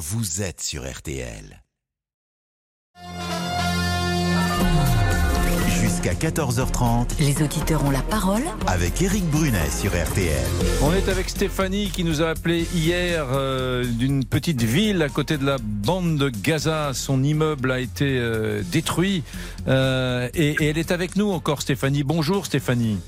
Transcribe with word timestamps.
vous 0.00 0.40
êtes 0.40 0.62
sur 0.62 0.90
RTL. 0.90 1.62
Jusqu'à 5.68 6.14
14h30 6.14 7.18
Les 7.20 7.42
auditeurs 7.42 7.84
ont 7.84 7.90
la 7.90 8.00
parole 8.00 8.42
avec 8.66 9.02
Eric 9.02 9.24
Brunet 9.26 9.68
sur 9.68 9.90
RTL. 9.90 10.46
On 10.82 10.94
est 10.94 11.06
avec 11.10 11.28
Stéphanie 11.28 11.90
qui 11.90 12.04
nous 12.04 12.22
a 12.22 12.30
appelé 12.30 12.66
hier 12.74 13.26
euh, 13.32 13.84
d'une 13.84 14.24
petite 14.24 14.62
ville 14.62 15.02
à 15.02 15.10
côté 15.10 15.36
de 15.36 15.44
la 15.44 15.58
bande 15.60 16.16
de 16.16 16.30
Gaza. 16.30 16.92
Son 16.94 17.22
immeuble 17.22 17.70
a 17.70 17.80
été 17.80 18.18
euh, 18.18 18.62
détruit 18.72 19.22
Euh, 19.68 20.30
et, 20.32 20.56
et 20.60 20.68
elle 20.70 20.78
est 20.78 20.92
avec 20.92 21.16
nous 21.16 21.30
encore, 21.30 21.60
Stéphanie. 21.60 22.04
Bonjour, 22.04 22.46
Stéphanie. 22.46 22.98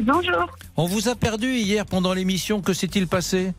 Bonjour. 0.00 0.46
On 0.76 0.86
vous 0.86 1.08
a 1.08 1.16
perdu 1.16 1.54
hier 1.56 1.84
pendant 1.86 2.12
l'émission. 2.14 2.60
Que 2.60 2.72
s'est-il 2.72 3.08
passé? 3.08 3.52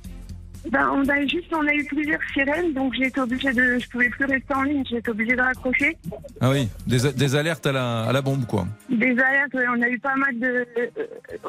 Ben, 0.69 0.89
on 0.93 1.07
a 1.09 1.21
juste, 1.21 1.51
on 1.53 1.65
a 1.67 1.73
eu 1.73 1.83
plusieurs 1.85 2.19
sirènes, 2.33 2.73
donc 2.73 2.93
j'ai 2.93 3.07
été 3.07 3.19
obligée 3.19 3.51
de, 3.51 3.79
je 3.79 3.89
pouvais 3.89 4.09
plus 4.09 4.25
rester 4.25 4.53
en 4.53 4.61
ligne, 4.61 4.83
j'ai 4.87 4.97
été 4.97 5.09
obligée 5.09 5.35
de 5.35 5.41
raccrocher. 5.41 5.97
Ah 6.39 6.51
oui, 6.51 6.69
des, 6.85 7.11
des 7.13 7.35
alertes 7.35 7.65
à 7.65 7.71
la, 7.71 8.03
à 8.03 8.11
la 8.13 8.21
bombe, 8.21 8.45
quoi. 8.45 8.67
Des 8.89 9.11
alertes, 9.11 9.53
ouais, 9.55 9.65
on 9.75 9.81
a 9.81 9.89
eu 9.89 9.97
pas 9.99 10.15
mal 10.15 10.37
de. 10.39 10.67
euh, 10.77 10.87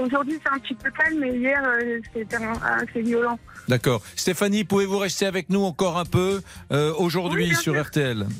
Aujourd'hui, 0.01 0.39
c'est 0.43 0.51
un 0.51 0.59
petit 0.59 0.75
peu 0.75 0.91
calme, 0.91 1.19
mais 1.21 1.37
hier, 1.37 1.63
euh, 1.63 1.99
c'était 2.15 2.37
assez 2.37 3.03
violent. 3.03 3.39
D'accord. 3.69 4.03
Stéphanie, 4.17 4.65
pouvez-vous 4.65 4.99
rester 4.99 5.27
avec 5.27 5.51
nous 5.51 5.61
encore 5.63 5.99
un 5.99 6.07
peu 6.07 6.41
euh, 6.73 6.93
aujourd'hui 6.97 7.49
Oui, 7.51 7.55
sur 7.55 7.75
sûr. 7.75 7.83
RTL 7.85 8.25
Oui, 8.29 8.35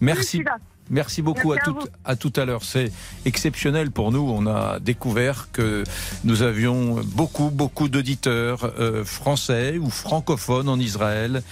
Merci. 0.00 0.22
je 0.22 0.26
suis 0.28 0.44
là. 0.44 0.56
Merci 0.90 1.22
beaucoup 1.22 1.52
Merci 1.52 1.68
à, 1.68 1.70
à 1.70 1.74
tout, 1.74 1.88
à 2.04 2.16
tout 2.16 2.32
à 2.36 2.44
l'heure. 2.44 2.64
C'est 2.64 2.90
exceptionnel 3.24 3.90
pour 3.90 4.12
nous. 4.12 4.20
On 4.20 4.46
a 4.46 4.78
découvert 4.80 5.48
que 5.52 5.84
nous 6.24 6.42
avions 6.42 7.00
beaucoup, 7.04 7.50
beaucoup 7.50 7.88
d'auditeurs 7.88 8.72
euh, 8.78 9.04
français 9.04 9.78
ou 9.78 9.90
francophones 9.90 10.68
en 10.68 10.78
Israël. 10.78 11.42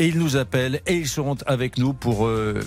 Et 0.00 0.06
ils 0.06 0.18
nous 0.18 0.36
appellent 0.36 0.80
et 0.86 0.94
ils 0.94 1.08
seront 1.08 1.36
avec 1.46 1.76
nous 1.76 1.92
pour 1.92 2.26
euh, 2.26 2.60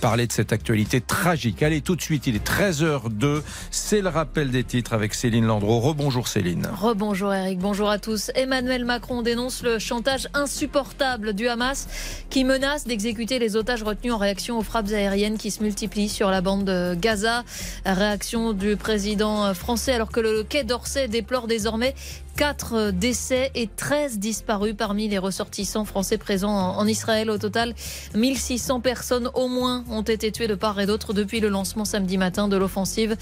parler 0.00 0.26
de 0.26 0.32
cette 0.32 0.54
actualité 0.54 1.02
tragique. 1.02 1.62
Allez, 1.62 1.82
tout 1.82 1.96
de 1.96 2.00
suite, 2.00 2.26
il 2.26 2.34
est 2.34 2.46
13h02. 2.46 3.42
C'est 3.70 4.00
le 4.00 4.08
rappel 4.08 4.50
des 4.50 4.64
titres 4.64 4.94
avec 4.94 5.12
Céline 5.12 5.44
Landreau. 5.44 5.80
Rebonjour 5.80 6.28
Céline. 6.28 6.66
Rebonjour 6.74 7.34
Eric, 7.34 7.58
bonjour 7.58 7.90
à 7.90 7.98
tous. 7.98 8.30
Emmanuel 8.34 8.86
Macron 8.86 9.20
dénonce 9.20 9.62
le 9.62 9.78
chantage 9.78 10.28
insupportable 10.32 11.34
du 11.34 11.46
Hamas 11.46 11.88
qui 12.30 12.42
menace 12.42 12.84
d'exécuter 12.84 13.38
les 13.38 13.54
otages 13.54 13.82
retenus 13.82 14.14
en 14.14 14.18
réaction 14.18 14.58
aux 14.58 14.62
frappes 14.62 14.92
aériennes 14.92 15.36
qui 15.36 15.50
se 15.50 15.62
multiplient 15.62 16.08
sur 16.08 16.30
la 16.30 16.40
bande 16.40 16.64
de 16.64 16.94
Gaza. 16.94 17.44
Réaction 17.84 18.54
du 18.54 18.76
président 18.76 19.52
français 19.52 19.92
alors 19.92 20.10
que 20.10 20.20
le 20.20 20.42
quai 20.42 20.64
d'Orsay 20.64 21.06
déplore 21.06 21.48
désormais 21.48 21.94
4 22.36 22.90
décès 22.90 23.50
et 23.54 23.68
13 23.68 24.18
disparus 24.18 24.74
parmi 24.76 25.08
les 25.08 25.18
ressortissants 25.18 25.84
français 25.84 26.18
présents 26.18 26.76
en 26.76 26.86
Israël. 26.86 27.30
Au 27.30 27.38
total, 27.38 27.74
1600 28.14 28.80
personnes 28.80 29.30
au 29.34 29.48
moins 29.48 29.84
ont 29.90 30.02
été 30.02 30.32
tuées 30.32 30.48
de 30.48 30.54
part 30.54 30.80
et 30.80 30.86
d'autre 30.86 31.12
depuis 31.12 31.40
le 31.40 31.48
lancement 31.48 31.84
samedi 31.84 32.18
matin 32.18 32.48
de 32.48 32.56
l'offensive 32.56 33.16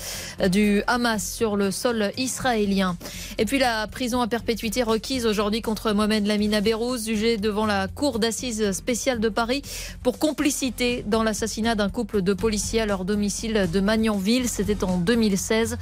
du 0.51 0.83
Hamas 0.87 1.33
sur 1.33 1.57
le 1.57 1.71
sol 1.71 2.13
israélien. 2.17 2.97
Et 3.39 3.45
puis 3.45 3.59
la 3.59 3.87
prison 3.87 4.21
à 4.21 4.29
perpétuité 4.29 4.83
requise 4.83 5.27
aujourd'hui 5.27 5.63
contre 5.63 5.93
Mohamed 5.93 6.27
Lamine 6.27 6.61
Bérouz, 6.61 7.07
jugé 7.07 7.37
devant 7.37 7.67
la 7.67 7.89
cour 7.89 8.19
d'assises 8.19 8.73
spéciale 8.73 9.21
de 9.21 9.29
Paris 9.29 9.63
pour 10.03 10.19
complicité 10.19 11.05
dans 11.07 11.23
l'assassinat 11.23 11.75
d'un 11.75 11.89
couple 11.89 12.23
de 12.23 12.33
policiers 12.35 12.81
à 12.81 12.87
leur 12.87 13.05
domicile 13.05 13.69
de 13.73 13.81
Magnanville. 13.81 14.49
C'était 14.49 14.85
en 14.85 14.99
2016. 14.99 15.79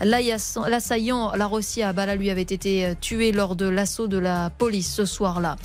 L'assaillant, 0.00 0.66
l'assaillant, 0.68 1.32
la 1.34 1.46
Rossi 1.46 1.82
à 1.82 1.92
Bala, 1.92 2.16
lui 2.16 2.30
avait 2.30 2.42
été 2.42 2.71
tué 3.00 3.32
lors 3.32 3.56
de 3.56 3.66
l'assaut 3.66 4.08
de 4.08 4.18
la 4.18 4.50
police 4.50 4.92
ce 4.92 5.04
soir-là. 5.04 5.56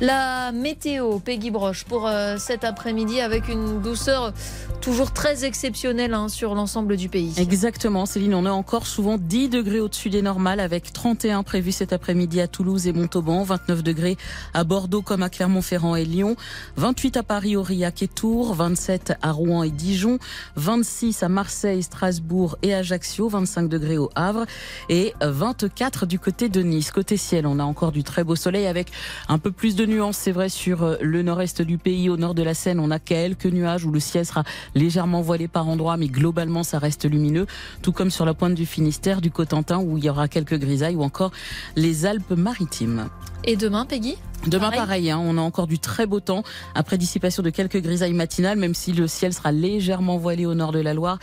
La 0.00 0.52
météo, 0.52 1.18
Peggy 1.18 1.50
Broche, 1.50 1.82
pour 1.82 2.06
euh, 2.06 2.36
cet 2.38 2.62
après-midi 2.62 3.20
avec 3.20 3.48
une 3.48 3.82
douceur 3.82 4.32
toujours 4.80 5.12
très 5.12 5.44
exceptionnelle 5.44 6.14
hein, 6.14 6.28
sur 6.28 6.54
l'ensemble 6.54 6.96
du 6.96 7.08
pays. 7.08 7.34
Exactement, 7.36 8.06
Céline. 8.06 8.32
On 8.34 8.46
est 8.46 8.48
encore 8.48 8.86
souvent 8.86 9.18
10 9.18 9.48
degrés 9.48 9.80
au-dessus 9.80 10.08
des 10.08 10.22
normales 10.22 10.60
avec 10.60 10.92
31 10.92 11.42
prévus 11.42 11.72
cet 11.72 11.92
après-midi 11.92 12.40
à 12.40 12.46
Toulouse 12.46 12.86
et 12.86 12.92
Montauban, 12.92 13.42
29 13.42 13.82
degrés 13.82 14.16
à 14.54 14.62
Bordeaux 14.62 15.02
comme 15.02 15.24
à 15.24 15.28
Clermont-Ferrand 15.28 15.96
et 15.96 16.04
Lyon, 16.04 16.36
28 16.76 17.16
à 17.16 17.22
Paris, 17.24 17.56
Aurillac 17.56 18.00
et 18.04 18.08
Tours, 18.08 18.54
27 18.54 19.14
à 19.20 19.32
Rouen 19.32 19.64
et 19.64 19.70
Dijon, 19.70 20.20
26 20.54 21.24
à 21.24 21.28
Marseille, 21.28 21.82
Strasbourg 21.82 22.56
et 22.62 22.72
Ajaccio, 22.72 23.28
25 23.28 23.68
degrés 23.68 23.98
au 23.98 24.10
Havre 24.14 24.46
et 24.88 25.12
24 25.20 26.06
du 26.06 26.20
côté 26.20 26.37
de 26.46 26.62
Nice. 26.62 26.92
Côté 26.92 27.16
ciel, 27.16 27.48
on 27.48 27.58
a 27.58 27.64
encore 27.64 27.90
du 27.90 28.04
très 28.04 28.22
beau 28.22 28.36
soleil 28.36 28.66
avec 28.66 28.92
un 29.28 29.38
peu 29.38 29.50
plus 29.50 29.74
de 29.74 29.84
nuances, 29.84 30.16
c'est 30.16 30.30
vrai, 30.30 30.48
sur 30.48 30.96
le 31.00 31.22
nord-est 31.22 31.62
du 31.62 31.78
pays. 31.78 32.08
Au 32.08 32.16
nord 32.16 32.34
de 32.34 32.44
la 32.44 32.54
Seine, 32.54 32.78
on 32.78 32.92
a 32.92 33.00
quelques 33.00 33.46
nuages 33.46 33.84
où 33.84 33.90
le 33.90 33.98
ciel 33.98 34.24
sera 34.24 34.44
légèrement 34.76 35.20
voilé 35.20 35.48
par 35.48 35.68
endroits, 35.68 35.96
mais 35.96 36.06
globalement, 36.06 36.62
ça 36.62 36.78
reste 36.78 37.06
lumineux. 37.06 37.46
Tout 37.82 37.90
comme 37.92 38.10
sur 38.10 38.24
la 38.24 38.34
pointe 38.34 38.54
du 38.54 38.66
Finistère, 38.66 39.20
du 39.20 39.32
Cotentin, 39.32 39.78
où 39.78 39.98
il 39.98 40.04
y 40.04 40.10
aura 40.10 40.28
quelques 40.28 40.58
grisailles, 40.58 40.94
ou 40.94 41.02
encore 41.02 41.32
les 41.74 42.06
Alpes-Maritimes. 42.06 43.08
Et 43.44 43.56
demain, 43.56 43.84
Peggy? 43.86 44.16
Demain, 44.46 44.70
Pareil. 44.70 44.78
pareil, 44.78 45.10
hein, 45.10 45.20
on 45.20 45.36
a 45.36 45.40
encore 45.40 45.66
du 45.66 45.80
très 45.80 46.06
beau 46.06 46.20
temps 46.20 46.44
après 46.76 46.96
dissipation 46.96 47.42
de 47.42 47.50
quelques 47.50 47.82
grisailles 47.82 48.12
matinales, 48.12 48.56
même 48.56 48.74
si 48.74 48.92
le 48.92 49.08
ciel 49.08 49.32
sera 49.32 49.50
légèrement 49.50 50.16
voilé 50.16 50.46
au 50.46 50.54
nord 50.54 50.70
de 50.70 50.78
la 50.78 50.94
Loire 50.94 51.18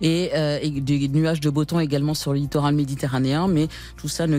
et, 0.00 0.30
euh, 0.34 0.58
et 0.62 0.70
des 0.70 1.08
nuages 1.08 1.40
de 1.40 1.50
beau 1.50 1.64
temps 1.64 1.80
également 1.80 2.14
sur 2.14 2.32
le 2.32 2.38
littoral 2.38 2.74
méditerranéen. 2.76 3.48
Mais 3.48 3.66
tout 3.96 4.08
ça 4.08 4.28
ne 4.28 4.38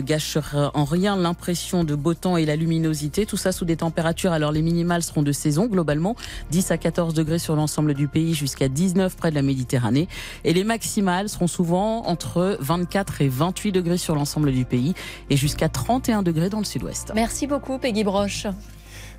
en 0.74 0.84
rien 0.84 1.16
l'impression 1.16 1.84
de 1.84 1.94
beau 1.94 2.14
temps 2.14 2.36
et 2.36 2.44
la 2.44 2.56
luminosité. 2.56 3.26
Tout 3.26 3.36
ça 3.36 3.52
sous 3.52 3.64
des 3.64 3.76
températures. 3.76 4.32
Alors 4.32 4.52
les 4.52 4.62
minimales 4.62 5.02
seront 5.02 5.22
de 5.22 5.32
saison 5.32 5.66
globalement, 5.66 6.16
10 6.50 6.70
à 6.70 6.78
14 6.78 7.14
degrés 7.14 7.38
sur 7.38 7.56
l'ensemble 7.56 7.94
du 7.94 8.08
pays, 8.08 8.34
jusqu'à 8.34 8.68
19 8.68 9.16
près 9.16 9.30
de 9.30 9.34
la 9.34 9.42
Méditerranée. 9.42 10.08
Et 10.44 10.52
les 10.52 10.64
maximales 10.64 11.28
seront 11.28 11.46
souvent 11.46 12.06
entre 12.06 12.56
24 12.60 13.22
et 13.22 13.28
28 13.28 13.72
degrés 13.72 13.98
sur 13.98 14.14
l'ensemble 14.14 14.52
du 14.52 14.64
pays 14.64 14.94
et 15.30 15.36
jusqu'à 15.36 15.68
31 15.68 16.22
degrés 16.22 16.48
dans 16.48 16.58
le 16.58 16.64
sud-ouest. 16.64 17.12
Merci 17.14 17.46
beaucoup, 17.46 17.78
Peggy 17.78 18.04
Broche. 18.04 18.46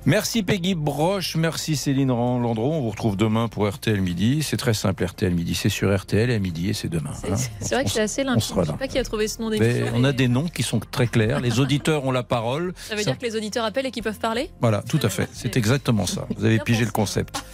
Merci 0.06 0.42
Peggy 0.42 0.74
Broche, 0.74 1.34
merci 1.34 1.76
Céline 1.76 2.08
Landreau. 2.08 2.74
On 2.74 2.82
vous 2.82 2.90
retrouve 2.90 3.16
demain 3.16 3.48
pour 3.48 3.66
RTL 3.66 4.02
Midi. 4.02 4.42
C'est 4.42 4.58
très 4.58 4.74
simple, 4.74 5.02
RTL 5.02 5.34
Midi. 5.34 5.54
C'est 5.54 5.70
sur 5.70 5.96
RTL 5.98 6.28
et 6.30 6.34
à 6.34 6.38
midi 6.38 6.68
et 6.68 6.72
c'est 6.74 6.90
demain. 6.90 7.12
C'est 7.18 7.32
hein. 7.32 7.36
c'est 7.60 7.74
vrai 7.74 7.84
que 7.84 7.88
On 7.88 7.92
c'est 7.94 8.00
assez 8.02 8.22
on 8.22 8.26
limpide. 8.26 8.42
sera 8.42 8.60
Je 8.62 8.66
sais 8.66 8.72
là. 8.72 8.78
pas 8.78 8.86
qui 8.88 8.98
a 8.98 9.04
trouvé 9.04 9.28
ce 9.28 9.40
nom 9.40 9.48
Mais 9.48 9.58
d'émission. 9.58 9.86
on 9.94 10.04
a 10.04 10.12
des 10.12 10.28
noms 10.28 10.46
qui 10.48 10.62
sont 10.62 10.78
très 10.78 11.06
clairs. 11.06 11.40
Les 11.40 11.58
auditeurs 11.58 12.04
ont 12.04 12.10
la 12.12 12.22
parole. 12.22 12.74
Ça 12.86 12.96
veut 12.96 13.02
dire 13.02 13.16
que 13.16 13.24
les 13.24 13.34
auditeurs 13.34 13.64
appellent 13.64 13.86
et 13.86 13.90
qu'ils 13.90 14.02
peuvent 14.02 14.18
parler? 14.18 14.50
Voilà, 14.60 14.82
tout 14.82 15.00
à 15.02 15.08
fait. 15.08 15.26
C'est 15.32 15.56
exactement 15.56 16.04
ça. 16.04 16.26
Vous 16.36 16.44
avez 16.44 16.58
pigé 16.58 16.80
pensé. 16.80 16.84
le 16.84 16.92
concept. 16.92 17.44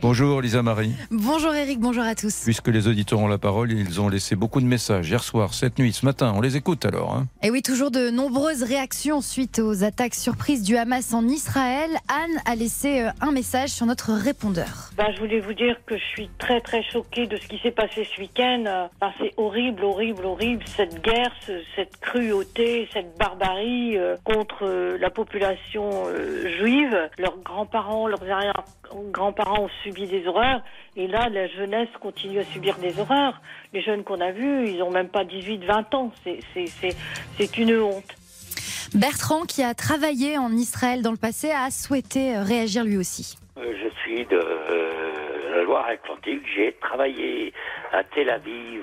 Bonjour 0.00 0.40
Lisa 0.40 0.62
Marie. 0.62 0.92
Bonjour 1.10 1.52
Eric, 1.52 1.80
bonjour 1.80 2.04
à 2.04 2.14
tous. 2.14 2.42
Puisque 2.44 2.68
les 2.68 2.86
auditeurs 2.86 3.18
ont 3.18 3.26
la 3.26 3.38
parole, 3.38 3.72
ils 3.72 4.00
ont 4.00 4.08
laissé 4.08 4.36
beaucoup 4.36 4.60
de 4.60 4.66
messages 4.66 5.08
hier 5.10 5.24
soir, 5.24 5.52
cette 5.52 5.80
nuit, 5.80 5.92
ce 5.92 6.06
matin. 6.06 6.32
On 6.36 6.40
les 6.42 6.56
écoute 6.56 6.86
alors. 6.86 7.12
hein. 7.16 7.26
Et 7.42 7.50
oui, 7.50 7.60
toujours 7.60 7.90
de 7.90 8.08
nombreuses 8.10 8.62
réactions 8.62 9.20
suite 9.20 9.58
aux 9.58 9.82
attaques 9.82 10.14
surprises 10.14 10.62
du 10.62 10.76
Hamas 10.76 11.12
en 11.12 11.26
Israël. 11.26 11.87
Anne 12.08 12.40
a 12.46 12.54
laissé 12.54 13.02
euh, 13.02 13.10
un 13.20 13.32
message 13.32 13.70
sur 13.70 13.86
notre 13.86 14.12
répondeur. 14.12 14.90
Ben, 14.96 15.12
je 15.14 15.18
voulais 15.20 15.40
vous 15.40 15.54
dire 15.54 15.76
que 15.86 15.96
je 15.96 16.04
suis 16.04 16.28
très 16.38 16.60
très 16.60 16.82
choquée 16.82 17.26
de 17.26 17.36
ce 17.36 17.46
qui 17.46 17.58
s'est 17.58 17.70
passé 17.70 18.06
ce 18.14 18.20
week-end. 18.20 18.88
Enfin, 19.00 19.12
c'est 19.20 19.32
horrible, 19.36 19.84
horrible, 19.84 20.24
horrible. 20.26 20.62
Cette 20.66 21.02
guerre, 21.02 21.32
ce- 21.46 21.62
cette 21.76 21.98
cruauté, 22.00 22.88
cette 22.92 23.16
barbarie 23.18 23.96
euh, 23.96 24.16
contre 24.24 24.64
euh, 24.66 24.98
la 25.00 25.10
population 25.10 25.90
juive. 26.58 26.96
Leurs 27.18 27.38
grands-parents, 27.38 28.06
leurs 28.08 28.22
arrière-grands-parents 28.30 29.64
ont 29.64 29.70
subi 29.82 30.06
des 30.06 30.26
horreurs. 30.26 30.62
Et 30.96 31.06
là, 31.06 31.28
la 31.28 31.46
jeunesse 31.48 31.88
continue 32.00 32.40
à 32.40 32.44
subir 32.44 32.76
des 32.78 32.98
horreurs. 32.98 33.40
Les 33.72 33.82
jeunes 33.82 34.02
qu'on 34.04 34.20
a 34.20 34.32
vus, 34.32 34.68
ils 34.70 34.82
ont 34.82 34.90
même 34.90 35.08
pas 35.08 35.24
18-20 35.24 35.94
ans. 35.94 36.12
C'est 36.24 37.58
une 37.58 37.78
honte. 37.80 38.04
Bertrand, 38.94 39.42
qui 39.42 39.62
a 39.62 39.74
travaillé 39.74 40.38
en 40.38 40.50
Israël 40.52 41.02
dans 41.02 41.10
le 41.10 41.16
passé, 41.16 41.50
a 41.50 41.70
souhaité 41.70 42.36
euh, 42.36 42.42
réagir 42.42 42.84
lui 42.84 42.96
aussi. 42.96 43.36
Euh, 43.58 43.72
Je 43.82 43.88
suis 44.00 44.24
de 44.26 44.36
euh, 44.36 45.56
la 45.56 45.62
Loire-Atlantique. 45.62 46.42
J'ai 46.56 46.72
travaillé 46.80 47.52
à 47.92 48.02
Tel 48.04 48.30
Aviv 48.30 48.82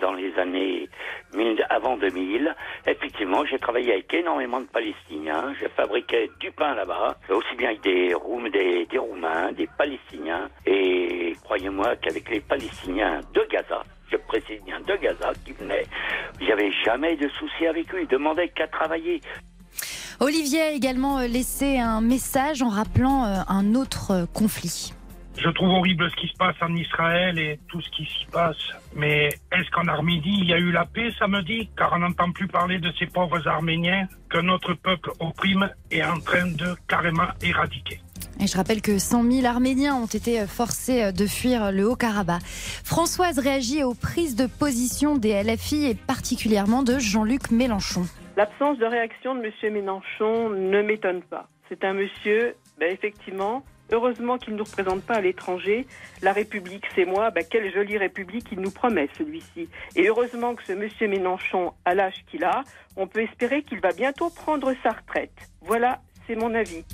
dans 0.00 0.12
les 0.12 0.34
années 0.38 0.88
1000 1.34 1.64
avant 1.70 1.96
2000. 1.96 2.54
Effectivement, 2.86 3.44
j'ai 3.46 3.58
travaillé 3.58 3.92
avec 3.92 4.12
énormément 4.12 4.60
de 4.60 4.66
Palestiniens. 4.66 5.54
Je 5.60 5.66
fabriquais 5.68 6.30
du 6.40 6.50
pain 6.52 6.74
là-bas, 6.74 7.16
aussi 7.30 7.54
bien 7.56 7.68
avec 7.70 7.82
des, 7.82 8.14
Roum- 8.14 8.50
des, 8.50 8.86
Roumains, 8.98 9.52
des 9.52 9.68
Palestiniens. 9.78 10.48
Et 10.66 11.34
croyez-moi 11.44 11.96
qu'avec 11.96 12.28
les 12.30 12.40
Palestiniens 12.40 13.20
de 13.34 13.42
Gaza, 13.50 13.84
je 14.10 14.16
précise 14.16 14.62
bien 14.64 14.80
de 14.80 14.96
Gaza, 14.96 15.32
qui 15.44 15.52
venaient, 15.52 15.84
avait 16.50 16.72
jamais 16.84 17.16
de 17.16 17.28
souci 17.28 17.66
avec 17.66 17.92
eux. 17.94 18.00
Ils 18.02 18.08
demandaient 18.08 18.48
qu'à 18.48 18.68
travailler. 18.68 19.20
Olivier 20.18 20.62
a 20.62 20.70
également 20.70 21.18
euh, 21.18 21.26
laissé 21.26 21.78
un 21.78 22.00
message 22.00 22.62
en 22.62 22.70
rappelant 22.70 23.26
euh, 23.26 23.40
un 23.48 23.74
autre 23.74 24.12
euh, 24.12 24.26
conflit. 24.32 24.94
Je 25.36 25.50
trouve 25.50 25.68
horrible 25.68 26.10
ce 26.10 26.16
qui 26.16 26.28
se 26.28 26.36
passe 26.38 26.56
en 26.62 26.74
Israël 26.74 27.38
et 27.38 27.60
tout 27.68 27.82
ce 27.82 27.90
qui 27.90 28.04
s'y 28.06 28.24
passe. 28.32 28.56
Mais 28.94 29.28
est-ce 29.52 29.70
qu'en 29.72 29.86
Arménie, 29.86 30.38
il 30.40 30.46
y 30.46 30.54
a 30.54 30.58
eu 30.58 30.72
la 30.72 30.86
paix 30.86 31.10
samedi 31.18 31.68
Car 31.76 31.92
on 31.92 31.98
n'entend 31.98 32.32
plus 32.32 32.48
parler 32.48 32.78
de 32.78 32.90
ces 32.98 33.04
pauvres 33.04 33.46
Arméniens 33.46 34.08
que 34.30 34.38
notre 34.38 34.72
peuple 34.72 35.10
opprime 35.20 35.68
et 35.90 35.98
est 35.98 36.04
en 36.04 36.18
train 36.20 36.46
de 36.46 36.74
carrément 36.88 37.28
éradiquer. 37.42 38.00
Et 38.40 38.46
je 38.46 38.56
rappelle 38.56 38.80
que 38.80 38.98
100 38.98 39.30
000 39.30 39.46
Arméniens 39.46 39.96
ont 39.96 40.06
été 40.06 40.46
forcés 40.46 41.12
de 41.12 41.26
fuir 41.26 41.72
le 41.72 41.86
Haut-Karabakh. 41.86 42.42
Françoise 42.42 43.38
réagit 43.38 43.82
aux 43.82 43.94
prises 43.94 44.36
de 44.36 44.46
position 44.46 45.16
des 45.18 45.42
LFI 45.42 45.84
et 45.84 45.94
particulièrement 45.94 46.82
de 46.82 46.98
Jean-Luc 46.98 47.50
Mélenchon. 47.50 48.06
L'absence 48.36 48.76
de 48.76 48.84
réaction 48.84 49.34
de 49.34 49.42
M. 49.42 49.72
Mélenchon 49.72 50.50
ne 50.50 50.82
m'étonne 50.82 51.22
pas. 51.22 51.48
C'est 51.70 51.84
un 51.84 51.94
monsieur, 51.94 52.54
ben, 52.78 52.92
effectivement, 52.92 53.64
heureusement 53.90 54.36
qu'il 54.36 54.52
ne 54.52 54.58
nous 54.58 54.64
représente 54.64 55.02
pas 55.06 55.14
à 55.14 55.20
l'étranger. 55.22 55.86
La 56.20 56.34
République, 56.34 56.84
c'est 56.94 57.06
moi. 57.06 57.30
Ben, 57.30 57.42
quelle 57.48 57.72
jolie 57.72 57.96
République 57.96 58.48
il 58.52 58.60
nous 58.60 58.70
promet, 58.70 59.08
celui-ci. 59.16 59.70
Et 59.96 60.08
heureusement 60.08 60.54
que 60.54 60.62
ce 60.64 60.74
monsieur 60.74 61.08
Mélenchon, 61.08 61.72
à 61.86 61.94
l'âge 61.94 62.26
qu'il 62.26 62.44
a, 62.44 62.62
on 62.96 63.06
peut 63.06 63.22
espérer 63.22 63.62
qu'il 63.62 63.80
va 63.80 63.92
bientôt 63.92 64.28
prendre 64.28 64.74
sa 64.82 64.90
retraite. 64.90 65.32
Voilà, 65.62 66.00
c'est 66.26 66.36
mon 66.36 66.54
avis. 66.54 66.84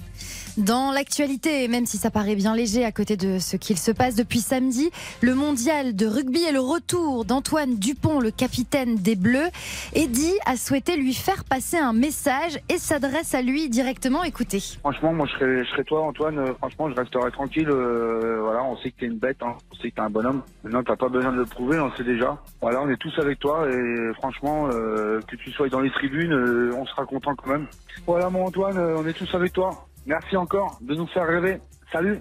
Dans 0.59 0.93
l'actualité, 0.93 1.67
même 1.67 1.87
si 1.87 1.97
ça 1.97 2.11
paraît 2.11 2.35
bien 2.35 2.55
léger 2.55 2.85
à 2.85 2.93
côté 2.93 3.17
de 3.17 3.39
ce 3.39 3.57
qu'il 3.57 3.79
se 3.79 3.91
passe 3.91 4.17
depuis 4.17 4.41
samedi, 4.41 4.91
le 5.23 5.35
mondial 5.35 5.97
de 5.97 6.07
rugby 6.07 6.43
et 6.43 6.53
le 6.53 6.61
retour 6.61 7.25
d'Antoine 7.25 7.77
Dupont, 7.77 8.21
le 8.21 8.31
capitaine 8.31 8.97
des 8.97 9.17
Bleus. 9.17 9.49
Eddie 9.95 10.35
a 10.45 10.57
souhaité 10.57 10.99
lui 10.99 11.15
faire 11.15 11.45
passer 11.45 11.79
un 11.79 11.95
message 11.95 12.59
et 12.69 12.77
s'adresse 12.77 13.35
à 13.35 13.41
lui 13.41 13.71
directement. 13.71 14.25
Écoutez. 14.25 14.61
Franchement, 14.81 15.15
moi 15.15 15.27
je 15.27 15.65
serais, 15.65 15.85
toi, 15.85 16.03
Antoine. 16.03 16.39
Euh, 16.39 16.53
franchement, 16.59 16.91
je 16.91 16.97
resterai 16.97 17.31
tranquille. 17.31 17.71
Euh, 17.71 18.41
voilà, 18.43 18.63
on 18.63 18.77
sait 18.77 18.91
que 18.91 19.01
t'es 19.01 19.07
une 19.07 19.19
bête, 19.19 19.39
hein. 19.41 19.57
on 19.73 19.77
sait 19.77 19.91
que 19.91 19.95
t'es 19.95 20.03
un 20.03 20.11
bonhomme. 20.11 20.43
Maintenant, 20.65 20.83
t'as 20.83 20.97
pas 20.97 21.09
besoin 21.09 21.33
de 21.33 21.39
le 21.39 21.47
prouver, 21.47 21.81
on 21.81 21.91
sait 21.93 22.05
déjà. 22.05 22.37
Voilà, 22.61 22.83
on 22.83 22.91
est 22.91 22.99
tous 22.99 23.19
avec 23.19 23.39
toi 23.39 23.67
et 23.71 24.13
franchement, 24.15 24.69
euh, 24.71 25.21
que 25.27 25.37
tu 25.37 25.51
sois 25.51 25.71
dans 25.71 25.81
les 25.81 25.91
tribunes, 25.91 26.35
on 26.77 26.85
sera 26.85 27.07
content 27.07 27.35
quand 27.35 27.51
même. 27.51 27.67
Voilà, 28.07 28.31
mon 28.31 28.47
Antoine, 28.47 28.79
on 28.79 29.07
est 29.07 29.13
tous 29.13 29.35
avec 29.35 29.53
toi. 29.53 29.87
Merci 30.07 30.37
encore 30.37 30.79
de 30.81 30.95
nous 30.95 31.07
faire 31.07 31.27
rêver. 31.27 31.59
Salut 31.93 32.19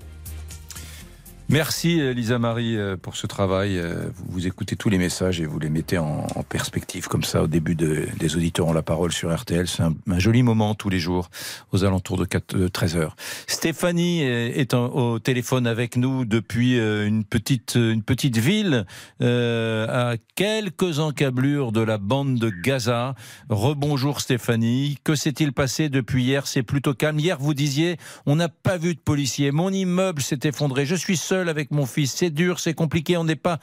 Merci 1.51 1.99
euh, 1.99 2.13
Lisa 2.13 2.39
Marie 2.39 2.77
euh, 2.77 2.95
pour 2.95 3.17
ce 3.17 3.27
travail. 3.27 3.77
Euh, 3.77 4.05
vous, 4.29 4.47
écoutez 4.47 4.77
tous 4.77 4.87
les 4.87 4.97
messages 4.97 5.41
et 5.41 5.45
vous 5.45 5.59
les 5.59 5.69
mettez 5.69 5.97
en, 5.97 6.25
perspective 6.47 7.07
comme 7.07 7.23
ça 7.23 7.43
au 7.43 7.47
début 7.47 7.75
de, 7.75 8.07
des 8.17 8.37
auditeurs 8.37 8.67
ont 8.67 8.73
la 8.73 8.81
parole 8.81 9.11
sur 9.11 9.35
RTL. 9.35 9.67
C'est 9.67 9.83
un, 9.83 9.93
joli 10.17 10.43
moment 10.43 10.75
tous 10.75 10.89
les 10.89 10.99
jours 10.99 11.29
aux 11.73 11.83
alentours 11.83 12.17
de, 12.17 12.23
4, 12.23 12.67
13 12.67 12.95
heures. 12.95 13.15
Stéphanie 13.47 14.21
est 14.21 14.73
au 14.73 15.19
téléphone 15.19 15.67
avec 15.67 15.97
nous 15.97 16.25
depuis 16.25 16.77
une 16.77 17.23
petite, 17.23 17.75
une 17.75 18.03
petite 18.03 18.37
ville 18.37 18.85
à 19.21 20.15
quelques 20.35 20.99
encablures 20.99 21.71
de 21.71 21.81
la 21.81 21.97
bande 21.97 22.37
de 22.37 22.49
Gaza. 22.49 23.15
Rebonjour 23.49 24.19
Stéphanie. 24.19 24.97
Que 25.05 25.15
s'est-il 25.15 25.53
passé 25.53 25.87
depuis 25.87 26.23
hier? 26.23 26.47
C'est 26.47 26.63
plutôt 26.63 26.93
calme. 26.93 27.19
Hier 27.19 27.37
vous 27.39 27.53
disiez 27.53 27.97
on 28.25 28.35
n'a 28.35 28.49
pas 28.49 28.77
vu 28.77 28.93
de 28.93 28.99
policiers. 28.99 29.51
Mon 29.51 29.71
immeuble 29.71 30.21
s'est 30.21 30.39
effondré. 30.43 30.85
Je 30.85 30.95
suis 30.95 31.17
seul 31.17 31.40
avec 31.49 31.71
mon 31.71 31.85
fils. 31.85 32.13
C'est 32.13 32.29
dur, 32.29 32.59
c'est 32.59 32.73
compliqué, 32.73 33.17
on 33.17 33.23
n'est 33.23 33.35
pas, 33.35 33.59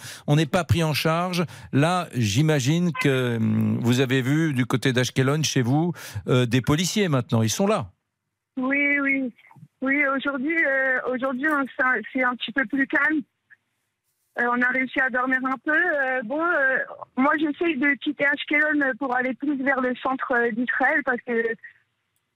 pas 0.50 0.64
pris 0.64 0.82
en 0.82 0.94
charge. 0.94 1.44
Là, 1.72 2.08
j'imagine 2.14 2.92
que 2.92 3.36
hum, 3.36 3.78
vous 3.80 4.00
avez 4.00 4.22
vu 4.22 4.52
du 4.52 4.66
côté 4.66 4.92
d'Ashkelon, 4.92 5.42
chez 5.42 5.62
vous, 5.62 5.92
euh, 6.28 6.46
des 6.46 6.60
policiers 6.60 7.08
maintenant. 7.08 7.42
Ils 7.42 7.50
sont 7.50 7.66
là. 7.66 7.90
Oui, 8.56 8.98
oui. 9.00 9.32
Oui, 9.80 10.04
aujourd'hui, 10.06 10.56
euh, 10.66 10.98
aujourd'hui, 11.12 11.46
c'est 12.12 12.22
un 12.22 12.34
petit 12.34 12.52
peu 12.52 12.64
plus 12.66 12.86
calme. 12.86 13.20
Euh, 14.40 14.46
on 14.50 14.60
a 14.60 14.69
réussi 14.69 15.00
à 15.00 15.10
dormir 15.10 15.38
un 15.44 15.58
peu. 15.64 15.80
bon, 16.25 16.42
moi, 17.16 17.32
j'essaye 17.38 17.76
de 17.76 17.94
quitter 17.94 18.26
Ashkelon 18.26 18.92
pour 18.98 19.14
aller 19.14 19.34
plus 19.34 19.56
vers 19.62 19.80
le 19.80 19.94
centre 19.96 20.32
d'Israël 20.52 21.02
parce 21.04 21.20
que 21.26 21.32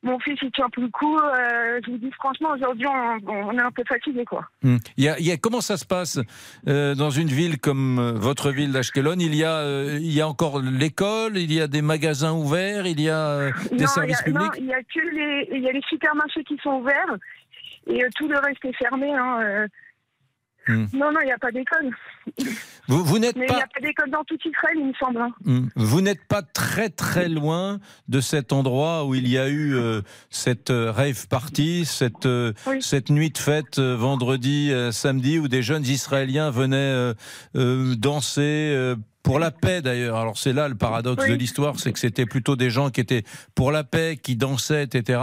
mon 0.02 0.18
fils, 0.18 0.38
il 0.42 0.50
tient 0.50 0.68
plus 0.68 0.82
le 0.82 0.88
coup. 0.88 1.16
Euh, 1.16 1.80
je 1.84 1.90
vous 1.90 1.98
dis 1.98 2.10
franchement, 2.12 2.50
aujourd'hui, 2.54 2.86
on, 2.86 3.52
est 3.52 3.62
un 3.62 3.70
peu 3.70 3.82
fatigué, 3.88 4.24
quoi. 4.24 4.46
Hmm. 4.62 4.76
Il, 4.96 5.04
y 5.04 5.30
a, 5.30 5.36
comment 5.36 5.60
ça 5.60 5.76
se 5.76 5.84
passe 5.84 6.18
euh, 6.68 6.94
dans 6.94 7.10
une 7.10 7.28
ville 7.28 7.58
comme 7.58 7.98
euh, 7.98 8.12
votre 8.12 8.50
ville 8.50 8.72
d'Ashkelon 8.72 9.16
il, 9.18 9.34
y 9.34 9.44
a, 9.44 9.64
il 9.96 10.12
y 10.12 10.20
a 10.20 10.28
encore 10.28 10.60
l'école, 10.60 11.38
il 11.38 11.52
y 11.52 11.60
a 11.60 11.68
des 11.68 11.82
magasins 11.82 12.32
ouverts, 12.32 12.86
il 12.86 13.00
y 13.00 13.08
a 13.08 13.50
des 13.70 13.86
services 13.86 14.22
publics? 14.22 14.42
Non, 14.42 14.50
il 14.58 14.66
y 14.66 14.74
a 14.74 14.82
que 14.82 15.00
les, 15.00 15.48
il 15.52 15.62
y 15.62 15.68
a 15.68 15.72
les 15.72 15.82
supermarchés 15.88 16.44
qui 16.44 16.58
sont 16.62 16.80
ouverts 16.80 17.16
et 17.86 18.04
tout 18.16 18.28
le 18.28 18.38
reste 18.38 18.64
est 18.64 18.76
fermé. 18.76 19.12
Hein, 19.12 19.66
Hmm. 20.68 20.86
Non, 20.92 21.10
non, 21.12 21.20
il 21.22 21.26
n'y 21.26 21.32
a 21.32 21.38
pas 21.38 21.50
d'école. 21.50 21.90
Vous, 22.88 23.04
vous 23.04 23.18
n'êtes 23.18 23.34
pas. 23.34 23.44
Il 23.48 23.54
n'y 23.54 23.62
a 23.62 23.66
pas 23.66 23.80
d'école 23.80 24.10
dans 24.10 24.24
tout 24.24 24.38
Israël, 24.44 24.76
il 24.76 24.86
me 24.86 24.94
semble. 24.94 25.20
Hein. 25.20 25.32
Hmm. 25.44 25.66
Vous 25.74 26.00
n'êtes 26.00 26.24
pas 26.28 26.42
très 26.42 26.88
très 26.88 27.28
loin 27.28 27.80
de 28.08 28.20
cet 28.20 28.52
endroit 28.52 29.04
où 29.04 29.14
il 29.14 29.28
y 29.28 29.38
a 29.38 29.48
eu 29.48 29.74
euh, 29.74 30.02
cette 30.30 30.70
euh, 30.70 30.92
rave 30.92 31.26
party, 31.28 31.84
cette, 31.84 32.26
euh, 32.26 32.52
cette 32.80 33.10
nuit 33.10 33.30
de 33.30 33.38
fête 33.38 33.78
vendredi, 33.80 34.72
samedi, 34.92 35.38
où 35.38 35.48
des 35.48 35.62
jeunes 35.62 35.84
Israéliens 35.84 36.50
venaient 36.50 37.12
danser 37.54 38.94
pour 39.22 39.38
la 39.38 39.50
paix 39.50 39.82
d'ailleurs. 39.82 40.16
Alors 40.16 40.36
c'est 40.36 40.52
là 40.52 40.68
le 40.68 40.74
paradoxe 40.74 41.26
de 41.26 41.34
l'histoire, 41.34 41.78
c'est 41.78 41.92
que 41.92 41.98
c'était 41.98 42.26
plutôt 42.26 42.56
des 42.56 42.70
gens 42.70 42.90
qui 42.90 43.00
étaient 43.00 43.22
pour 43.54 43.72
la 43.72 43.84
paix, 43.84 44.16
qui 44.20 44.36
dansaient, 44.36 44.84
etc., 44.84 45.20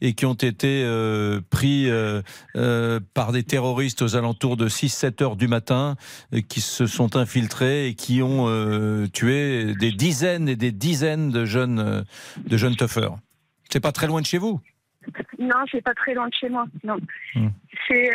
et 0.00 0.14
qui 0.14 0.26
ont 0.26 0.34
été 0.34 0.82
euh, 0.84 1.40
pris 1.50 1.90
euh, 1.90 2.22
euh, 2.56 3.00
par 3.14 3.32
des 3.32 3.42
terroristes 3.42 4.02
aux 4.02 4.16
alentours 4.16 4.56
de 4.56 4.68
6-7 4.68 5.22
heures 5.22 5.36
du 5.36 5.48
matin, 5.48 5.96
qui 6.48 6.60
se 6.60 6.86
sont 6.86 7.16
infiltrés 7.16 7.88
et 7.88 7.94
qui 7.94 8.22
ont 8.22 8.46
tué 9.12 9.74
des 9.74 9.92
dizaines 9.92 10.48
et 10.48 10.56
des 10.56 10.72
dizaines 10.72 11.30
de 11.30 11.44
jeunes, 11.44 12.04
de 12.44 12.56
jeunes 12.56 12.76
toughers. 12.76 13.16
C'est 13.70 13.80
pas 13.80 13.92
très 13.92 14.06
loin 14.06 14.20
de 14.20 14.26
chez 14.26 14.38
vous? 14.38 14.60
Non, 15.38 15.64
c'est 15.70 15.82
pas 15.82 15.94
très 15.94 16.14
loin 16.14 16.28
de 16.28 16.34
chez 16.34 16.48
moi. 16.48 16.66
Non, 16.84 16.96
hmm. 17.34 17.48
c'est 17.86 18.10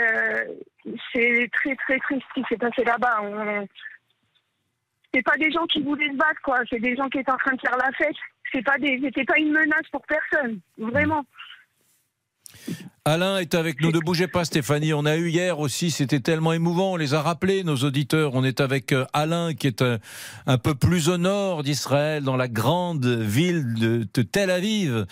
c'est 1.12 1.50
très 1.52 1.76
très 1.76 1.98
triste 2.00 2.24
ce 2.30 2.42
qui 2.42 2.46
s'est 2.50 2.58
passé 2.58 2.84
là-bas. 2.84 3.22
On 3.24 3.68
c'est 5.14 5.22
pas 5.22 5.38
des 5.38 5.52
gens 5.52 5.66
qui 5.68 5.82
voulaient 5.82 6.10
se 6.10 6.18
battre, 6.18 6.42
quoi. 6.44 6.60
C'est 6.70 6.80
des 6.80 6.96
gens 6.96 7.08
qui 7.10 7.20
étaient 7.20 7.32
en 7.32 7.38
train 7.38 7.54
de 7.54 7.62
faire 7.62 7.78
la 7.78 7.92
fête. 7.98 8.16
C'est 8.52 8.64
pas 8.64 8.78
des, 8.78 9.00
c'était 9.04 9.26
pas 9.26 9.38
une 9.38 9.52
menace 9.52 9.88
pour 9.92 10.02
personne, 10.06 10.60
vraiment. 10.78 11.26
Alain 13.06 13.40
est 13.40 13.54
avec 13.54 13.82
nous. 13.82 13.92
Ne 13.92 14.00
bougez 14.00 14.28
pas, 14.28 14.46
Stéphanie. 14.46 14.94
On 14.94 15.06
a 15.06 15.18
eu 15.18 15.28
hier 15.28 15.60
aussi, 15.60 15.92
c'était 15.92 16.22
tellement 16.22 16.54
émouvant. 16.54 16.94
On 16.94 16.96
les 16.96 17.14
a 17.14 17.22
rappelés, 17.22 17.64
nos 17.64 17.76
auditeurs. 17.76 18.32
On 18.34 18.46
est 18.46 18.62
avec 18.62 18.94
euh, 18.94 19.06
Alain, 19.12 19.54
qui 19.54 19.68
est 19.68 19.82
un, 19.82 19.98
un 20.46 20.58
peu 20.58 20.74
plus 20.74 21.10
au 21.10 21.18
nord 21.18 21.64
d'Israël, 21.64 22.24
dans 22.24 22.38
la 22.38 22.48
grande 22.48 23.06
ville 23.06 23.74
de, 23.74 24.22
Tel 24.22 24.50
Aviv. 24.50 25.06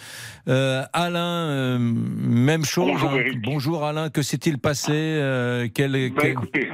Euh, 0.47 0.83
Alain, 0.93 1.49
euh, 1.49 1.79
même 1.79 2.63
chose. 2.63 2.91
Bonjour, 2.91 3.11
hein. 3.11 3.39
Bonjour 3.43 3.83
Alain. 3.83 4.09
Que 4.09 4.21
s'est-il 4.21 4.57
passé 4.57 5.19
bah, 5.19 5.65
Écoutez, 6.27 6.69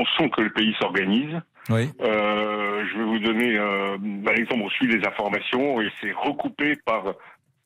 on 0.00 0.04
sent 0.16 0.30
que 0.30 0.42
le 0.42 0.50
pays 0.50 0.74
s'organise. 0.80 1.40
Oui. 1.68 1.90
Euh, 2.00 2.84
je 2.90 2.98
vais 2.98 3.04
vous 3.04 3.18
donner 3.18 3.56
euh, 3.56 3.96
par 4.24 4.34
exemple, 4.34 4.62
on 4.64 4.70
suit 4.70 4.86
les 4.86 5.06
informations 5.06 5.80
et 5.80 5.90
c'est 6.00 6.12
recoupé 6.12 6.76
par 6.84 7.04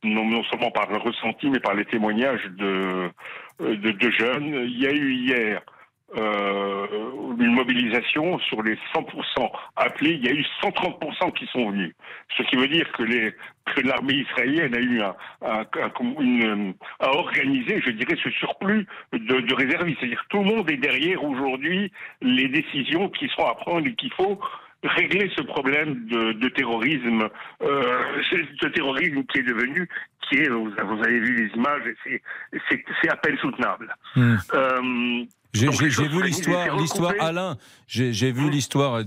non, 0.03 0.27
non, 0.27 0.43
seulement 0.45 0.71
par 0.71 0.91
le 0.91 0.99
ressenti, 0.99 1.49
mais 1.49 1.61
par 1.61 1.75
les 1.75 1.87
témoignages 1.87 2.45
de, 2.59 3.11
euh, 3.63 3.77
de, 3.77 3.91
de 3.91 4.11
jeunes. 4.11 4.67
Il 4.67 4.79
y 4.79 4.87
a 4.87 4.93
eu 4.93 5.13
hier 5.15 5.63
une 6.17 7.55
mobilisation 7.55 8.39
sur 8.41 8.63
les 8.63 8.79
100% 8.95 9.51
appelés, 9.77 10.13
il 10.13 10.25
y 10.25 10.29
a 10.29 10.33
eu 10.33 10.45
130% 10.63 11.33
qui 11.33 11.47
sont 11.47 11.71
venus. 11.71 11.93
Ce 12.37 12.43
qui 12.45 12.57
veut 12.57 12.69
dire 12.69 12.91
que 12.93 13.03
les 13.03 13.35
que 13.75 13.81
l'armée 13.81 14.15
israélienne 14.15 14.75
a 14.75 14.81
eu 14.81 15.01
un, 15.01 15.15
un, 15.43 16.21
une, 16.21 16.75
a 17.01 17.11
organisé, 17.11 17.81
je 17.81 17.91
dirais, 17.91 18.17
ce 18.23 18.31
surplus 18.31 18.87
de, 19.13 19.41
de 19.41 19.55
réservistes. 19.55 19.99
C'est-à-dire 20.01 20.25
tout 20.29 20.39
le 20.39 20.45
monde 20.45 20.71
est 20.71 20.77
derrière 20.77 21.25
aujourd'hui 21.25 21.91
les 22.21 22.49
décisions 22.49 23.09
qui 23.09 23.29
sont 23.29 23.47
à 23.47 23.55
prendre 23.55 23.87
et 23.87 23.95
qu'il 23.95 24.13
faut 24.13 24.39
régler 24.83 25.31
ce 25.35 25.43
problème 25.43 26.07
de, 26.07 26.33
de 26.33 26.49
terrorisme, 26.49 27.29
euh, 27.63 28.23
ce 28.61 28.67
terrorisme 28.69 29.25
qui 29.25 29.39
est 29.39 29.43
devenu, 29.43 29.89
qui 30.29 30.37
est, 30.37 30.49
vous, 30.49 30.73
avez 30.79 31.21
vu 31.21 31.47
les 31.47 31.57
images, 31.57 31.83
c'est 32.69 33.11
à 33.11 33.17
peine 33.17 33.39
soutenable. 33.39 33.95
Hmm. 34.15 34.37
Euh, 34.55 35.25
j'ai 35.55 35.69
vu 35.69 36.23
l'histoire, 36.23 36.77
l'histoire 36.77 37.15
Alain. 37.21 37.57
J'ai 37.87 38.33
vu 38.33 38.51
l'histoire 38.51 39.03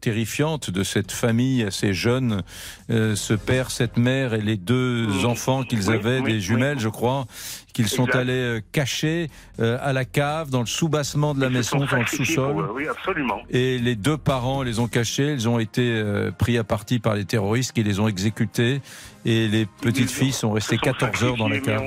terrifiante 0.00 0.70
de 0.70 0.82
cette 0.84 1.12
famille 1.12 1.64
assez 1.64 1.92
jeune, 1.92 2.42
euh, 2.90 3.16
ce 3.16 3.34
père, 3.34 3.70
cette 3.70 3.96
mère 3.96 4.34
et 4.34 4.40
les 4.40 4.56
deux 4.56 5.24
enfants 5.24 5.64
qu'ils 5.64 5.90
avaient, 5.90 6.22
des 6.22 6.40
jumelles, 6.40 6.78
je 6.78 6.88
crois, 6.88 7.26
qu'ils 7.72 7.88
sont 7.88 8.08
allés 8.14 8.32
euh, 8.32 8.60
cacher 8.72 9.30
euh, 9.58 9.78
à 9.82 9.92
la 9.92 10.04
cave, 10.04 10.50
dans 10.50 10.60
le 10.60 10.66
sous-bassement 10.66 11.34
de 11.34 11.40
la 11.40 11.50
maison, 11.50 11.78
dans 11.78 11.96
le 11.96 12.06
sous-sol. 12.06 12.70
Oui, 12.74 12.86
absolument. 12.86 13.40
Et 13.50 13.78
les 13.78 13.96
deux 13.96 14.16
parents 14.16 14.62
les 14.62 14.78
ont 14.78 14.88
cachés, 14.88 15.32
ils 15.32 15.48
ont 15.48 15.58
été 15.58 16.02
pris 16.38 16.56
à 16.56 16.64
partie 16.64 16.98
par 16.98 17.14
les 17.14 17.24
terroristes 17.24 17.72
qui 17.72 17.82
les 17.82 17.98
ont 17.98 18.08
exécutés 18.08 18.80
et 19.24 19.48
les 19.48 19.66
petites 19.80 20.10
filles 20.10 20.32
sont 20.32 20.52
restées 20.52 20.78
14 20.78 21.24
heures 21.24 21.36
dans 21.36 21.48
la 21.48 21.58
cave. 21.58 21.82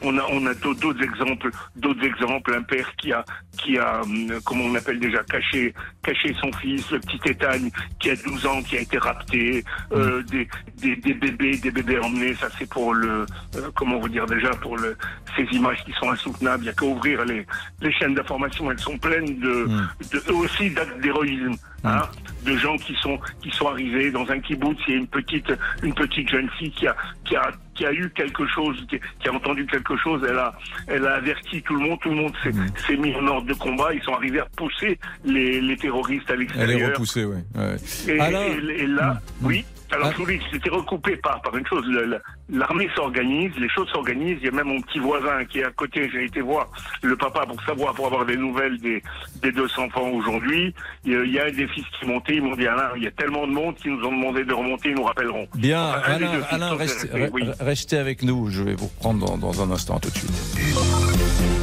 On 0.00 0.16
a, 0.16 0.22
on 0.30 0.46
a, 0.46 0.54
d'autres 0.54 1.02
exemples, 1.02 1.50
d'autres 1.74 2.04
exemples. 2.04 2.54
Un 2.54 2.62
père 2.62 2.94
qui 2.96 3.12
a, 3.12 3.24
qui 3.58 3.78
a, 3.78 4.00
hum, 4.02 4.32
comment 4.44 4.64
on 4.64 4.74
appelle 4.76 5.00
déjà, 5.00 5.24
caché, 5.24 5.74
caché 6.04 6.34
son 6.40 6.52
fils, 6.52 6.88
le 6.92 7.00
petit 7.00 7.18
Étagne, 7.30 7.68
qui 7.98 8.10
a 8.10 8.16
12 8.16 8.46
ans, 8.46 8.62
qui 8.62 8.76
a 8.76 8.80
été 8.80 8.96
rapté, 8.96 9.64
euh, 9.92 10.20
mm. 10.20 10.24
des, 10.26 10.48
des, 10.76 10.96
des, 10.96 11.14
bébés, 11.14 11.56
des 11.56 11.72
bébés 11.72 11.98
emmenés. 11.98 12.34
Ça, 12.34 12.46
c'est 12.56 12.68
pour 12.68 12.94
le, 12.94 13.26
euh, 13.56 13.70
comment 13.74 13.98
vous 13.98 14.08
dire 14.08 14.26
déjà, 14.26 14.50
pour 14.50 14.76
le, 14.76 14.96
ces 15.36 15.42
images 15.56 15.84
qui 15.84 15.92
sont 16.00 16.10
insoutenables. 16.10 16.62
Il 16.62 16.66
n'y 16.66 16.70
a 16.70 16.74
qu'à 16.74 16.86
ouvrir 16.86 17.24
les, 17.24 17.44
les 17.80 17.92
chaînes 17.92 18.14
d'information. 18.14 18.70
Elles 18.70 18.78
sont 18.78 18.96
pleines 18.98 19.40
de, 19.40 19.68
Hmm. 19.68 19.88
de 20.12 20.18
eux 20.30 20.36
aussi 20.36 20.70
d'actes 20.70 21.00
d'héroïsme. 21.00 21.56
Hein, 21.84 22.02
de 22.44 22.56
gens 22.56 22.76
qui 22.76 22.94
sont 23.00 23.18
qui 23.40 23.50
sont 23.50 23.68
arrivés 23.68 24.10
dans 24.10 24.28
un 24.30 24.40
kibbutz, 24.40 24.78
il 24.88 24.94
y 24.94 24.96
a 24.96 25.00
une 25.00 25.06
petite 25.06 25.52
une 25.82 25.94
petite 25.94 26.28
jeune 26.28 26.48
fille 26.58 26.72
qui 26.72 26.86
a 26.88 26.96
qui 27.24 27.36
a 27.36 27.50
qui 27.74 27.86
a 27.86 27.92
eu 27.92 28.10
quelque 28.10 28.44
chose, 28.48 28.84
qui, 28.90 29.28
a 29.28 29.32
entendu 29.32 29.64
quelque 29.66 29.96
chose, 29.96 30.26
elle 30.28 30.38
a 30.38 30.52
elle 30.88 31.06
a 31.06 31.14
averti 31.14 31.62
tout 31.62 31.76
le 31.76 31.80
monde, 31.88 31.98
tout 32.00 32.08
le 32.10 32.16
monde 32.16 32.32
s'est 32.42 32.50
s'est 32.86 32.96
mis 32.96 33.14
en 33.14 33.26
ordre 33.28 33.46
de 33.46 33.54
combat, 33.54 33.94
ils 33.94 34.02
sont 34.02 34.14
arrivés 34.14 34.40
à 34.40 34.46
pousser 34.56 34.98
les, 35.24 35.60
les 35.60 35.76
terroristes 35.76 36.28
à 36.30 36.34
Elle 36.34 36.40
est 36.40 36.44
l'extérieur. 36.46 36.88
repoussée, 36.90 37.24
oui. 37.24 37.36
Ouais. 37.54 37.76
Et, 38.08 38.18
Alain 38.20 38.42
et- 38.42 38.82
et 38.82 38.86
là, 38.88 39.20
oui. 39.42 39.64
Alors, 39.90 40.08
Ah. 40.08 40.12
je 40.12 40.16
vous 40.18 40.26
dis, 40.26 40.38
c'était 40.52 40.70
recoupé 40.70 41.16
par, 41.16 41.40
par 41.42 41.56
une 41.56 41.66
chose. 41.66 41.84
le- 41.88 42.04
le- 42.04 42.20
L'armée 42.50 42.88
s'organise, 42.94 43.52
les 43.58 43.68
choses 43.68 43.88
s'organisent. 43.90 44.38
Il 44.40 44.46
y 44.46 44.48
a 44.48 44.52
même 44.52 44.68
mon 44.68 44.80
petit 44.80 44.98
voisin 44.98 45.44
qui 45.44 45.58
est 45.60 45.64
à 45.64 45.70
côté. 45.70 46.08
J'ai 46.12 46.24
été 46.24 46.40
voir 46.40 46.68
le 47.02 47.14
papa 47.16 47.44
pour 47.46 47.62
savoir, 47.62 47.92
pour 47.94 48.06
avoir 48.06 48.24
des 48.24 48.36
nouvelles 48.36 48.78
des, 48.80 49.02
des 49.42 49.52
deux 49.52 49.68
enfants 49.78 50.08
aujourd'hui. 50.10 50.74
Il 51.04 51.12
y 51.30 51.38
a- 51.38 51.44
un 51.44 51.50
des 51.52 51.66
fils 51.68 51.84
qui 51.98 52.06
montait. 52.06 52.36
Ils 52.36 52.42
m'ont 52.42 52.56
dit, 52.56 52.66
Alain, 52.66 52.90
il 52.96 53.02
y 53.04 53.06
a 53.06 53.10
tellement 53.10 53.46
de 53.46 53.52
monde 53.52 53.74
qui 53.76 53.88
nous 53.88 54.02
ont 54.04 54.10
demandé 54.12 54.44
de 54.44 54.52
remonter. 54.54 54.90
Ils 54.90 54.94
nous 54.96 55.04
rappelleront. 55.04 55.46
Bien, 55.54 55.88
Enfin, 55.88 56.18
Alain, 56.50 56.74
restez, 56.74 57.08
oui. 57.32 57.44
re- 57.44 57.54
restez 57.62 57.98
avec 57.98 58.22
nous. 58.22 58.48
Je 58.50 58.62
vais 58.62 58.74
vous 58.74 58.86
reprendre 58.86 59.26
dans, 59.26 59.36
dans 59.38 59.62
un 59.62 59.70
instant, 59.70 59.98
tout 60.00 60.10
de 60.10 60.14
suite. 60.16 60.30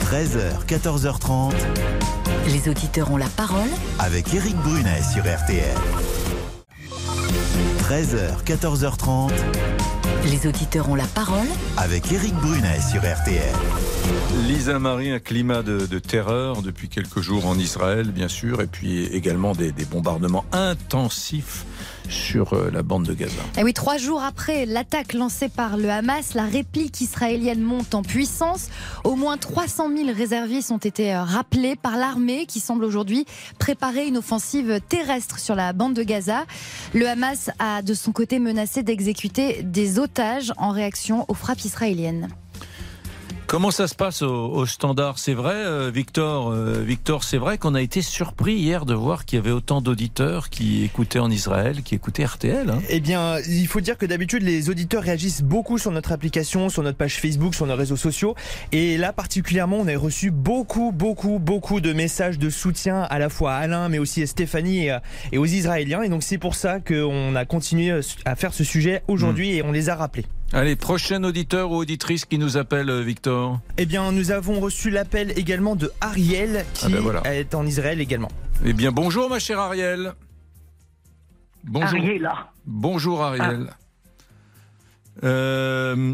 13h, 0.05 0.65
14h30. 0.67 1.53
Les 2.47 2.69
auditeurs 2.69 3.11
ont 3.11 3.17
la 3.17 3.27
parole 3.37 3.69
avec 3.99 4.33
Eric 4.33 4.55
Brunet 4.57 5.01
sur 5.01 5.23
RTL. 5.23 5.75
13h, 7.85 8.43
14h30. 8.43 9.29
Les 10.25 10.47
auditeurs 10.47 10.89
ont 10.89 10.95
la 10.95 11.03
parole 11.03 11.45
avec 11.77 12.11
Eric 12.11 12.33
Brunet 12.33 12.79
sur 12.81 13.01
RTL. 13.01 13.53
Lisa 14.47 14.79
Marie, 14.79 15.11
un 15.11 15.19
climat 15.19 15.63
de, 15.63 15.99
terreur 15.99 16.61
depuis 16.61 16.89
quelques 16.89 17.21
jours 17.21 17.45
en 17.45 17.57
Israël, 17.57 18.11
bien 18.11 18.27
sûr, 18.27 18.61
et 18.61 18.67
puis 18.67 19.05
également 19.05 19.53
des, 19.53 19.71
des 19.71 19.85
bombardements 19.85 20.45
intensifs 20.51 21.65
sur 22.09 22.53
euh, 22.53 22.69
la 22.71 22.83
bande 22.83 23.03
de 23.03 23.13
Gaza. 23.13 23.41
Et 23.57 23.63
oui, 23.63 23.73
trois 23.73 23.97
jours 23.97 24.23
après 24.23 24.65
l'attaque 24.65 25.13
lancée 25.13 25.49
par 25.49 25.77
le 25.77 25.89
Hamas, 25.89 26.33
la 26.33 26.43
réplique 26.43 27.01
israélienne 27.01 27.61
monte 27.61 27.95
en 27.95 28.01
puissance. 28.01 28.69
Au 29.03 29.15
moins 29.15 29.37
300 29.37 29.89
000 29.95 30.09
réservistes 30.15 30.71
ont 30.71 30.77
été 30.77 31.13
euh, 31.13 31.23
rappelés 31.23 31.75
par 31.75 31.97
l'armée 31.97 32.45
qui 32.45 32.59
semble 32.59 32.83
aujourd'hui 32.83 33.25
préparer 33.59 34.07
une 34.07 34.17
offensive 34.17 34.79
terrestre 34.87 35.39
sur 35.39 35.55
la 35.55 35.73
bande 35.73 35.93
de 35.93 36.03
Gaza. 36.03 36.45
Le 36.93 37.07
Hamas 37.07 37.49
a 37.59 37.81
de 37.81 37.93
son 37.93 38.11
côté 38.11 38.39
menacé 38.39 38.83
d'exécuter 38.83 39.63
des 39.63 39.99
otages 39.99 40.53
en 40.57 40.71
réaction 40.71 41.25
aux 41.27 41.33
frappes 41.33 41.65
israéliennes. 41.65 42.29
Comment 43.55 43.71
ça 43.71 43.87
se 43.87 43.95
passe 43.95 44.21
au, 44.21 44.47
au 44.49 44.65
standard? 44.65 45.17
C'est 45.17 45.33
vrai, 45.33 45.53
euh, 45.55 45.89
Victor, 45.89 46.51
euh, 46.51 46.83
Victor, 46.85 47.23
c'est 47.23 47.37
vrai 47.37 47.57
qu'on 47.57 47.73
a 47.73 47.81
été 47.81 48.01
surpris 48.01 48.55
hier 48.55 48.85
de 48.85 48.93
voir 48.93 49.23
qu'il 49.23 49.37
y 49.37 49.39
avait 49.39 49.51
autant 49.51 49.79
d'auditeurs 49.79 50.49
qui 50.49 50.83
écoutaient 50.83 51.19
en 51.19 51.31
Israël, 51.31 51.81
qui 51.81 51.95
écoutaient 51.95 52.25
RTL. 52.25 52.69
hein. 52.69 52.81
Eh 52.89 52.99
bien, 52.99 53.37
il 53.47 53.65
faut 53.67 53.79
dire 53.79 53.97
que 53.97 54.05
d'habitude, 54.05 54.43
les 54.43 54.69
auditeurs 54.69 55.03
réagissent 55.03 55.41
beaucoup 55.41 55.77
sur 55.77 55.91
notre 55.91 56.11
application, 56.11 56.67
sur 56.67 56.83
notre 56.83 56.97
page 56.97 57.15
Facebook, 57.21 57.55
sur 57.55 57.65
nos 57.65 57.77
réseaux 57.77 57.95
sociaux. 57.95 58.35
Et 58.73 58.97
là, 58.97 59.13
particulièrement, 59.13 59.77
on 59.77 59.87
a 59.87 59.97
reçu 59.97 60.31
beaucoup, 60.31 60.91
beaucoup, 60.91 61.39
beaucoup 61.39 61.79
de 61.79 61.93
messages 61.93 62.37
de 62.37 62.49
soutien 62.49 63.03
à 63.03 63.19
la 63.19 63.29
fois 63.29 63.53
à 63.53 63.59
Alain, 63.59 63.87
mais 63.87 63.99
aussi 63.99 64.21
à 64.21 64.27
Stéphanie 64.27 64.89
et, 65.31 65.37
aux 65.37 65.45
Israéliens. 65.45 66.01
Et 66.01 66.09
donc, 66.09 66.23
c'est 66.23 66.39
pour 66.39 66.55
ça 66.55 66.81
qu'on 66.81 67.37
a 67.37 67.45
continué 67.45 67.97
à 68.25 68.35
faire 68.35 68.53
ce 68.53 68.65
sujet 68.65 69.01
aujourd'hui 69.07 69.51
et 69.55 69.63
on 69.63 69.71
les 69.71 69.87
a 69.87 69.95
rappelés. 69.95 70.25
Allez, 70.53 70.75
prochain 70.75 71.23
auditeur 71.23 71.71
ou 71.71 71.75
auditrice 71.77 72.23
qui 72.25 72.37
nous 72.37 72.55
appelle, 72.55 72.89
euh, 72.89 73.01
Victor. 73.01 73.59
Eh 73.77 73.85
bien, 73.85 74.11
nous 74.11 74.31
avons 74.31 74.59
reçu 74.59 74.89
l'appel 74.89 75.37
également 75.37 75.75
de 75.75 75.91
Ariel, 76.01 76.65
qui 76.73 76.85
Ah 76.85 76.89
ben 76.89 76.99
voilà. 77.01 77.35
est 77.35 77.55
en 77.55 77.65
Israël 77.65 77.99
également. 77.99 78.29
Eh 78.63 78.73
bien, 78.73 78.91
bonjour, 78.91 79.29
ma 79.29 79.39
chère 79.39 79.59
Ariel. 79.59 80.13
Bonjour. 81.63 81.99
Bonjour, 82.65 83.23
Ariel. 83.23 83.71
Euh, 85.23 86.13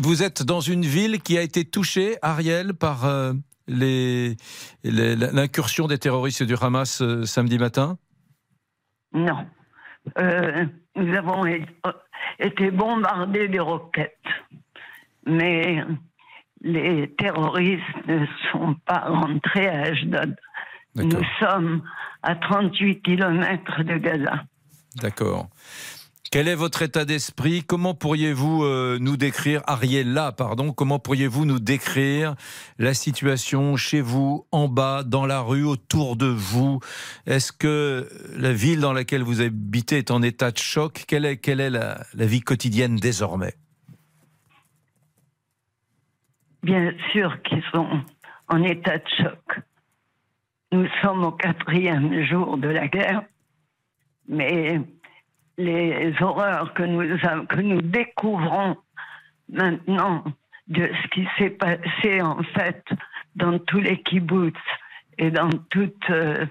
vous 0.00 0.22
êtes 0.22 0.42
dans 0.42 0.60
une 0.60 0.84
ville 0.84 1.20
qui 1.22 1.38
a 1.38 1.42
été 1.42 1.64
touchée, 1.64 2.18
Ariel, 2.22 2.74
par 2.74 3.06
euh, 3.06 3.32
les- 3.66 4.36
les- 4.84 5.16
l'incursion 5.16 5.86
des 5.88 5.98
terroristes 5.98 6.42
du 6.42 6.54
Hamas 6.60 7.00
euh, 7.00 7.24
samedi 7.24 7.58
matin? 7.58 7.96
Non. 9.14 9.46
Euh, 10.96 11.02
nous 11.02 11.16
avons 11.16 11.46
é- 11.46 11.66
été 12.38 12.70
bombardés 12.70 13.48
de 13.48 13.60
roquettes. 13.60 14.16
Mais 15.26 15.84
les 16.60 17.12
terroristes 17.16 18.06
ne 18.06 18.26
sont 18.50 18.74
pas 18.86 19.04
rentrés 19.06 19.68
à 19.68 19.82
Ashdod. 19.82 20.36
Nous 20.94 21.22
sommes 21.40 21.82
à 22.22 22.34
38 22.34 23.02
km 23.02 23.82
de 23.82 23.96
Gaza. 23.96 24.42
D'accord. 24.96 25.48
Quel 26.32 26.48
est 26.48 26.54
votre 26.54 26.80
état 26.80 27.04
d'esprit? 27.04 27.62
Comment 27.62 27.92
pourriez-vous 27.92 28.64
euh, 28.64 28.96
nous 28.98 29.18
décrire, 29.18 29.60
Ariella, 29.66 30.32
pardon, 30.32 30.72
comment 30.72 30.98
pourriez-vous 30.98 31.44
nous 31.44 31.60
décrire 31.60 32.36
la 32.78 32.94
situation 32.94 33.76
chez 33.76 34.00
vous, 34.00 34.46
en 34.50 34.66
bas, 34.66 35.02
dans 35.02 35.26
la 35.26 35.42
rue, 35.42 35.64
autour 35.64 36.16
de 36.16 36.24
vous? 36.24 36.80
Est-ce 37.26 37.52
que 37.52 38.08
la 38.34 38.54
ville 38.54 38.80
dans 38.80 38.94
laquelle 38.94 39.22
vous 39.22 39.42
habitez 39.42 39.98
est 39.98 40.10
en 40.10 40.22
état 40.22 40.50
de 40.50 40.56
choc? 40.56 41.04
Quelle 41.06 41.26
est, 41.26 41.36
quelle 41.36 41.60
est 41.60 41.68
la, 41.68 42.02
la 42.14 42.24
vie 42.24 42.40
quotidienne 42.40 42.96
désormais? 42.96 43.52
Bien 46.62 46.94
sûr 47.12 47.42
qu'ils 47.42 47.62
sont 47.74 48.00
en 48.48 48.62
état 48.62 48.96
de 48.96 49.08
choc. 49.18 49.60
Nous 50.72 50.86
sommes 51.02 51.24
au 51.24 51.32
quatrième 51.32 52.24
jour 52.24 52.56
de 52.56 52.68
la 52.68 52.88
guerre, 52.88 53.22
mais 54.26 54.80
les 55.58 56.14
horreurs 56.20 56.72
que 56.74 56.82
nous, 56.82 57.00
a- 57.26 57.46
que 57.46 57.60
nous 57.60 57.82
découvrons 57.82 58.76
maintenant 59.50 60.24
de 60.68 60.88
ce 61.02 61.08
qui 61.08 61.26
s'est 61.36 61.50
passé 61.50 62.22
en 62.22 62.42
fait 62.42 62.84
dans 63.36 63.58
tous 63.58 63.80
les 63.80 64.02
kibbutz 64.02 64.56
et 65.18 65.30
dans 65.30 65.50
toutes 65.70 66.08
euh, 66.10 66.46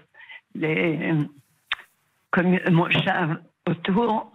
les 0.55 1.13
commu- 2.31 2.69
moshav 2.69 3.41
autour, 3.67 4.31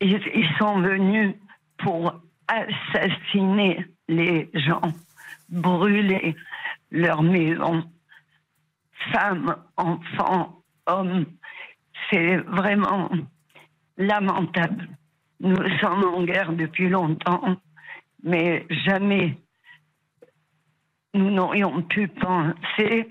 ils, 0.00 0.20
ils 0.34 0.48
sont 0.58 0.80
venus 0.80 1.34
pour 1.78 2.20
assassiner 2.48 3.86
les 4.08 4.50
gens, 4.54 4.82
brûler 5.48 6.36
leurs 6.90 7.22
maisons, 7.22 7.82
femmes, 9.12 9.56
enfants, 9.76 10.62
hommes. 10.86 11.26
C'est 12.10 12.36
vraiment 12.36 13.10
lamentable. 13.96 14.88
Nous 15.40 15.56
sommes 15.80 16.04
en 16.04 16.22
guerre 16.24 16.52
depuis 16.52 16.88
longtemps, 16.88 17.56
mais 18.22 18.66
jamais 18.84 19.36
nous 21.14 21.30
n'aurions 21.30 21.82
pu 21.82 22.08
penser 22.08 23.08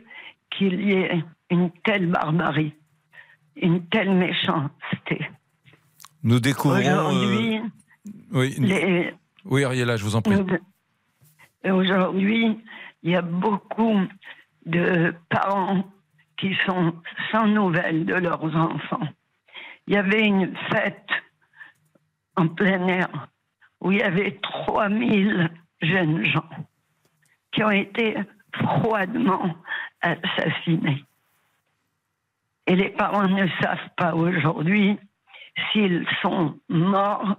qu'il 0.52 0.82
y 0.82 0.94
ait 0.94 1.24
une 1.50 1.72
telle 1.84 2.08
barbarie, 2.08 2.74
une 3.56 3.86
telle 3.88 4.14
méchanceté. 4.16 5.30
Nous 6.24 6.40
découvrons. 6.40 6.78
euh, 6.78 7.10
Aujourd'hui, 7.10 7.62
oui, 8.32 8.56
les- 8.60 9.14
oui, 9.46 9.64
Ariella, 9.64 9.98
je 9.98 10.04
vous 10.04 10.16
en 10.16 10.22
prie. 10.22 10.36
nous- 10.36 11.74
Aujourd'hui, 11.74 12.60
il 13.04 13.12
y 13.12 13.16
a 13.16 13.22
beaucoup 13.22 14.00
de 14.66 15.14
parents 15.30 15.84
qui 16.38 16.56
sont 16.65 16.94
sans 17.32 17.48
nouvelles 17.48 18.06
de 18.06 18.15
leurs 18.15 18.56
enfants. 18.56 19.08
Il 19.88 19.94
y 19.94 19.98
avait 19.98 20.25
une 20.25 20.56
fête 20.72 21.10
en 22.36 22.48
plein 22.48 22.88
air 22.88 23.27
où 23.82 23.92
il 23.92 24.00
y 24.00 24.04
avait 24.04 24.39
3000 24.42 25.50
jeunes 25.82 26.25
gens 26.25 26.50
qui 27.51 27.63
ont 27.63 27.72
été 27.72 28.18
froidement 28.54 29.56
assassinés. 30.01 31.04
Et 32.68 32.75
les 32.75 32.89
parents 32.89 33.27
ne 33.27 33.48
savent 33.62 33.89
pas 33.96 34.15
aujourd'hui 34.15 34.98
s'ils 35.72 36.06
sont 36.22 36.60
morts 36.68 37.38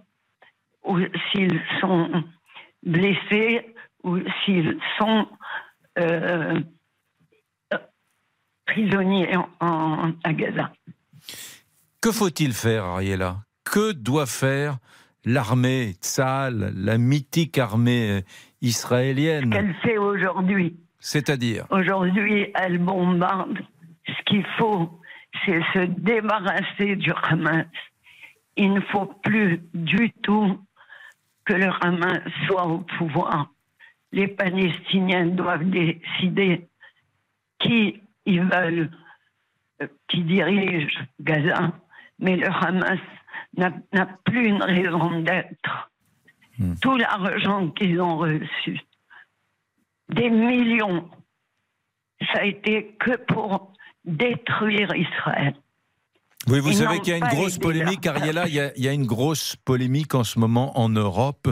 ou 0.84 0.98
s'ils 1.30 1.60
sont 1.80 2.24
blessés 2.84 3.74
ou 4.04 4.18
s'ils 4.44 4.78
sont 4.98 5.28
euh, 5.98 6.60
prisonniers 8.66 9.36
en, 9.36 9.48
en- 9.60 10.12
à 10.24 10.32
Gaza. 10.32 10.72
Que 12.00 12.12
faut-il 12.12 12.52
faire, 12.52 12.84
Ariella? 12.84 13.38
Que 13.64 13.92
doit 13.92 14.26
faire 14.26 14.78
l'armée 15.24 15.92
Tsahal, 16.00 16.72
la 16.76 16.98
mythique 16.98 17.58
armée 17.58 18.10
euh, 18.10 18.20
israélienne? 18.62 19.50
Qu'elle 19.50 19.74
fait 19.82 19.98
aujourd'hui. 19.98 20.76
C'est-à-dire? 21.00 21.66
Aujourd'hui, 21.70 22.50
elle 22.54 22.78
bombarde. 22.78 23.58
Ce 24.06 24.22
qu'il 24.26 24.44
faut, 24.58 25.00
c'est 25.44 25.60
se 25.74 25.84
débarrasser 25.86 26.96
du 26.96 27.12
Hamas. 27.22 27.66
Il 28.56 28.72
ne 28.72 28.80
faut 28.80 29.06
plus 29.22 29.60
du 29.74 30.12
tout 30.22 30.58
que 31.44 31.52
le 31.54 31.68
Hamas 31.80 32.20
soit 32.46 32.66
au 32.66 32.78
pouvoir. 32.98 33.50
Les 34.12 34.28
Palestiniens 34.28 35.26
doivent 35.26 35.68
décider 35.68 36.68
qui 37.58 38.00
ils 38.26 38.42
veulent, 38.42 38.90
euh, 39.82 39.88
qui 40.08 40.22
dirige 40.22 40.98
Gaza, 41.20 41.72
mais 42.18 42.36
le 42.36 42.48
Hamas 42.48 43.00
n'a 43.56 43.72
n'a 43.92 44.06
plus 44.24 44.48
une 44.48 44.62
raison 44.62 45.20
d'être. 45.20 45.90
Tout 46.80 46.96
l'argent 46.96 47.68
qu'ils 47.70 48.00
ont 48.00 48.16
reçu, 48.16 48.80
des 50.08 50.30
millions, 50.30 51.10
ça 52.32 52.40
a 52.40 52.44
été 52.44 52.96
que 52.98 53.16
pour 53.16 53.74
détruire 54.04 54.94
Israël. 54.94 55.54
Oui, 56.48 56.60
vous 56.60 56.70
Ils 56.70 56.76
savez 56.76 57.00
qu'il 57.00 57.08
y 57.08 57.12
a 57.12 57.16
une 57.18 57.34
grosse 57.36 57.58
polémique, 57.58 58.06
Ariella, 58.06 58.46
il 58.46 58.54
y, 58.54 58.60
a, 58.60 58.70
il 58.76 58.84
y 58.84 58.86
a 58.86 58.92
une 58.92 59.04
grosse 59.06 59.56
polémique 59.64 60.14
en 60.14 60.22
ce 60.22 60.38
moment 60.38 60.78
en 60.78 60.88
Europe 60.88 61.48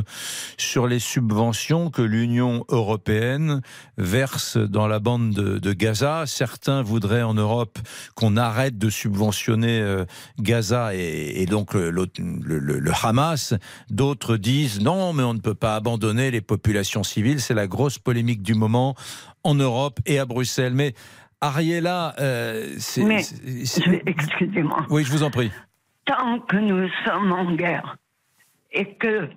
sur 0.57 0.87
les 0.87 1.01
subventions 1.01 1.91
que 1.91 2.01
l'Union 2.01 2.65
européenne 2.69 3.61
verse 3.99 4.57
dans 4.57 4.87
la 4.87 5.01
bande 5.01 5.31
de, 5.33 5.59
de 5.59 5.73
Gaza. 5.73 6.25
Certains 6.27 6.83
voudraient 6.83 7.23
en 7.23 7.35
Europe 7.35 7.79
qu'on 8.15 8.37
arrête 8.37 8.79
de 8.79 8.89
subventionner 8.89 9.81
euh, 9.81 10.05
Gaza 10.39 10.95
et, 10.95 11.43
et 11.43 11.47
donc 11.47 11.75
le, 11.75 11.91
le- 11.91 12.09
le- 12.19 12.79
le 12.79 12.93
Hamas. 13.03 13.55
D'autres 13.91 14.37
disent 14.37 14.81
non, 14.81 15.13
mais 15.13 15.25
on 15.25 15.35
ne 15.35 15.41
peut 15.41 15.55
pas 15.57 15.75
abandonner 15.75 16.31
les 16.31 16.41
populations 16.41 17.03
civiles. 17.03 17.41
C'est 17.41 17.55
la 17.55 17.67
grosse 17.67 17.99
polémique 17.99 18.43
du 18.43 18.55
moment 18.55 18.95
en 19.43 19.57
Europe 19.57 19.99
et 20.07 20.21
à 20.21 20.25
Bruxelles. 20.25 20.75
Mais 20.75 20.95
Ariella, 21.45 22.15
euh, 22.21 22.75
c'est... 22.79 23.03
Excusez-moi. 24.07 24.87
Oui, 24.89 25.05
je 25.05 25.13
vous 25.13 25.23
en 25.23 25.31
prie. 25.31 25.51
tant 26.07 26.39
que 26.41 26.57
nous 26.57 26.89
sommes 27.05 27.33
en 27.33 27.55
guerre 27.55 27.97
et 28.73 28.95
que 28.95 29.29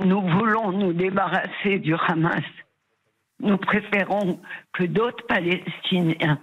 nous 0.00 0.20
voulons 0.20 0.72
nous 0.72 0.92
débarrasser 0.92 1.78
du 1.78 1.94
Hamas, 1.94 2.42
nous 3.38 3.56
préférons 3.56 4.40
que 4.72 4.84
d'autres 4.84 5.24
Palestiniens 5.26 6.40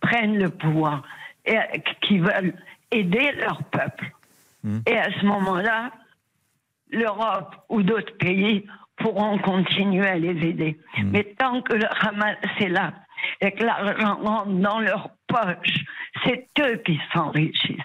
prennent 0.00 0.38
le 0.38 0.50
pouvoir 0.50 1.02
et 1.46 1.58
qui 2.02 2.18
veulent 2.18 2.54
aider 2.90 3.32
leur 3.38 3.62
peuple. 3.64 4.12
Et 4.86 4.98
à 4.98 5.10
ce 5.18 5.24
moment-là, 5.24 5.92
l'Europe 6.90 7.56
ou 7.70 7.82
d'autres 7.82 8.16
pays 8.18 8.66
pourront 8.96 9.38
continuer 9.38 10.06
à 10.06 10.16
les 10.16 10.36
aider. 10.46 10.78
Mais 11.04 11.24
tant 11.38 11.62
que 11.62 11.74
le 11.74 11.86
Hamas 12.04 12.36
est 12.60 12.68
là 12.68 12.92
et 13.40 13.52
que 13.52 13.64
l'argent 13.64 14.16
rentre 14.22 14.48
dans 14.48 14.80
leur 14.80 15.10
poche, 15.26 15.84
c'est 16.24 16.46
eux 16.60 16.76
qui 16.84 17.00
s'enrichissent. 17.12 17.76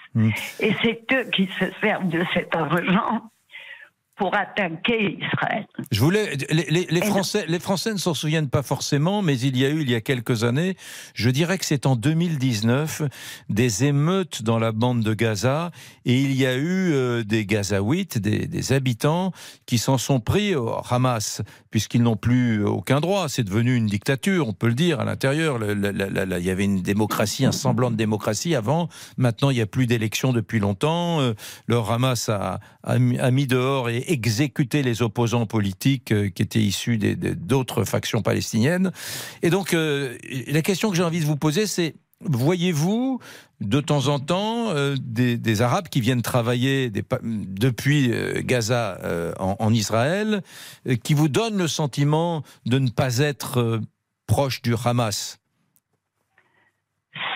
Et 0.60 0.76
c'est 0.82 1.02
eux 1.14 1.30
qui 1.32 1.50
se 1.60 1.66
servent 1.82 2.08
de 2.08 2.24
cet 2.34 2.56
argent 2.56 3.30
pour 4.16 4.36
attaquer 4.36 5.18
Israël. 5.20 5.66
Je 5.92 6.00
voulais, 6.00 6.36
les, 6.52 6.66
les- 6.70 6.88
les 6.90 7.00
Et- 7.00 7.06
Français, 7.06 7.46
les 7.48 7.60
Français 7.60 7.92
ne 7.94 7.98
s'en 7.98 8.14
souviennent 8.14 8.50
pas 8.50 8.62
forcément, 8.62 9.22
mais 9.24 9.38
il 9.40 9.58
y 9.58 9.66
a 9.66 9.70
eu 9.70 9.82
il 9.82 9.90
y 9.90 9.96
a 9.96 10.02
quelques 10.02 10.44
années, 10.44 10.76
je 11.16 11.30
dirais 11.32 11.58
que 11.58 11.66
c'est 11.66 11.86
en 11.88 11.96
2019, 11.96 13.02
des 13.50 13.86
émeutes 13.86 14.44
dans 14.44 14.60
la 14.60 14.72
bande 14.72 15.02
de 15.02 15.14
Gaza, 15.14 15.72
et 16.06 16.22
il 16.22 16.34
y 16.34 16.46
a 16.46 16.56
eu 16.56 16.94
euh, 16.94 17.24
des 17.24 17.46
Gazaouites, 17.46 18.18
des, 18.20 18.46
des 18.48 18.72
habitants, 18.74 19.32
qui 19.66 19.78
s'en 19.80 19.98
sont 19.98 20.20
pris 20.20 20.56
au 20.56 20.72
Hamas, 20.90 21.42
puisqu'ils 21.72 22.04
n'ont 22.04 22.16
plus 22.16 22.64
aucun 22.64 23.00
droit. 23.00 23.30
C'est 23.30 23.44
devenu 23.44 23.76
une 23.76 23.88
dictature, 23.88 24.48
on 24.48 24.54
peut 24.54 24.68
le 24.68 24.74
dire 24.76 25.00
à 25.00 25.06
l'intérieur. 25.06 25.58
Il 25.64 26.44
y 26.46 26.50
avait 26.52 26.66
une 26.66 26.82
démocratie, 26.82 27.46
un 27.46 27.52
semblant 27.52 27.90
de 27.90 27.96
démocratie 27.96 28.54
avant. 28.56 28.90
Maintenant, 29.18 29.50
il 29.50 29.56
n'y 29.56 29.62
a 29.62 29.66
plus 29.66 29.88
d'élections 29.88 30.34
depuis 30.34 30.60
longtemps. 30.60 31.20
Euh, 31.22 31.34
Le 31.68 31.78
Hamas 31.80 32.30
a, 32.30 32.60
a 32.84 33.00
mis 33.00 33.48
dehors 33.48 33.90
et 33.90 34.03
exécuté 34.12 34.84
les 34.84 35.02
opposants 35.02 35.46
politiques 35.46 36.12
euh, 36.12 36.30
qui 36.30 36.42
étaient 36.42 36.60
issus 36.60 36.98
d'autres 36.98 37.84
factions 37.84 38.22
palestiniennes. 38.22 38.92
Et 39.42 39.50
donc, 39.50 39.74
euh, 39.74 40.18
la 40.48 40.62
question 40.62 40.90
que 40.90 40.96
j'ai 40.96 41.04
envie 41.04 41.20
de 41.20 41.26
vous 41.26 41.38
poser, 41.38 41.68
c'est 41.68 41.96
voyez-vous 42.22 43.20
de 43.60 43.82
temps 43.82 44.08
en 44.08 44.20
temps 44.20 44.70
euh, 44.70 44.96
des, 45.00 45.62
Arabes 45.62 45.90
qui 45.90 46.02
viennent 46.02 46.22
travailler 46.22 46.90
depuis 47.22 48.12
Gaza 48.44 49.00
en, 49.40 49.74
Israël, 49.74 50.42
qui 51.04 51.14
vous 51.14 51.28
donnent 51.28 51.58
le 51.58 51.68
sentiment 51.68 52.44
de 52.66 52.80
ne 52.80 52.90
pas 52.90 53.20
être 53.20 53.82
proche 54.26 54.62
du 54.62 54.74
Hamas? 54.86 55.40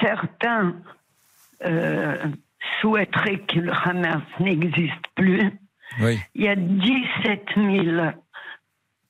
Certains 0.01 0.75
souhaiteraient 2.82 3.39
que 3.41 3.60
le 3.60 3.73
Hamas 3.73 4.23
n'existe 4.39 4.93
plus. 5.15 5.51
Oui. 6.00 6.19
Il 6.36 6.43
y 6.43 6.47
a 6.47 6.56
17 6.56 7.50
000 7.56 8.12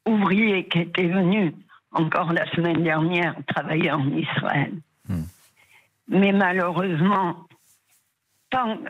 ouvriers 0.05 0.67
qui 0.67 0.79
étaient 0.79 1.07
venus 1.07 1.53
encore 1.91 2.31
la 2.33 2.45
semaine 2.51 2.83
dernière 2.83 3.35
travailler 3.47 3.91
en 3.91 4.07
Israël. 4.11 4.73
Mais 6.09 6.31
malheureusement, 6.31 7.47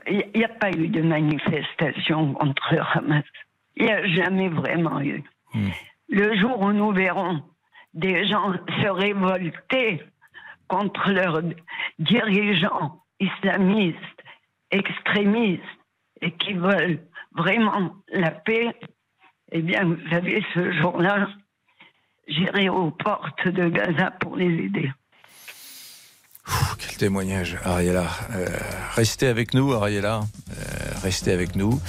il 0.08 0.24
n'y 0.36 0.44
a 0.44 0.50
pas 0.50 0.72
eu 0.72 0.88
de 0.88 1.02
manifestation 1.02 2.34
contre 2.34 2.74
le 2.74 2.82
Hamas. 2.94 3.24
Il 3.76 3.86
n'y 3.86 3.92
a 3.92 4.08
jamais 4.08 4.50
vraiment 4.50 5.02
eu. 5.02 5.24
Le 6.10 6.38
jour 6.38 6.60
où 6.62 6.72
nous 6.72 6.92
verrons 6.92 7.42
des 7.94 8.28
gens 8.28 8.54
se 8.54 8.88
révolter 8.88 10.04
contre 10.68 11.10
leurs 11.10 11.42
dirigeants 12.00 13.02
islamistes, 13.20 14.24
extrémistes, 14.72 15.64
et 16.22 16.32
qui 16.32 16.54
veulent 16.54 17.00
vraiment 17.36 17.96
la 18.12 18.32
paix, 18.32 18.74
eh 19.52 19.62
bien, 19.62 19.86
vous 19.86 19.98
savez, 20.10 20.44
ce 20.54 20.72
jour-là, 20.82 21.30
j'irai 22.28 22.70
aux 22.70 22.92
portes 22.92 23.48
de 23.48 23.70
Gaza 23.70 24.12
pour 24.20 24.36
les 24.36 24.66
aider. 24.66 24.92
Quel 26.80 26.98
témoignage, 26.98 27.58
Ariella. 27.64 28.08
Euh, 28.34 28.48
restez 28.96 29.28
avec 29.28 29.54
nous, 29.54 29.74
Ariella. 29.74 30.22
Euh, 30.52 30.54
restez 31.04 31.32
avec 31.32 31.56
nous. 31.56 31.80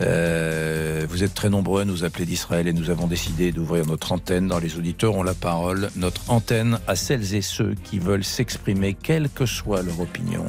Euh, 0.00 1.06
vous 1.08 1.22
êtes 1.22 1.34
très 1.34 1.50
nombreux 1.50 1.82
à 1.82 1.84
nous 1.84 2.04
appeler 2.04 2.24
d'Israël 2.24 2.66
et 2.66 2.72
nous 2.72 2.90
avons 2.90 3.06
décidé 3.06 3.52
d'ouvrir 3.52 3.86
notre 3.86 4.12
antenne. 4.12 4.48
Dans 4.48 4.58
les 4.58 4.76
auditeurs 4.76 5.14
ont 5.14 5.22
la 5.22 5.34
parole. 5.34 5.90
Notre 5.96 6.30
antenne 6.30 6.78
à 6.88 6.96
celles 6.96 7.34
et 7.34 7.42
ceux 7.42 7.74
qui 7.74 7.98
veulent 7.98 8.24
s'exprimer, 8.24 8.94
quelle 8.94 9.28
que 9.28 9.46
soit 9.46 9.82
leur 9.82 10.00
opinion. 10.00 10.46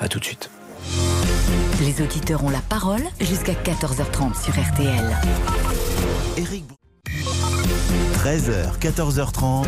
À 0.00 0.08
tout 0.08 0.18
de 0.18 0.24
suite. 0.24 0.50
Les 1.80 2.02
auditeurs 2.02 2.44
ont 2.44 2.50
la 2.50 2.60
parole 2.60 3.02
jusqu'à 3.20 3.52
14h30 3.52 4.42
sur 4.42 4.52
RTL. 4.54 5.16
Bru- 6.36 6.62
13h, 8.16 8.78
14h30 8.80 9.66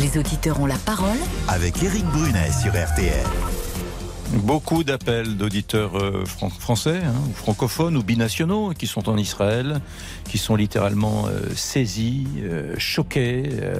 Les 0.00 0.18
auditeurs 0.18 0.60
ont 0.60 0.66
la 0.66 0.76
parole 0.76 1.18
avec 1.48 1.82
Éric 1.82 2.04
Brunet 2.06 2.50
sur 2.52 2.70
RTL. 2.72 3.24
Beaucoup 4.44 4.84
d'appels 4.84 5.36
d'auditeurs 5.38 5.96
euh, 5.98 6.24
fran- 6.26 6.50
français, 6.50 7.00
hein, 7.02 7.14
ou 7.30 7.32
francophones, 7.32 7.96
ou 7.96 8.02
binationaux, 8.02 8.74
qui 8.78 8.86
sont 8.86 9.08
en 9.08 9.16
Israël, 9.16 9.80
qui 10.28 10.36
sont 10.36 10.54
littéralement 10.54 11.26
euh, 11.28 11.40
saisis, 11.56 12.26
euh, 12.42 12.74
choqués 12.76 13.44
euh, 13.62 13.76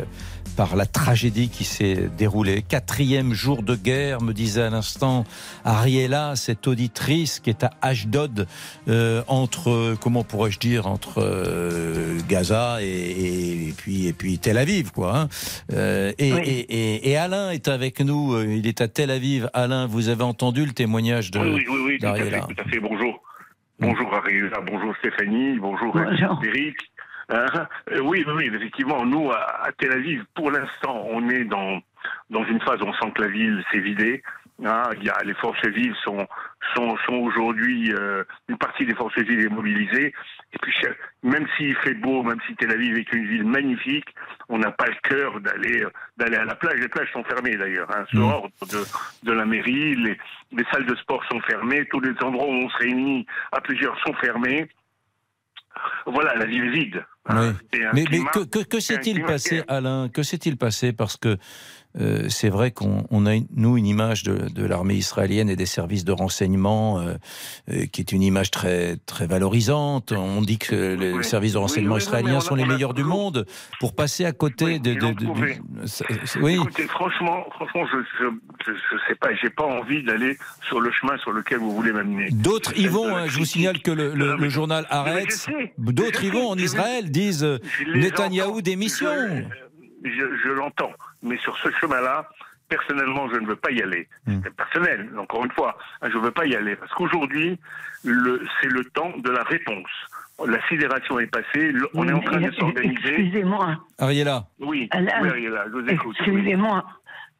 par 0.59 0.75
la 0.75 0.87
tragédie 0.87 1.51
qui 1.51 1.63
s'est 1.63 2.11
déroulée. 2.19 2.63
Quatrième 2.63 3.33
jour 3.33 3.63
de 3.63 3.77
guerre, 3.77 4.21
me 4.21 4.33
disait 4.33 4.63
à 4.63 4.71
l'instant 4.71 5.23
Ariella, 5.65 6.35
cette 6.35 6.67
auditrice 6.67 7.39
qui 7.39 7.49
est 7.51 7.63
à 7.63 7.71
Ashdod, 7.81 8.49
euh, 8.89 9.23
entre, 9.29 9.95
comment 10.01 10.25
pourrais-je 10.25 10.59
dire, 10.59 10.89
entre 10.89 11.19
euh, 11.19 12.19
Gaza 12.29 12.79
et, 12.83 12.87
et- 12.89 13.69
et 13.69 13.73
puis, 13.73 14.09
et 14.09 14.13
puis 14.13 14.41
Tel 14.41 14.59
Aviv, 14.59 14.91
quoi. 14.91 15.17
hein. 15.17 15.29
Euh, 15.73 16.13
et, 16.19 16.33
Oui. 16.33 16.41
et- 16.45 16.75
et- 16.97 17.11
et 17.11 17.17
Alain 17.17 17.51
est 17.53 17.69
avec 17.69 18.01
nous, 18.01 18.37
il 18.43 18.67
est 18.67 18.81
à 18.81 18.89
Tel 18.89 19.13
Aviv. 19.13 19.49
Alain, 19.55 19.87
vous 19.87 20.09
avez 20.09 20.25
entendu 20.25 20.67
le 20.67 20.73
témoignage 20.73 21.31
de 21.31 21.39
Oui, 21.39 21.51
oui, 21.55 21.65
oui, 21.71 21.81
oui, 21.87 21.99
tout 22.01 22.07
à 22.07 22.15
fait, 22.17 22.31
tout 22.41 22.61
à 22.61 22.69
fait. 22.69 22.81
Bonjour. 22.81 23.23
Bonjour 23.79 24.13
Ariella, 24.13 24.59
bonjour 24.67 24.93
Stéphanie, 24.99 25.57
bonjour 25.61 25.93
Bonjour. 25.95 26.41
Eric. 26.45 26.77
Euh, 27.31 27.47
oui, 28.03 28.25
oui, 28.27 28.33
oui, 28.37 28.51
effectivement, 28.55 29.05
nous, 29.05 29.31
à, 29.31 29.67
à 29.67 29.73
Tel 29.73 29.93
Aviv, 29.93 30.25
pour 30.35 30.51
l'instant, 30.51 31.05
on 31.11 31.29
est 31.29 31.45
dans, 31.45 31.81
dans 32.31 32.45
une 32.45 32.61
phase 32.61 32.81
où 32.81 32.87
on 32.87 32.95
sent 32.95 33.13
que 33.15 33.23
la 33.23 33.29
ville 33.29 33.63
s'est 33.71 33.81
vidée. 33.81 34.23
Hein, 34.65 34.91
il 34.97 35.05
y 35.05 35.11
a, 35.11 35.17
les 35.25 35.35
forces 35.35 35.65
vives 35.67 35.95
sont, 36.03 36.27
sont, 36.75 36.97
sont 37.07 37.15
aujourd'hui, 37.15 37.93
euh, 37.93 38.25
une 38.49 38.59
partie 38.59 38.85
des 38.87 38.95
forces 38.95 39.17
vives 39.17 39.47
est 39.47 39.49
mobilisée. 39.49 40.13
Et 40.53 40.59
puis, 40.61 40.75
même 41.23 41.47
s'il 41.57 41.77
fait 41.77 41.95
beau, 41.95 42.25
même 42.25 42.41
si 42.47 42.57
Tel 42.57 42.73
Aviv 42.73 42.97
est 42.99 43.13
une 43.13 43.27
ville 43.27 43.45
magnifique, 43.45 44.09
on 44.49 44.59
n'a 44.59 44.73
pas 44.73 44.87
le 44.87 44.97
cœur 45.09 45.41
d'aller 45.41 45.85
d'aller 46.17 46.37
à 46.39 46.45
la 46.45 46.57
plage. 46.57 46.81
Les 46.81 46.89
plages 46.89 47.13
sont 47.13 47.23
fermées 47.25 47.57
d'ailleurs. 47.57 47.89
Hein, 47.95 48.05
sur 48.11 48.27
ordre 48.27 48.51
de, 48.63 48.83
de 49.23 49.33
la 49.33 49.45
mairie, 49.45 49.95
les, 49.95 50.19
les 50.51 50.65
salles 50.73 50.87
de 50.87 50.97
sport 50.97 51.23
sont 51.31 51.41
fermées, 51.43 51.87
tous 51.91 52.01
les 52.01 52.15
endroits 52.23 52.47
où 52.47 52.53
on 52.53 52.71
se 52.71 52.79
réunit 52.79 53.27
à 53.53 53.61
plusieurs 53.61 53.97
sont 54.01 54.15
fermés. 54.15 54.69
Voilà, 56.07 56.35
la 56.35 56.47
ville 56.47 56.71
vide. 56.71 57.05
Oui. 57.31 57.53
Mais, 57.93 58.05
mais 58.11 58.21
que, 58.65 58.81
s'est-il 58.81 59.23
passé, 59.23 59.63
Alain? 59.69 60.09
Que 60.09 60.23
s'est-il 60.23 60.57
passé? 60.57 60.93
Parce 60.93 61.17
que 61.17 61.37
euh, 61.99 62.29
c'est 62.29 62.49
vrai 62.49 62.71
qu'on 62.71 63.05
on 63.11 63.27
a, 63.27 63.35
nous, 63.55 63.77
une 63.77 63.87
image 63.87 64.23
de, 64.23 64.49
de 64.49 64.65
l'armée 64.65 64.95
israélienne 64.95 65.49
et 65.51 65.57
des 65.57 65.67
services 65.67 66.05
de 66.05 66.13
renseignement 66.13 67.01
euh, 67.01 67.15
euh, 67.71 67.87
qui 67.87 68.01
est 68.01 68.13
une 68.13 68.23
image 68.23 68.51
très, 68.51 68.97
très 69.07 69.27
valorisante. 69.27 70.13
On 70.13 70.41
dit 70.43 70.59
que 70.59 70.95
les 70.95 71.13
Oui. 71.13 71.25
services 71.25 71.55
de 71.55 71.59
renseignement 71.59 71.95
oui, 71.97 72.01
oui, 72.01 72.07
israéliens 72.07 72.41
sont 72.41 72.55
les 72.55 72.65
meilleurs 72.67 72.95
du 72.95 73.05
monde. 73.05 73.47
Pour 73.81 73.95
passer 73.95 74.25
à 74.25 74.33
côté 74.33 74.79
de... 74.79 74.95
de- 74.95 75.13
de- 75.13 75.27
oui. 76.41 76.55
Écoutez, 76.55 76.85
franchement, 76.85 77.45
franchement, 77.55 77.85
je, 77.93 77.99
je, 78.19 78.25
je, 78.67 78.73
je 78.73 78.97
sais 79.09 79.15
pas, 79.15 79.29
j'ai 79.41 79.51
pas 79.51 79.65
envie 79.65 80.03
d'aller 80.05 80.37
sur 80.67 80.81
le 80.81 80.91
chemin 80.93 81.17
sur 81.19 81.33
lequel 81.33 81.59
vous 81.59 81.75
voulez 81.75 81.93
m'amener. 81.93 82.29
D'autres 82.31 82.77
y 82.79 82.87
vont. 82.87 83.15
hein. 83.17 83.27
je 83.27 83.39
vous 83.39 83.45
signale 83.45 83.81
que 83.81 83.91
le, 83.91 84.15
le- 84.15 84.37
le 84.37 84.49
journal 84.49 84.87
sais, 84.91 85.73
d'autres 85.79 86.23
y 86.25 86.31
vont 86.31 86.49
en 86.49 86.57
Israël, 86.59 87.11
disent 87.11 87.47
Netanyahou 87.95 88.63
démission. 88.63 89.09
Je, 90.05 90.51
l'entends, 90.51 90.93
mais 91.23 91.37
sur 91.39 91.57
ce 91.59 91.71
chemin-là, 91.71 92.29
personnellement, 92.69 93.29
je 93.33 93.41
ne 93.41 93.47
veux 93.47 93.57
pas 93.57 93.71
y 93.71 93.83
aller. 93.83 94.09
Hmm. 94.27 94.41
C'est 94.45 94.55
personnel, 94.55 95.11
encore 95.19 95.45
une 95.45 95.53
fois, 95.53 95.77
hein, 96.01 96.09
je 96.11 96.19
ne 96.19 96.23
veux 96.23 96.31
pas 96.31 96.47
y 96.47 96.55
aller 96.55 96.77
parce 96.77 96.93
qu'aujourd'hui, 96.93 97.59
le, 98.05 98.43
c'est 98.61 98.69
le 98.69 98.85
temps 98.85 99.13
de 99.19 99.31
la 99.31 99.43
réponse. 99.43 99.91
La 100.47 100.65
sidération 100.69 101.19
est 101.19 101.27
passée, 101.27 101.73
on 101.95 102.07
est 102.07 102.13
en 102.13 102.21
train 102.21 102.41
de 102.41 102.51
s'organiser. 102.53 103.09
Excusez-moi. 103.09 103.77
Ariella. 103.99 104.45
Oui, 104.61 104.89
Alain, 104.93 105.21
oui, 105.23 105.31
Ariella, 105.31 105.65
je 105.67 105.73
vous 105.73 105.89
écoute. 105.89 106.17
oui. 106.21 106.27
Excusez-moi. 106.27 106.85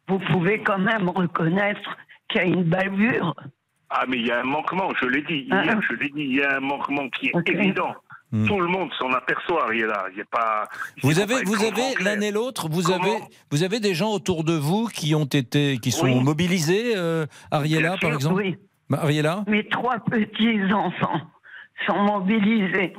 Vous 0.09 0.19
pouvez 0.19 0.61
quand 0.63 0.79
même 0.79 1.07
reconnaître 1.07 1.97
qu'il 2.27 2.41
y 2.41 2.43
a 2.43 2.47
une 2.47 2.63
bavure. 2.63 3.35
Ah, 3.89 4.05
mais 4.07 4.17
il 4.17 4.27
y 4.27 4.31
a 4.31 4.41
un 4.41 4.43
manquement, 4.43 4.89
je 5.01 5.07
l'ai 5.07 5.21
dit 5.21 5.47
Ah, 5.49 5.63
hier, 5.63 5.75
ah. 5.77 5.81
je 5.87 5.95
l'ai 5.95 6.09
dit, 6.09 6.21
il 6.21 6.35
y 6.35 6.43
a 6.43 6.57
un 6.57 6.59
manquement 6.59 7.09
qui 7.09 7.27
est 7.27 7.49
évident. 7.49 7.95
Hmm. 8.31 8.45
Tout 8.45 8.59
le 8.59 8.67
monde 8.67 8.91
s'en 8.99 9.11
aperçoit, 9.11 9.65
Ariella. 9.65 10.05
Il 10.15 10.23
pas. 10.25 10.67
Vous 11.01 11.11
il 11.11 11.21
avez, 11.21 11.35
pas 11.35 11.41
vous 11.45 11.63
avez 11.63 11.95
l'un 12.03 12.21
et 12.21 12.31
l'autre, 12.31 12.69
vous 12.69 12.83
Comment 12.83 13.03
avez, 13.03 13.17
vous 13.51 13.63
avez 13.63 13.79
des 13.79 13.95
gens 13.95 14.11
autour 14.11 14.43
de 14.43 14.53
vous 14.53 14.85
qui 14.87 15.15
ont 15.15 15.25
été, 15.25 15.79
qui 15.79 15.91
sont 15.91 16.05
Oui. 16.05 16.23
mobilisés, 16.23 16.93
euh, 16.95 17.25
Ariella 17.49 17.95
par 17.99 18.13
exemple. 18.13 18.35
oui. 18.35 18.55
Bah, 18.89 18.99
Ariella. 19.03 19.43
Mes 19.47 19.67
trois 19.69 19.97
petits-enfants 19.99 21.21
sont 21.87 21.97
mobilisés. 22.03 22.93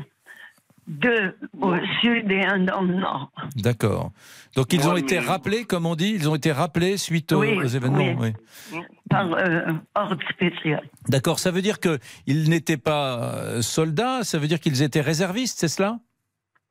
Deux 0.92 1.36
au 1.60 1.74
sud 2.02 2.30
et 2.32 2.44
un 2.44 2.58
dans 2.64 2.80
le 2.80 2.94
nord. 2.94 3.30
D'accord. 3.54 4.10
Donc 4.56 4.72
ils 4.72 4.88
ont 4.88 4.96
été 4.96 5.20
mais- 5.20 5.26
rappelés, 5.26 5.64
comme 5.64 5.86
on 5.86 5.94
dit, 5.94 6.10
ils 6.14 6.28
ont 6.28 6.34
été 6.34 6.50
rappelés 6.50 6.96
suite 6.96 7.30
aux, 7.32 7.40
Oui, 7.42 7.54
aux 7.56 7.64
événements. 7.66 8.16
oui. 8.20 8.32
oui. 8.72 8.80
Par 9.08 9.32
euh, 9.32 9.72
ordre 9.94 10.18
spécial. 10.30 10.82
D'accord. 11.08 11.38
Ça 11.38 11.52
veut 11.52 11.62
dire 11.62 11.78
que 11.78 11.98
ils 12.26 12.50
n'étaient 12.50 12.76
pas 12.76 13.34
euh, 13.36 13.62
soldats. 13.62 14.24
Ça 14.24 14.38
veut 14.40 14.48
dire 14.48 14.58
qu'ils 14.58 14.82
étaient 14.82 15.00
réservistes, 15.00 15.60
c'est 15.60 15.68
cela? 15.68 16.00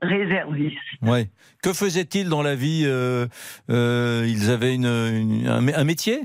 Réservistes. 0.01 0.77
Ouais. 1.01 1.29
Que 1.63 1.71
faisaient-ils 1.73 2.27
dans 2.27 2.41
la 2.41 2.55
vie 2.55 2.83
euh, 2.85 3.25
euh, 3.69 4.25
Ils 4.27 4.49
avaient 4.49 4.75
une, 4.75 4.85
une- 4.85 5.47
un, 5.47 5.65
un 5.67 5.83
métier? 5.85 6.21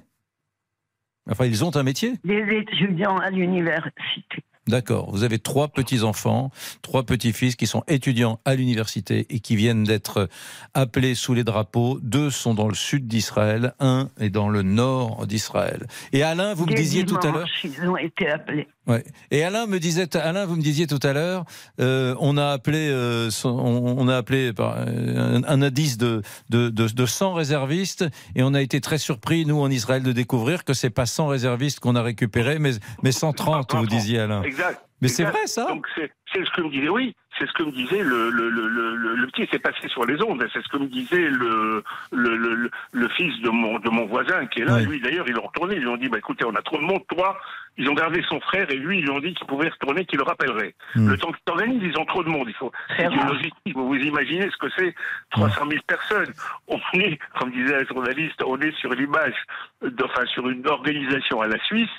Enfin, 1.31 1.47
ils 1.47 1.65
ont 1.65 1.75
un 1.77 1.83
métier? 1.85 2.15
Des 2.25 2.45
étudiants 2.61 3.17
à 3.19 3.31
l'université. 3.31 4.43
D'accord. 4.66 5.11
Vous 5.11 5.24
avez 5.24 5.38
trois 5.38 5.68
petits-enfants, 5.68 6.50
trois 6.81 7.03
petits-fils 7.03 7.55
qui 7.57 7.66
sont 7.66 7.83
étudiants 7.87 8.40
à 8.44 8.55
l'université 8.55 9.27
et 9.29 9.40
qui 9.40 9.57
viennent 9.57 9.85
d'être 9.85 10.29
appelés 10.72 11.14
sous 11.14 11.35
les 11.35 11.44
drapeaux. 11.44 11.98
Deux 12.03 12.31
sont 12.31 12.55
dans 12.55 12.68
le 12.68 12.74
sud 12.74 13.07
d'Israël, 13.07 13.74
un 13.79 14.09
est 14.18 14.31
dans 14.31 14.48
le 14.48 14.62
nord 14.62 15.27
d'Israël. 15.27 15.87
Et 16.12 16.22
Alain, 16.22 16.55
vous 16.55 16.66
me 16.66 16.74
disiez 16.74 17.05
tout 17.05 17.18
à 17.22 17.31
l'heure. 17.31 17.48
Ils 17.62 17.88
ont 17.88 17.96
été 17.96 18.29
appelés. 18.29 18.68
Ouais. 18.87 19.03
Et 19.31 19.42
Alain 19.42 19.66
me 19.66 19.79
disait, 19.79 20.14
Alain, 20.16 20.44
vous 20.44 20.57
me 20.57 20.62
disiez 20.62 20.87
tout 20.87 21.00
à 21.03 21.14
l'heure, 21.14 21.44
euh, 21.81 22.14
on 22.20 22.37
a 22.37 22.48
appelé, 22.48 22.88
euh, 22.90 23.31
on, 23.44 24.09
a 24.09 24.16
appelé 24.16 24.53
euh, 24.59 25.37
un, 25.37 25.44
un 25.44 25.62
indice 25.62 25.96
de, 25.96 26.22
de, 26.50 26.68
de, 26.68 26.87
de 26.87 27.07
100 27.07 27.33
réservistes, 27.33 28.05
et 28.35 28.42
on 28.42 28.53
a 28.53 28.61
été 28.61 28.83
très 28.83 28.98
surpris 28.98 29.46
nous 29.46 29.59
en 29.61 29.70
Israël 29.70 30.03
de 30.03 30.12
découvrir 30.12 30.64
que 30.64 30.74
c'est 30.74 30.90
pas 30.90 31.07
100 31.07 31.29
réservistes 31.29 31.81
qu'on 31.81 31.96
a 31.96 32.03
récupérés, 32.03 32.59
mais 32.59 32.72
mais 33.03 33.12
130, 33.12 33.74
vous 33.74 33.87
disiez 33.87 34.20
Alain. 34.20 34.42
Exact. 34.55 34.81
Mais 35.03 35.09
c'est 35.09 35.25
vrai 35.25 35.47
ça 35.47 35.67
Donc 35.67 35.87
c'est 35.95 36.11
c'est 36.33 36.45
ce 36.45 36.51
que 36.53 36.62
me 36.62 36.71
disait, 36.71 36.88
oui, 36.88 37.14
c'est 37.38 37.47
ce 37.47 37.53
que 37.53 37.62
me 37.62 37.71
disait 37.71 38.03
le, 38.03 38.31
le, 38.31 38.49
le, 38.49 38.67
le, 38.67 38.97
le- 38.97 39.14
le 39.17 39.27
petit, 39.29 39.47
c'est 39.53 39.59
passé 39.61 39.87
sur 39.88 40.05
les 40.05 40.21
ondes, 40.23 40.45
c'est 40.53 40.62
ce 40.62 40.69
que 40.69 40.79
me 40.79 40.87
disait 40.87 41.29
le, 41.29 41.85
le, 42.12 42.71
le, 42.93 43.09
fils 43.11 43.38
de 43.43 43.51
mon, 43.51 43.79
de 43.79 43.88
mon 43.90 44.07
voisin 44.07 44.47
qui 44.47 44.61
est 44.61 44.64
là. 44.64 44.75
Ouais. 44.77 44.85
Lui 44.85 45.01
d'ailleurs, 45.01 45.27
ils 45.29 45.35
l'ont 45.35 45.47
retourné, 45.47 45.77
ils 45.77 45.81
lui 45.83 45.88
ont 45.88 45.97
dit, 45.97 46.09
bah 46.09 46.19
écoutez, 46.19 46.45
on 46.45 46.55
a 46.55 46.62
trop 46.62 46.79
de 46.79 46.83
monde, 46.83 47.03
toi. 47.09 47.38
Ils 47.77 47.88
ont 47.90 47.95
gardé 47.95 48.23
son 48.29 48.40
frère 48.40 48.69
et 48.71 48.77
lui, 48.77 48.99
ils 48.99 49.03
lui 49.05 49.11
ont 49.11 49.19
dit 49.21 49.35
qu'il 49.35 49.47
pouvait 49.47 49.69
retourner, 49.69 50.05
qu'il 50.07 50.19
le 50.19 50.25
rappellerait. 50.25 50.75
Hmm. 50.95 51.09
Le 51.09 51.17
temps 51.19 51.33
que 51.33 51.37
tu 51.45 51.53
organises, 51.53 51.83
ils 51.85 51.99
ont 51.99 52.05
trop 52.07 52.23
de 52.25 52.29
monde. 52.31 52.49
Il 52.49 52.55
faut, 52.55 52.73
C'est 52.97 53.05
une 53.05 53.27
logistique. 53.27 53.75
Vous 53.75 53.87
vous 53.88 53.97
imaginez 53.97 54.49
ce 54.51 54.57
que 54.57 54.69
c'est 54.77 54.95
300 55.31 55.67
000 55.69 55.83
personnes. 55.87 56.33
On 56.69 56.79
est, 57.01 57.19
comme 57.38 57.51
disait 57.53 57.75
un 57.77 57.85
journaliste, 57.85 58.43
on 58.45 58.59
est 58.61 58.75
sur 58.79 58.90
l'image, 58.95 59.35
de- 59.83 60.05
enfin 60.05 60.25
sur 60.27 60.49
une 60.49 60.67
organisation 60.69 61.40
à 61.43 61.47
la 61.49 61.59
Suisse, 61.64 61.90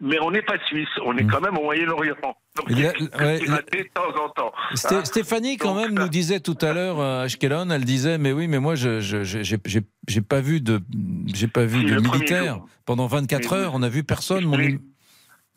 mais 0.00 0.18
on 0.20 0.30
n'est 0.30 0.42
pas 0.42 0.58
suisse, 0.66 0.88
on 1.04 1.16
est 1.16 1.26
quand 1.26 1.40
même 1.40 1.56
au 1.58 1.62
Moyen-Orient. 1.64 2.14
Donc 2.22 2.66
Il 2.68 2.80
y 2.80 2.86
a- 2.86 2.92
ouais, 2.92 3.38
de 3.40 3.88
temps 3.94 4.24
en 4.24 4.28
temps. 4.30 4.52
Sté- 4.74 4.94
Hein 4.96 5.04
Stéphanie, 5.04 5.56
quand 5.56 5.74
même, 5.74 5.94
nous 5.94 6.08
disait 6.08 6.40
tout 6.40 6.56
à 6.62 6.72
l'heure 6.72 7.00
à 7.00 7.22
Ashkelon, 7.22 7.68
elle 7.70 7.84
disait, 7.84 8.18
mais 8.18 8.32
oui, 8.32 8.48
mais 8.48 8.58
moi, 8.58 8.74
je 8.74 9.00
je- 9.00 9.22
je- 9.24 9.42
j'ai 10.08 10.20
pas 10.22 10.40
vu 10.40 10.60
de, 10.60 10.80
j'ai 11.34 11.48
pas 11.48 11.64
vu 11.64 11.84
de 11.84 12.00
militaires 12.00 12.60
pendant 12.86 13.06
24 13.06 13.52
Mais 13.54 13.60
heures. 13.60 13.72
On 13.74 13.82
a 13.82 13.88
vu 13.88 14.02
personne. 14.04 14.44
Mon... 14.44 14.56
Oui. 14.56 14.78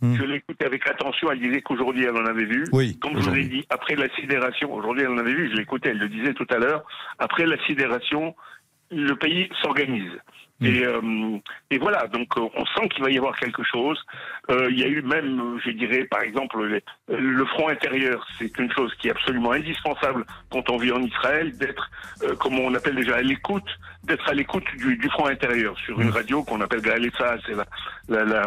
Hmm. 0.02 0.16
Je 0.18 0.24
l'écoutais 0.24 0.66
avec 0.66 0.86
attention, 0.86 1.32
elle 1.32 1.40
disait 1.40 1.62
qu'aujourd'hui 1.62 2.04
elle 2.04 2.18
en 2.18 2.26
avait 2.26 2.44
vu. 2.44 2.66
Oui, 2.74 2.98
Comme 3.00 3.12
je 3.14 3.20
vous 3.20 3.24
ai 3.28 3.30
aujourd'hui. 3.30 3.50
dit, 3.50 3.66
après 3.70 3.96
la 3.96 4.10
sidération, 4.16 4.74
aujourd'hui 4.74 5.04
elle 5.04 5.12
en 5.12 5.18
avait 5.18 5.34
vu, 5.34 5.50
je 5.50 5.56
l'écoutais, 5.56 5.90
elle 5.92 6.00
le 6.00 6.10
disait 6.10 6.34
tout 6.34 6.48
à 6.50 6.58
l'heure, 6.58 6.84
après 7.20 7.46
la 7.46 7.56
sidération, 7.66 8.36
le 8.92 9.16
pays 9.16 9.48
s'organise. 9.62 10.12
Hmm. 10.64 10.68
Et, 10.68 10.86
euh, 10.86 11.38
et 11.72 11.78
voilà, 11.78 12.08
donc 12.08 12.38
euh, 12.38 12.48
on 12.56 12.66
sent 12.66 12.88
qu'il 12.90 13.04
va 13.04 13.12
y 13.12 13.18
avoir 13.18 13.38
quelque 13.38 13.64
chose. 13.64 14.02
Euh, 14.50 14.70
il 14.72 14.80
y 14.80 14.84
a 14.84 14.88
eu 14.88 15.02
même, 15.02 15.40
euh, 15.40 15.60
je 15.66 15.72
dirais, 15.72 16.06
par 16.06 16.22
exemple, 16.22 16.58
euh, 16.58 16.80
le 17.10 17.46
front 17.46 17.68
intérieur, 17.68 18.26
c'est 18.40 18.58
une 18.58 18.72
chose 18.72 18.94
qui 18.96 19.10
est 19.10 19.12
absolument 19.12 19.52
indispensable 19.52 20.26
quand 20.50 20.70
on 20.70 20.78
vit 20.78 20.94
en 20.94 21.02
Israël, 21.02 21.58
d'être, 21.58 21.92
euh, 22.24 22.36
comme 22.36 22.58
on 22.60 22.74
appelle 22.76 22.96
déjà, 22.96 23.18
à 23.18 23.22
l'écoute, 23.22 23.68
d'être 24.04 24.28
à 24.30 24.34
l'écoute 24.34 24.64
du, 24.78 24.98
du 24.98 25.10
front 25.10 25.28
intérieur 25.28 25.78
sur 25.80 26.00
une 26.02 26.10
radio 26.10 26.44
qu'on 26.44 26.60
appelle 26.62 26.82
Galetsa, 26.82 27.36
c'est 27.46 27.54
la, 27.56 27.66
la, 28.10 28.24
la, 28.26 28.42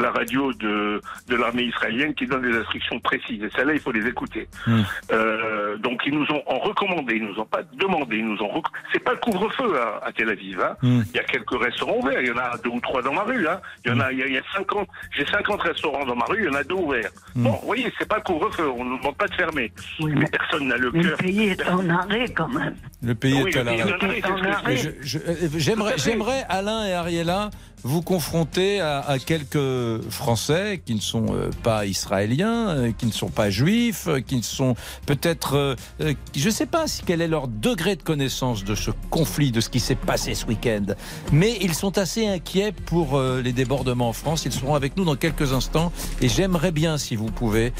la 0.00 0.10
radio 0.10 0.52
de, 0.52 1.00
de 1.28 1.36
l'armée 1.36 1.64
israélienne 1.64 2.14
qui 2.14 2.26
donne 2.26 2.42
des 2.42 2.56
instructions 2.56 3.00
précises. 3.00 3.42
Et 3.42 3.50
celles-là, 3.56 3.74
il 3.74 3.80
faut 3.80 3.90
les 3.92 4.06
écouter. 4.06 4.48
Hmm. 4.66 4.82
Euh, 5.12 5.76
donc 5.78 6.02
ils 6.06 6.14
nous 6.14 6.26
ont 6.30 6.42
en 6.46 6.58
recommandé, 6.60 7.16
ils 7.16 7.24
nous 7.26 7.38
ont 7.40 7.44
pas 7.46 7.62
demandé, 7.74 8.16
ils 8.18 8.26
nous 8.26 8.40
ont. 8.42 8.48
rec- 8.48 8.64
C'est 8.92 9.02
pas 9.02 9.12
le 9.12 9.18
couvre-feu 9.18 9.74
à, 9.80 10.06
à 10.06 10.12
Tel 10.12 10.28
Aviv. 10.28 10.60
Hein. 10.60 10.76
Hmm. 10.82 11.02
Il 11.10 11.16
y 11.16 11.20
a 11.20 11.24
quelques 11.24 11.60
restaurants 11.60 11.98
ouverts. 11.98 12.20
Il 12.20 12.28
y 12.28 12.32
en 12.32 12.36
a 12.38 12.56
deux 12.62 12.70
ou 12.70 12.80
trois 12.80 13.02
dans 13.02 13.12
ma 13.12 13.22
rue. 13.22 13.46
Hein. 13.48 13.60
Il 13.84 13.90
y 13.90 13.94
en 13.94 14.00
a, 14.00 14.12
il 14.12 14.18
y 14.18 14.22
a, 14.22 14.26
il 14.26 14.34
y 14.34 14.38
a 14.38 14.42
50. 14.56 14.88
J'ai 15.16 15.26
50 15.26 15.60
restaurants 15.62 16.04
dans 16.04 16.16
ma 16.16 16.24
rue. 16.26 16.38
Il 16.40 16.44
y 16.46 16.48
en 16.48 16.54
a 16.54 16.62
deux 16.64 16.74
ouverts. 16.76 17.10
Bon, 17.34 17.50
vous 17.50 17.66
voyez, 17.66 17.92
c'est 17.98 18.08
pas 18.08 18.16
le 18.16 18.22
couvre-feu. 18.22 18.68
On 18.70 18.84
ne 18.84 18.98
demande 18.98 19.16
pas 19.16 19.26
de 19.26 19.34
fermer. 19.34 19.72
mais 20.00 20.26
personne 20.26 20.68
n'a 20.68 20.76
le 20.76 20.90
Mais 20.92 21.02
le 21.02 21.08
cœur. 21.10 21.18
pays 21.18 21.48
est 21.48 21.68
en 21.68 21.88
arrêt 21.90 22.28
quand 22.34 22.48
même. 22.48 22.76
Le 23.02 23.14
pays 23.16 23.42
Oui, 23.42 23.50
est 23.50 23.56
à 23.58 23.64
l'arrêt. 23.64 23.82
euh, 23.82 25.48
J'aimerais, 25.56 25.94
j'aimerais, 25.98 26.44
Alain 26.48 26.86
et 26.86 26.92
Ariella, 26.92 27.50
vous 27.84 28.02
confronter 28.02 28.80
à, 28.80 29.00
à 29.00 29.18
quelques 29.18 30.02
Français 30.10 30.80
qui 30.84 30.94
ne 30.94 31.00
sont 31.00 31.26
euh, 31.34 31.50
pas 31.62 31.86
israéliens, 31.86 32.68
euh, 32.68 32.92
qui 32.96 33.06
ne 33.06 33.12
sont 33.12 33.28
pas 33.28 33.50
juifs, 33.50 34.06
euh, 34.08 34.20
qui 34.20 34.36
ne 34.36 34.42
sont 34.42 34.74
peut-être, 35.06 35.76
je 36.00 36.46
ne 36.46 36.50
sais 36.52 36.66
pas 36.66 36.86
si- 36.86 37.02
quel 37.04 37.20
est 37.20 37.28
leur 37.28 37.48
degré 37.48 37.96
de 37.96 38.02
connaissance 38.02 38.64
de 38.64 38.74
ce 38.74 38.90
conflit, 39.10 39.50
de 39.52 39.60
ce 39.60 39.68
qui 39.68 39.80
s'est 39.80 39.94
passé 39.94 40.34
ce 40.34 40.46
week-end, 40.46 40.86
mais 41.32 41.58
ils 41.60 41.74
sont 41.74 41.98
assez 41.98 42.26
inquiets 42.26 42.72
pour 42.72 43.20
les 43.20 43.52
débordements 43.52 44.08
en 44.08 44.12
France. 44.12 44.44
Ils 44.44 44.52
seront 44.52 44.74
avec 44.74 44.96
nous 44.96 45.04
dans 45.04 45.16
quelques 45.16 45.52
instants 45.52 45.92
et 46.20 46.28
j'aimerais 46.28 46.72
bien, 46.72 46.98
si 46.98 47.16
vous 47.16 47.30
pouvez, 47.30 47.72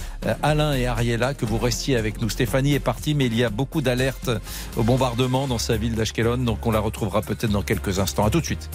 Alain 0.43 0.75
et 0.75 0.87
Ariella, 0.87 1.35
que 1.35 1.47
vous 1.47 1.59
restiez 1.59 1.97
avec 1.97 2.21
nous. 2.21 2.29
Stéphanie 2.29 2.75
est 2.75 2.81
partie, 2.81 3.15
mais 3.15 3.27
il 3.27 3.37
y 3.37 3.45
a 3.45 3.51
beaucoup 3.51 3.81
d'alertes 3.83 4.31
au 4.77 4.83
bombardement 4.83 5.47
dans 5.47 5.59
sa 5.59 5.77
ville 5.77 5.95
d'Ashkelon, 5.95 6.39
donc 6.39 6.67
on 6.67 6.71
la 6.71 6.81
retrouvera 6.81 7.23
peut-être 7.23 7.51
dans 7.53 7.63
quelques 7.63 7.99
instants. 7.99 8.25
À 8.25 8.31
tout 8.31 8.41
de 8.41 8.47
suite. 8.47 8.69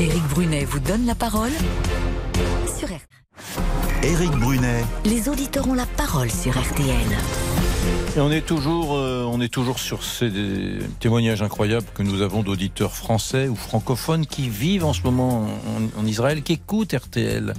Éric 0.00 0.22
Brunet 0.28 0.64
vous 0.64 0.80
donne 0.80 1.06
la 1.06 1.14
parole 1.14 1.50
sur 2.78 2.88
RTL. 2.88 3.00
Éric 4.02 4.30
Brunet, 4.32 4.84
Les 5.04 5.28
auditeurs 5.28 5.68
ont 5.68 5.74
la 5.74 5.86
parole 5.86 6.30
sur 6.30 6.52
RTL. 6.52 7.55
Et 8.16 8.20
on 8.20 8.30
est 8.32 8.40
toujours, 8.40 8.96
euh, 8.96 9.24
on 9.30 9.42
est 9.42 9.52
toujours 9.52 9.78
sur 9.78 10.02
ces 10.02 10.30
témoignages 11.00 11.42
incroyables 11.42 11.84
que 11.94 12.02
nous 12.02 12.22
avons 12.22 12.42
d'auditeurs 12.42 12.94
français 12.94 13.46
ou 13.46 13.54
francophones 13.56 14.24
qui 14.24 14.48
vivent 14.48 14.86
en 14.86 14.94
ce 14.94 15.02
moment 15.02 15.42
en, 15.96 16.00
en 16.00 16.06
Israël, 16.06 16.42
qui 16.42 16.54
écoutent 16.54 16.94
RTL. 16.94 17.52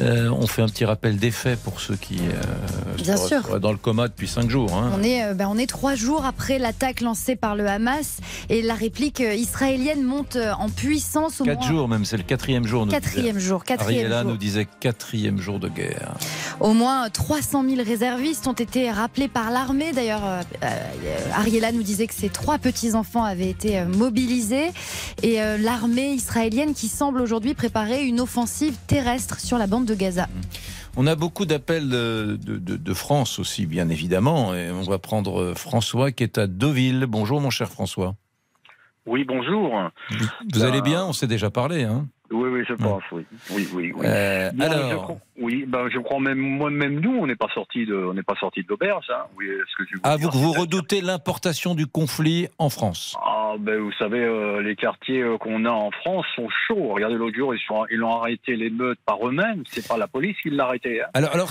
Euh, 0.00 0.28
on 0.28 0.46
fait 0.46 0.60
un 0.60 0.66
petit 0.66 0.84
rappel 0.84 1.16
des 1.16 1.30
faits 1.30 1.58
pour 1.62 1.80
ceux 1.80 1.96
qui 1.96 2.18
euh, 2.18 2.96
Bien 2.98 3.16
seraient- 3.16 3.28
sûr. 3.28 3.46
seraient 3.46 3.60
dans 3.60 3.72
le 3.72 3.78
coma 3.78 4.08
depuis 4.08 4.28
cinq 4.28 4.50
jours. 4.50 4.74
hein. 4.76 4.92
On 4.94 5.02
est, 5.02 5.32
ben, 5.32 5.48
on 5.50 5.56
est 5.56 5.66
trois 5.66 5.94
jours 5.94 6.26
après 6.26 6.58
l'attaque 6.58 7.00
lancée 7.00 7.34
par 7.34 7.56
le 7.56 7.66
Hamas 7.66 8.18
et 8.50 8.60
la 8.60 8.74
réplique 8.74 9.20
israélienne 9.20 10.02
monte 10.02 10.36
en 10.58 10.68
puissance 10.68 11.40
au 11.40 11.44
Quatre 11.44 11.60
moins. 11.60 11.68
jours 11.68 11.88
même, 11.88 12.04
c'est 12.04 12.18
le 12.18 12.24
quatrième 12.24 12.66
jour. 12.66 12.84
nous 12.84 12.92
Quatrième 12.92 13.36
disait. 13.36 13.48
jour, 13.48 13.64
quatrième 13.64 14.00
Ariella 14.04 14.20
jour. 14.20 14.32
nous 14.32 14.36
disait 14.36 14.68
quatrième 14.80 15.38
jour 15.40 15.58
de 15.58 15.70
guerre. 15.70 16.12
Au 16.60 16.74
moins 16.74 17.08
300 17.08 17.64
000 17.66 17.82
réservistes 17.82 18.46
ont 18.46 18.52
été 18.52 18.90
rappelés 18.90 19.28
par 19.28 19.46
l'armée. 19.50 19.63
D'ailleurs, 19.94 20.24
euh, 20.24 20.42
euh, 20.62 21.30
Ariella 21.34 21.72
nous 21.72 21.82
disait 21.82 22.06
que 22.06 22.14
ses 22.14 22.28
trois 22.28 22.58
petits-enfants 22.58 23.24
avaient 23.24 23.48
été 23.48 23.78
euh, 23.78 23.86
mobilisés 23.86 24.70
et 25.22 25.36
l'armée 25.58 26.12
israélienne 26.12 26.74
qui 26.74 26.88
semble 26.88 27.20
aujourd'hui 27.20 27.54
préparer 27.54 28.04
une 28.04 28.20
offensive 28.20 28.74
terrestre 28.86 29.40
sur 29.40 29.56
la 29.58 29.66
bande 29.66 29.86
de 29.86 29.94
Gaza. 29.94 30.28
On 30.96 31.06
a 31.06 31.14
beaucoup 31.16 31.46
d'appels 31.46 31.88
de, 31.88 32.38
de- 32.42 32.94
France 32.94 33.38
aussi, 33.38 33.66
bien 33.66 33.88
évidemment. 33.88 34.54
Et 34.54 34.70
on 34.70 34.82
va 34.82 34.98
prendre 34.98 35.54
François 35.54 36.12
qui 36.12 36.22
est 36.24 36.38
à 36.38 36.46
Deauville. 36.46 37.06
Bonjour, 37.08 37.40
mon 37.40 37.50
cher 37.50 37.70
François. 37.70 38.14
Oui, 39.06 39.24
bonjour. 39.24 39.90
Vous 40.10 40.60
Bah, 40.60 40.66
allez 40.68 40.80
bien 40.82 41.04
On 41.04 41.12
s'est 41.12 41.26
déjà 41.26 41.50
parlé. 41.50 41.84
Hein 41.84 42.06
Oui, 42.30 42.48
oui, 42.50 42.64
je 42.66 42.72
pense, 42.74 43.02
oui. 43.12 43.24
Oui, 43.50 43.68
oui, 43.74 43.92
oui. 43.94 44.06
Euh, 44.06 44.50
alors- 44.58 44.90
je 44.90 44.96
crois- 44.96 45.16
oui, 45.38 45.64
ben, 45.68 45.88
je 45.92 45.98
crois 45.98 46.20
même, 46.20 46.38
moi, 46.38 46.70
même 46.70 47.00
nous, 47.00 47.14
on 47.18 47.26
n'est 47.26 47.36
pas 47.36 47.48
sortis 47.52 47.84
de, 47.84 47.94
on 47.94 48.14
n'est 48.14 48.22
pas 48.22 48.34
sortis 48.40 48.62
de 48.62 48.68
l'auberge, 48.68 49.04
hein. 49.10 49.24
Oui, 49.36 49.46
ce 49.70 49.76
que 49.76 49.88
je 49.90 49.96
veux 49.96 50.00
ah, 50.04 50.16
dire, 50.16 50.30
vous, 50.30 50.40
vous 50.40 50.52
redoutez 50.52 51.02
l'importation 51.02 51.74
du 51.74 51.86
conflit 51.86 52.48
en 52.58 52.70
France 52.70 53.14
Ah, 53.22 53.54
ben, 53.58 53.78
vous 53.78 53.92
savez, 53.98 54.20
euh, 54.20 54.62
les 54.62 54.74
quartiers 54.74 55.20
euh, 55.22 55.36
qu'on 55.36 55.66
a 55.66 55.70
en 55.70 55.90
France 55.90 56.24
sont 56.34 56.48
chauds. 56.66 56.94
Regardez 56.94 57.16
l'autre 57.16 57.36
jour, 57.36 57.54
ils, 57.54 57.60
sont, 57.68 57.84
ils 57.90 58.02
ont 58.02 58.10
arrêté 58.22 58.56
l'émeute 58.56 58.98
par 59.04 59.18
eux-mêmes. 59.28 59.64
C'est 59.68 59.86
pas 59.86 59.98
la 59.98 60.08
police 60.08 60.36
qui 60.42 60.48
l'a 60.50 60.64
arrêté. 60.64 61.02
hein. 61.02 61.06
Alors, 61.12 61.30
alors 61.34 61.50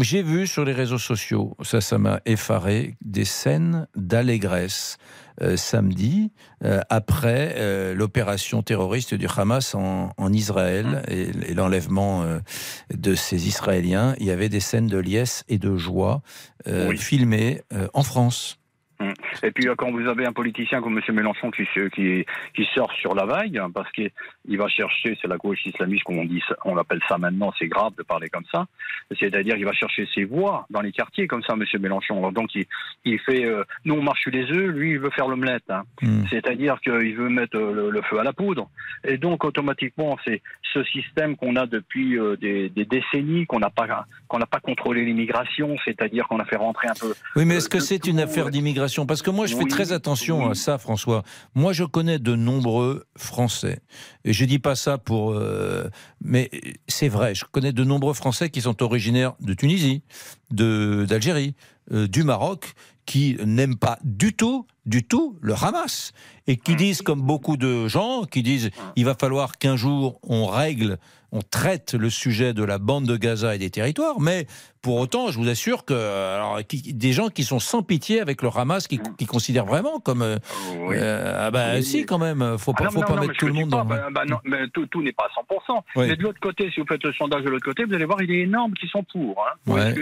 j'ai 0.00 0.22
vu 0.22 0.46
sur 0.46 0.64
les 0.64 0.72
réseaux 0.72 0.98
sociaux, 0.98 1.54
ça, 1.62 1.80
ça 1.82 1.98
m'a 1.98 2.20
effaré, 2.24 2.94
des 3.04 3.26
scènes 3.26 3.86
d'allégresse 3.94 4.96
euh, 5.42 5.56
samedi, 5.56 6.30
euh, 6.64 6.80
après 6.90 7.54
euh, 7.56 7.94
l'opération 7.94 8.62
terroriste 8.62 9.14
du 9.14 9.26
Hamas 9.36 9.74
en, 9.74 10.10
en 10.16 10.32
Israël 10.32 11.02
et, 11.08 11.30
et 11.50 11.54
l'enlèvement 11.54 12.22
euh, 12.22 12.38
de 12.94 13.14
ces 13.14 13.48
Israéliens. 13.48 14.14
Il 14.20 14.26
y 14.26 14.30
avait 14.30 14.48
des 14.48 14.60
scènes 14.60 14.86
de 14.86 14.98
liesse 14.98 15.44
et 15.48 15.58
de 15.58 15.76
joie 15.76 16.22
euh, 16.68 16.88
Oui. 16.90 16.98
filmées 16.98 17.62
euh, 17.72 17.88
en 17.94 18.02
France. 18.02 18.58
Hum. 19.00 19.12
Et 19.42 19.50
puis 19.50 19.66
euh, 19.68 19.74
quand 19.76 19.90
vous 19.90 20.06
avez 20.06 20.24
un 20.24 20.32
politicien 20.32 20.80
comme 20.80 20.96
M. 20.98 21.14
Mélenchon 21.16 21.50
qui, 21.50 21.64
se- 21.74 21.88
qui, 21.88 22.24
qui 22.54 22.64
sort 22.74 22.92
sur 22.92 23.14
la 23.14 23.24
vague, 23.26 23.58
hein, 23.58 23.68
parce 23.74 23.90
qu'il 23.90 24.10
il 24.48 24.56
va 24.56 24.68
chercher, 24.68 25.18
c'est 25.20 25.26
la 25.26 25.36
gauche 25.36 25.66
islamiste 25.66 26.04
comme 26.04 26.18
on 26.18 26.24
dit, 26.24 26.40
on 26.64 26.76
appelle 26.76 27.00
ça 27.08 27.18
maintenant, 27.18 27.52
c'est 27.58 27.66
grave 27.66 27.92
de 27.98 28.04
parler 28.04 28.28
comme 28.28 28.44
ça, 28.52 28.66
c'est-à-dire 29.18 29.56
qu'il 29.56 29.64
va 29.64 29.72
chercher 29.72 30.06
ses 30.14 30.22
voix 30.24 30.66
dans 30.70 30.80
les 30.80 30.92
quartiers 30.92 31.26
comme 31.26 31.42
ça, 31.42 31.54
M. 31.54 31.64
Mélenchon. 31.80 32.18
Alors, 32.18 32.30
donc 32.32 32.54
il, 32.54 32.66
il 33.04 33.18
fait, 33.18 33.44
euh, 33.44 33.64
nous 33.84 33.94
on 33.96 34.02
marche 34.02 34.20
sur 34.22 34.30
les 34.30 34.44
œufs, 34.52 34.68
lui 34.68 34.92
il 34.92 35.00
veut 35.00 35.10
faire 35.10 35.26
l'omelette, 35.26 35.68
hein. 35.70 35.82
c'est-à-dire 36.30 36.80
qu'il 36.80 37.16
veut 37.16 37.28
mettre 37.28 37.56
euh, 37.56 37.72
le, 37.72 37.90
le 37.90 38.02
feu 38.02 38.20
à 38.20 38.22
la 38.22 38.32
poudre. 38.32 38.68
Et 39.02 39.18
donc 39.18 39.44
automatiquement 39.44 40.16
c'est 40.24 40.40
ce 40.72 40.84
système 40.84 41.36
qu'on 41.36 41.56
a 41.56 41.66
depuis 41.66 42.16
euh, 42.16 42.36
des, 42.36 42.68
des 42.68 42.84
décennies, 42.84 43.44
qu'on 43.46 43.58
n'a 43.58 43.70
pas 43.70 44.06
qu'on 44.28 44.38
n'a 44.38 44.46
pas 44.46 44.60
contrôlé 44.60 45.04
l'immigration, 45.04 45.76
c'est-à-dire 45.84 46.28
qu'on 46.28 46.38
a 46.38 46.44
fait 46.44 46.56
rentrer 46.56 46.86
un 46.88 46.94
peu. 47.00 47.12
Oui, 47.34 47.44
mais 47.44 47.54
euh, 47.54 47.58
est-ce 47.58 47.68
que 47.68 47.80
c'est 47.80 48.06
une 48.06 48.20
affaire 48.20 48.50
d'immigration 48.50 48.84
Parce 49.06 49.20
que 49.22 49.30
moi, 49.30 49.46
je 49.46 49.56
fais 49.56 49.64
très 49.68 49.92
attention 49.92 50.48
à 50.50 50.54
ça, 50.54 50.78
François. 50.78 51.22
Moi, 51.54 51.72
je 51.72 51.84
connais 51.84 52.18
de 52.18 52.34
nombreux 52.36 53.04
Français. 53.16 53.80
Et 54.24 54.32
je 54.32 54.44
dis 54.44 54.58
pas 54.60 54.76
ça 54.76 54.98
pour... 54.98 55.32
euh, 55.32 55.88
mais 56.22 56.50
c'est 56.86 57.08
vrai, 57.08 57.34
je 57.34 57.44
connais 57.50 57.72
de 57.72 57.82
nombreux 57.84 58.14
Français 58.14 58.48
qui 58.50 58.60
sont 58.60 58.82
originaires 58.82 59.34
de 59.40 59.54
Tunisie, 59.54 60.02
de- 60.50 61.04
d'Algérie, 61.08 61.54
euh, 61.92 62.06
du 62.06 62.22
Maroc, 62.22 62.74
qui 63.04 63.36
n'aiment 63.44 63.76
pas 63.76 63.98
du 64.04 64.32
tout, 64.34 64.66
du 64.86 65.02
tout 65.06 65.38
le 65.40 65.54
Hamas. 65.54 66.12
Et 66.46 66.56
qui 66.56 66.76
disent, 66.76 67.00
comme 67.02 67.22
beaucoup 67.22 67.56
de 67.56 67.88
gens, 67.88 68.24
qui 68.24 68.42
disent, 68.42 68.70
il 68.96 69.04
va 69.04 69.14
falloir 69.14 69.56
qu'un 69.58 69.76
jour 69.76 70.18
on 70.22 70.46
règle, 70.46 70.98
on 71.32 71.40
traite 71.40 71.94
le 71.94 72.10
sujet 72.10 72.52
de 72.52 72.62
la 72.62 72.78
bande 72.78 73.06
de 73.06 73.16
Gaza 73.16 73.54
et 73.54 73.58
des 73.58 73.70
territoires, 73.70 74.20
mais 74.20 74.46
pour 74.82 74.98
autant, 74.98 75.30
je 75.32 75.38
vous 75.38 75.48
assure 75.48 75.84
que 75.86 75.94
alors, 75.94 76.60
qui- 76.68 76.92
des 76.92 77.12
gens 77.12 77.28
qui 77.28 77.42
sont 77.44 77.58
sans 77.58 77.82
pitié 77.82 78.20
avec 78.20 78.42
le 78.42 78.50
Hamas, 78.54 78.86
qui, 78.86 79.00
qui 79.18 79.24
considèrent 79.26 79.64
vraiment 79.64 79.98
comme 80.00 80.20
euh, 80.22 80.36
euh, 80.92 81.48
ah 81.52 81.74
Oui. 81.76 81.82
si 81.82 82.04
quand 82.06 82.18
même, 82.18 82.56
faut 82.58 82.72
pas, 82.72 82.84
Ah 82.84 82.84
non, 82.84 82.90
faut 82.92 83.00
non, 83.00 83.06
pas 83.06 83.14
non, 83.16 83.20
mettre 83.22 83.34
tout 83.38 83.46
le 83.46 83.52
monde 83.54 83.70
pas, 83.70 83.78
dans. 83.78 84.10
bah 84.12 84.22
non, 84.28 84.36
mais 84.44 84.68
tout, 84.72 84.86
tout 84.86 85.02
n'est 85.02 85.12
pas 85.12 85.24
à 85.24 85.40
100%. 85.74 85.82
Oui. 85.96 86.08
Mais 86.08 86.16
de 86.16 86.22
l'autre 86.22 86.40
côté, 86.40 86.70
si 86.74 86.80
vous 86.80 86.86
faites 86.86 87.02
le 87.02 87.12
sondage 87.14 87.42
de 87.42 87.48
l'autre 87.48 87.64
côté, 87.64 87.84
vous 87.84 87.94
allez 87.94 88.04
voir, 88.04 88.22
il 88.22 88.30
est 88.30 88.40
énorme 88.42 88.74
qui 88.74 88.86
sont 88.88 89.04
pour. 89.10 89.40
Hein. 89.40 89.56
Vous 89.64 89.74
Ouais, 89.74 89.94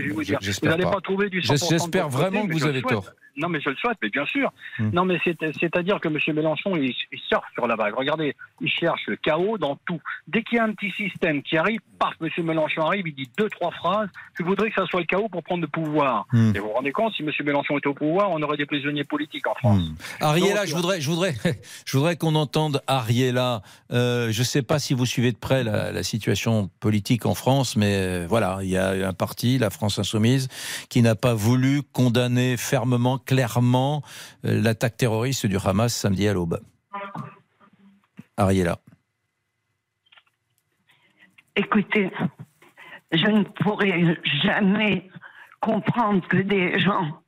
n'allez 0.64 0.82
pas. 0.84 0.90
pas. 0.90 1.00
trouver 1.00 1.30
du 1.30 1.40
100% 1.40 1.56
J'es- 1.56 1.66
j'espère 1.70 2.04
côté, 2.08 2.16
vraiment 2.16 2.46
que 2.46 2.52
vous 2.52 2.66
avez 2.66 2.82
tort. 2.82 3.04
Non, 3.36 3.48
mais 3.48 3.60
je 3.60 3.70
le 3.70 3.76
souhaite, 3.76 3.96
mais 4.02 4.10
bien 4.10 4.26
sûr. 4.26 4.52
Hmm. 4.78 4.90
Non, 4.92 5.04
mais 5.04 5.18
c'est- 5.24 5.36
c'est-à-dire 5.58 6.00
que 6.00 6.08
M. 6.08 6.18
Mélenchon, 6.34 6.76
il, 6.76 6.94
il 7.12 7.18
surfe 7.28 7.44
sur 7.54 7.66
la 7.66 7.76
vague. 7.76 7.94
Regardez, 7.94 8.34
il 8.60 8.68
cherche 8.70 9.02
le 9.06 9.16
chaos 9.16 9.58
dans 9.58 9.76
tout. 9.86 10.00
Dès 10.28 10.42
qu'il 10.42 10.56
y 10.58 10.60
a 10.60 10.64
un 10.64 10.72
petit 10.72 10.90
système 10.92 11.42
qui 11.42 11.56
arrive, 11.56 11.80
paf, 11.98 12.14
M. 12.20 12.28
Mélenchon 12.44 12.82
arrive, 12.82 13.06
il 13.08 13.14
dit 13.14 13.28
deux, 13.38 13.48
trois 13.48 13.70
phrases. 13.70 14.08
Je 14.38 14.44
voudrais 14.44 14.68
que 14.70 14.74
ça 14.80 14.86
soit 14.86 15.00
le 15.00 15.06
chaos 15.06 15.28
pour 15.28 15.42
prendre 15.42 15.62
le 15.62 15.68
pouvoir. 15.68 16.26
Hmm. 16.32 16.52
Et 16.54 16.58
vous 16.58 16.66
vous 16.66 16.72
rendez 16.72 16.92
compte, 16.92 17.12
si 17.14 17.22
M. 17.22 17.30
Mélenchon 17.44 17.78
était 17.78 17.88
au 17.88 17.94
pouvoir, 17.94 18.30
on 18.30 18.42
aurait 18.42 18.56
des 18.56 18.66
prisonniers 18.66 19.04
politiques 19.04 19.46
en 19.46 19.54
France. 19.54 19.82
Ariella, 20.20 20.60
Donc, 20.60 20.66
je 20.66 20.74
voudrais, 20.74 21.00
je 21.00 21.10
voudrais, 21.10 21.34
je 21.86 21.96
voudrais 21.96 22.16
qu'on 22.16 22.34
entende 22.34 22.82
Ariella. 22.86 23.62
Euh, 23.92 24.30
je 24.30 24.40
ne 24.40 24.44
sais 24.44 24.62
pas 24.62 24.78
si 24.78 24.94
vous 24.94 25.06
suivez 25.06 25.32
de 25.32 25.36
près 25.38 25.64
la, 25.64 25.92
la 25.92 26.02
situation 26.02 26.70
politique 26.80 27.26
en 27.26 27.34
France, 27.34 27.76
mais 27.76 27.94
euh, 27.96 28.26
voilà, 28.28 28.58
il 28.62 28.68
y 28.68 28.76
a 28.76 28.90
un 29.08 29.12
parti, 29.12 29.58
la 29.58 29.70
France 29.70 29.98
Insoumise, 29.98 30.48
qui 30.88 31.02
n'a 31.02 31.14
pas 31.14 31.34
voulu 31.34 31.82
condamner 31.92 32.56
fermement, 32.56 33.18
clairement, 33.24 34.02
euh, 34.44 34.60
l'attaque 34.62 34.96
terroriste 34.96 35.46
du 35.46 35.56
Hamas 35.64 35.94
samedi 35.94 36.28
à 36.28 36.34
l'aube. 36.34 36.60
Ariella. 38.36 38.78
Écoutez, 41.54 42.10
je 43.12 43.26
ne 43.26 43.44
pourrai 43.44 44.18
jamais 44.42 45.10
comprendre 45.60 46.26
que 46.28 46.38
des 46.38 46.78
gens 46.80 47.22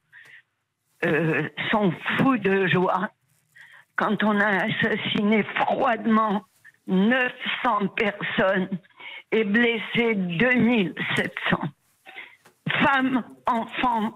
euh, 1.04 1.48
sont 1.70 1.92
fous 2.16 2.38
de 2.38 2.66
joie 2.66 3.10
quand 3.96 4.22
on 4.24 4.40
a 4.40 4.64
assassiné 4.64 5.44
froidement 5.60 6.42
900 6.86 7.88
personnes 7.96 8.68
et 9.30 9.44
blessé 9.44 10.14
2700 10.14 11.60
femmes, 12.82 13.22
enfants 13.46 14.14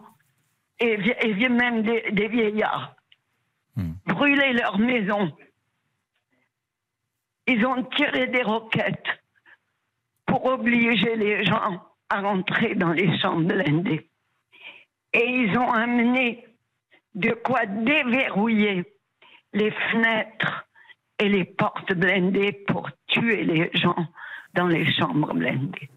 et, 0.81 0.99
et 1.23 1.49
même 1.49 1.83
des, 1.83 2.11
des 2.13 2.29
vieillards. 2.29 2.95
Brûler 4.07 4.53
leurs 4.55 4.79
maisons. 4.79 5.33
Ils 7.47 7.65
ont 7.65 7.85
tiré 7.85 8.27
des 8.27 8.43
roquettes 8.43 9.23
pour 10.27 10.45
obliger 10.47 11.17
les 11.17 11.45
gens 11.45 11.83
à 12.11 12.21
rentrer 12.21 12.75
dans 12.75 12.93
les 12.93 13.19
chambres 13.19 13.47
blindées. 13.47 14.11
Et 15.13 15.25
ils 15.25 15.57
ont 15.57 15.71
amené 15.71 16.47
de 17.15 17.31
quoi 17.31 17.67
déverrouiller 17.67 18.85
les 19.53 19.71
fenêtres 19.71 20.67
et 21.19 21.29
les 21.29 21.45
portes 21.45 21.93
blindées 21.95 22.53
pour 22.67 22.91
tuer 23.07 23.45
les 23.45 23.71
gens 23.75 24.07
dans 24.55 24.67
les 24.67 24.91
chambres 24.93 25.35
blindées. 25.35 25.89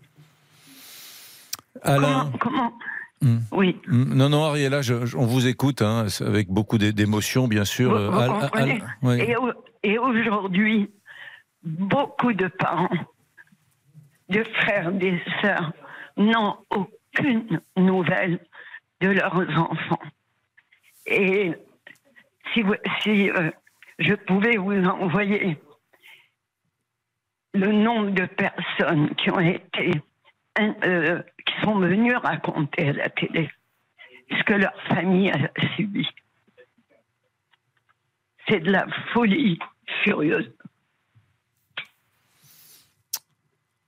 Alain. 1.84 2.32
Comment 2.40 2.74
Hmm. 3.22 3.38
Oui. 3.52 3.80
Hmm, 3.88 4.14
Non, 4.16 4.30
non, 4.30 4.44
Ariella, 4.46 4.82
je- 4.82 5.06
je- 5.06 5.16
on 5.18 5.26
vous 5.28 5.46
écoute, 5.48 5.82
hein, 5.84 6.08
avec 6.22 6.48
beaucoup 6.50 6.78
d'é- 6.80 6.92
d'émotion, 6.94 7.48
bien 7.48 7.66
sûr. 7.66 7.92
Vous, 7.92 8.18
Euh, 8.20 8.28
comprenez. 8.28 8.82
Et, 9.20 9.36
au- 9.36 9.52
et 9.84 9.98
aujourd'hui, 10.00 10.90
beaucoup 11.64 12.34
de 12.34 12.48
parents, 12.48 12.90
de 14.30 14.44
frères, 14.62 14.92
des 14.92 15.22
sœurs, 15.42 15.72
n'ont 16.18 16.58
aucune 16.72 17.62
nouvelle 17.78 18.40
de 19.02 19.10
leurs 19.10 19.36
enfants. 19.60 20.00
Et 21.06 21.54
si, 22.54 22.62
vous- 22.64 22.74
si 23.04 23.30
euh, 23.30 23.52
je 24.00 24.14
pouvais 24.16 24.58
vous 24.58 24.84
envoyer 24.86 25.58
le 27.54 27.72
nombre 27.72 28.12
de 28.12 28.26
personnes 28.26 29.14
qui 29.16 29.30
ont 29.32 29.40
été, 29.40 29.92
euh, 30.60 31.22
qui 31.46 31.54
sont 31.62 31.80
venues 31.80 32.16
raconter 32.16 32.90
à 32.90 32.94
la 32.94 33.10
télé 33.10 33.50
ce 34.30 34.44
que 34.44 34.54
leur 34.54 34.74
famille 34.88 35.30
a 35.32 35.52
subi. 35.76 36.08
C'est 38.48 38.62
de 38.62 38.72
la 38.72 38.86
folie 39.14 39.60
furieuse. 40.04 40.52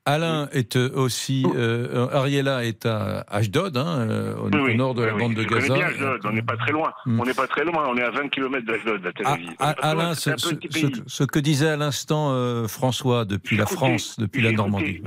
Alain 0.06 0.50
est 0.52 0.76
euh, 0.76 0.90
aussi. 0.96 1.46
euh, 1.56 2.08
Ariella 2.12 2.66
est 2.66 2.86
à 2.86 3.24
Ashdod, 3.30 3.78
hein, 3.78 4.00
euh, 4.00 4.36
au, 4.36 4.50
Oui, 4.50 4.76
nord 4.76 4.94
de 4.96 5.04
la 5.04 5.14
oui. 5.16 5.22
bande 5.22 5.34
de 5.36 5.44
Gaza. 5.44 5.74
bien 5.74 5.86
Ashdod, 5.88 6.22
on 6.26 6.32
n'est 6.34 6.42
pas 6.42 6.58
très 6.58 6.74
loin. 6.74 6.92
Hmm. 7.06 7.20
On 7.22 7.26
n'est 7.26 7.34
pas 7.34 7.48
très 7.48 7.64
loin, 7.64 7.86
on 7.88 7.96
est 7.96 8.04
à 8.04 8.10
20 8.12 8.28
km 8.28 8.66
d'Ashdod, 8.66 9.06
à 9.06 9.12
Tel 9.14 9.26
Aviv. 9.28 9.50
Ah, 9.60 9.74
très 9.74 9.94
loin, 9.94 10.04
Alain, 10.04 10.14
ce, 10.14 10.32
ce- 10.36 10.56
ce- 10.70 11.04
ce 11.08 11.24
que 11.24 11.40
disait 11.40 11.70
à 11.70 11.78
l'instant 11.78 12.32
euh, 12.34 12.68
François 12.68 13.24
depuis 13.24 13.56
la 13.56 13.66
France, 13.66 14.20
depuis 14.20 14.42
la 14.42 14.52
Normandie. 14.52 15.02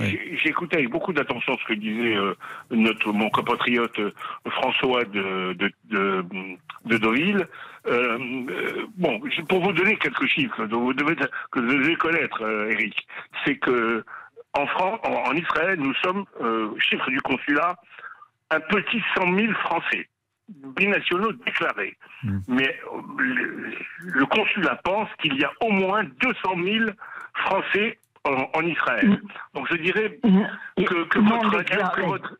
écouté 0.47 0.77
avec 0.77 0.91
beaucoup 0.91 1.13
d'attention 1.13 1.55
ce 1.61 1.75
que 1.75 1.79
disait 1.79 2.17
euh, 2.17 2.33
notre, 2.71 3.13
mon 3.13 3.29
compatriote 3.31 3.99
euh, 3.99 4.13
François 4.49 5.05
de, 5.05 5.53
de, 5.55 5.71
de, 5.91 6.25
de 6.87 6.97
Deauville. 6.99 7.47
Euh, 7.89 8.17
euh, 8.19 8.87
bon, 8.97 9.21
pour 9.49 9.61
vous 9.63 9.73
donner 9.73 9.97
quelques 9.97 10.27
chiffres 10.27 10.65
dont 10.67 10.81
vous 10.81 10.95
devez, 10.95 11.15
que 11.53 11.61
vous 11.61 11.67
devez 11.75 11.97
connaître, 11.97 12.43
euh, 12.43 12.71
Eric, 12.71 13.07
c'est 13.45 13.57
que 13.57 14.03
en 14.57 14.67
France, 14.67 15.01
en, 15.05 15.13
en 15.13 15.33
Israël, 15.35 15.79
nous 15.79 15.95
sommes, 15.95 16.25
euh, 16.41 16.71
chiffre 16.79 17.09
du 17.11 17.21
consulat, 17.21 17.77
un 18.51 18.61
petit 18.61 19.03
100 19.17 19.35
000 19.37 19.53
Français. 19.55 20.09
binationaux 20.49 21.33
déclarés. 21.33 21.97
Mais 22.47 22.69
euh, 22.93 23.01
le, 23.19 23.75
le 24.21 24.27
consulat 24.27 24.77
pense 24.85 25.09
qu'il 25.21 25.35
y 25.41 25.45
a 25.45 25.51
au 25.61 25.71
moins 25.71 26.05
200 26.05 26.41
000 26.63 26.91
Français 27.35 27.99
en, 28.25 28.49
en 28.55 28.63
Israël. 28.63 29.21
Donc 29.55 29.67
je 29.71 29.77
dirais 29.77 30.19
que, 30.77 31.05
que 31.05 31.19
Non 31.19 31.39
votre, 31.39 31.51
que 31.65 32.07
votre- 32.07 32.37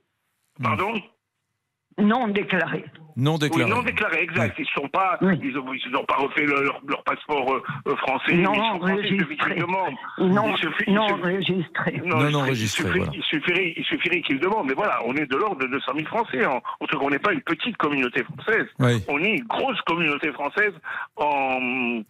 Pardon? 0.63 0.95
Non 1.99 2.29
déclaré. 2.29 2.85
Non 3.19 3.39
déclaré. 3.39 3.65
Oui, 3.65 3.71
non 3.71 3.83
déclarés, 3.83 4.23
exact. 4.23 4.57
Ils 4.59 4.67
sont 4.75 4.89
pas, 4.89 5.19
ils 5.23 5.57
ont, 5.59 5.73
ils 5.73 5.97
ont 5.97 6.05
pas 6.05 6.17
refait 6.17 6.45
le- 6.45 6.65
leur, 6.65 6.81
leur 6.87 7.03
passeport 7.05 7.51
euh, 7.55 7.63
euh, 7.89 7.97
français. 7.97 8.35
Non 8.35 8.51
enregistré. 8.53 9.37
qu'ils 9.37 9.55
demandent. 9.63 9.95
Non, 10.19 10.27
non 10.29 10.43
enregistré. 10.43 12.03
Non, 12.05 12.19
non 12.31 12.35
enregistré, 12.41 12.53
Il 12.53 12.69
suffirait, 12.69 12.99
voilà. 12.99 13.13
il 13.15 13.23
suffirait, 13.23 13.75
il 13.79 13.85
suffirait 13.85 14.21
qu'ils 14.21 14.39
demandent. 14.39 14.67
Mais 14.69 14.75
voilà, 14.75 15.01
on 15.07 15.15
est 15.15 15.25
de 15.25 15.37
l'ordre 15.37 15.63
de 15.63 15.67
200 15.69 15.93
000 15.97 16.07
Français. 16.09 16.45
En, 16.45 16.57
en 16.81 16.87
tout 16.87 16.99
cas, 16.99 17.05
on 17.07 17.09
n'est 17.11 17.19
pas 17.19 17.33
une 17.33 17.41
petite 17.41 17.79
communauté 17.79 18.23
française. 18.25 18.67
Oui. 18.81 19.03
On 19.09 19.19
est 19.21 19.37
une 19.37 19.45
grosse 19.47 19.81
communauté 19.87 20.31
française 20.33 20.75
en, 21.17 22.03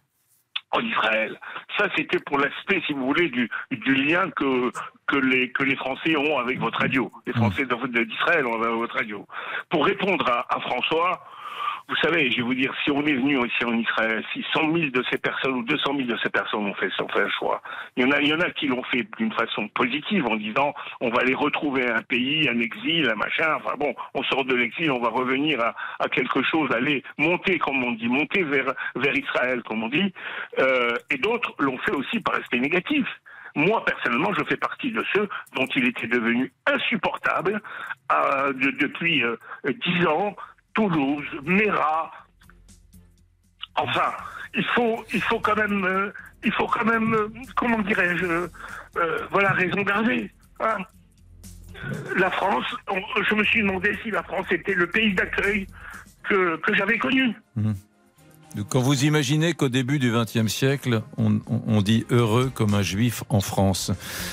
en 0.71 0.79
Israël. 0.81 1.39
Ça, 1.77 1.87
c'était 1.95 2.19
pour 2.19 2.37
l'aspect, 2.39 2.81
si 2.85 2.91
vous 2.91 3.05
voulez, 3.05 3.29
du, 3.29 3.49
du 3.71 3.95
lien 3.95 4.29
que, 4.35 4.71
que, 5.07 5.17
les, 5.17 5.51
que 5.51 5.63
les 5.63 5.75
Français 5.75 6.15
ont 6.17 6.37
avec 6.37 6.59
votre 6.59 6.79
radio. 6.79 7.11
Les 7.25 7.33
Français 7.33 7.65
de- 7.65 7.87
de- 7.87 8.03
d'Israël 8.03 8.45
ont 8.45 8.61
avec 8.61 8.75
votre 8.75 8.95
radio. 8.95 9.25
Pour 9.69 9.85
répondre 9.85 10.25
à, 10.29 10.45
à 10.55 10.59
François, 10.61 11.23
vous 11.89 11.95
savez, 12.03 12.29
je 12.31 12.35
vais 12.37 12.41
vous 12.43 12.53
dire, 12.53 12.73
si 12.83 12.91
on 12.91 12.99
est 13.05 13.13
venu 13.13 13.37
ici 13.47 13.63
en 13.63 13.71
Israël, 13.73 14.21
si 14.33 14.43
100 14.51 14.59
000 14.75 14.89
de 14.89 15.01
ces 15.09 15.17
personnes 15.17 15.53
ou 15.53 15.63
200 15.63 15.95
000 15.95 16.09
de 16.09 16.17
ces 16.21 16.29
personnes 16.29 16.65
ont 16.65 16.73
fait, 16.73 16.89
ont 17.01 17.07
fait 17.07 17.21
un 17.21 17.29
choix, 17.29 17.61
il 17.95 18.03
y 18.03 18.05
en 18.05 18.11
a, 18.11 18.19
il 18.19 18.27
y 18.27 18.33
en 18.33 18.41
a 18.41 18.49
qui 18.51 18.67
l'ont 18.67 18.83
fait 18.83 19.07
d'une 19.17 19.31
façon 19.31 19.69
positive 19.69 20.25
en 20.27 20.35
disant 20.35 20.73
on 20.99 21.09
va 21.11 21.21
aller 21.21 21.33
retrouver 21.33 21.89
un 21.89 22.01
pays, 22.01 22.49
un 22.49 22.59
exil, 22.59 23.09
un 23.09 23.15
machin. 23.15 23.55
Enfin 23.55 23.75
bon, 23.79 23.95
on 24.15 24.23
sort 24.23 24.43
de 24.43 24.53
l'exil, 24.55 24.91
on 24.91 24.99
va 24.99 25.07
revenir 25.07 25.61
à, 25.61 25.75
à 25.99 26.09
quelque 26.09 26.43
chose, 26.43 26.69
aller 26.75 27.03
monter, 27.17 27.57
comme 27.57 27.81
on 27.81 27.93
dit, 27.93 28.09
monter 28.09 28.43
vers, 28.43 28.73
vers 28.97 29.15
Israël, 29.15 29.63
comme 29.63 29.83
on 29.83 29.87
dit. 29.87 30.11
Euh, 30.59 30.93
et 31.09 31.17
d'autres 31.17 31.55
l'ont 31.59 31.77
fait 31.77 31.93
aussi 31.93 32.19
par 32.19 32.35
aspect 32.35 32.59
négatif. 32.59 33.05
Moi, 33.57 33.83
personnellement, 33.85 34.31
je 34.37 34.43
fais 34.45 34.55
partie 34.57 34.91
de 34.91 35.03
ceux 35.13 35.27
dont 35.55 35.65
il 35.75 35.87
était 35.87 36.05
devenu 36.07 36.51
insupportable 36.67 37.59
euh, 38.11 38.53
de- 38.53 38.71
depuis 38.79 39.23
euh, 39.23 39.35
dix 39.83 40.05
ans. 40.05 40.35
Toulouse, 40.75 41.25
Mera. 41.43 42.11
Enfin, 43.75 44.13
il 44.53 44.63
faut, 44.75 45.03
il 45.11 45.21
faut 45.23 45.39
quand 45.39 45.55
même, 45.55 45.83
euh, 45.85 46.11
il 46.43 46.51
faut 46.53 46.67
quand 46.67 46.85
même, 46.85 47.15
comment 47.55 47.79
dirais-je, 47.79 48.47
voilà, 49.31 49.49
raison 49.53 49.81
garder. 49.81 50.31
hein. 50.59 50.77
La 52.15 52.29
France, 52.31 52.65
je 53.29 53.35
me 53.35 53.43
suis 53.43 53.61
demandé 53.61 53.97
si 54.03 54.11
la 54.11 54.21
France 54.23 54.45
était 54.51 54.73
le 54.75 54.87
pays 54.87 55.13
d'accueil 55.15 55.65
que, 56.29 56.57
que 56.57 56.73
j'avais 56.75 56.97
connu. 56.99 57.33
Quand 58.69 58.79
vous 58.79 59.03
imaginez 59.05 59.53
qu'au 59.53 59.69
début 59.69 59.99
du 59.99 60.11
XXe 60.11 60.47
siècle, 60.51 61.03
on, 61.17 61.81
dit 61.81 62.05
heureux 62.09 62.49
comme 62.51 62.73
un 62.73 62.81
juif 62.81 63.23
en 63.29 63.39
France, 63.39 63.91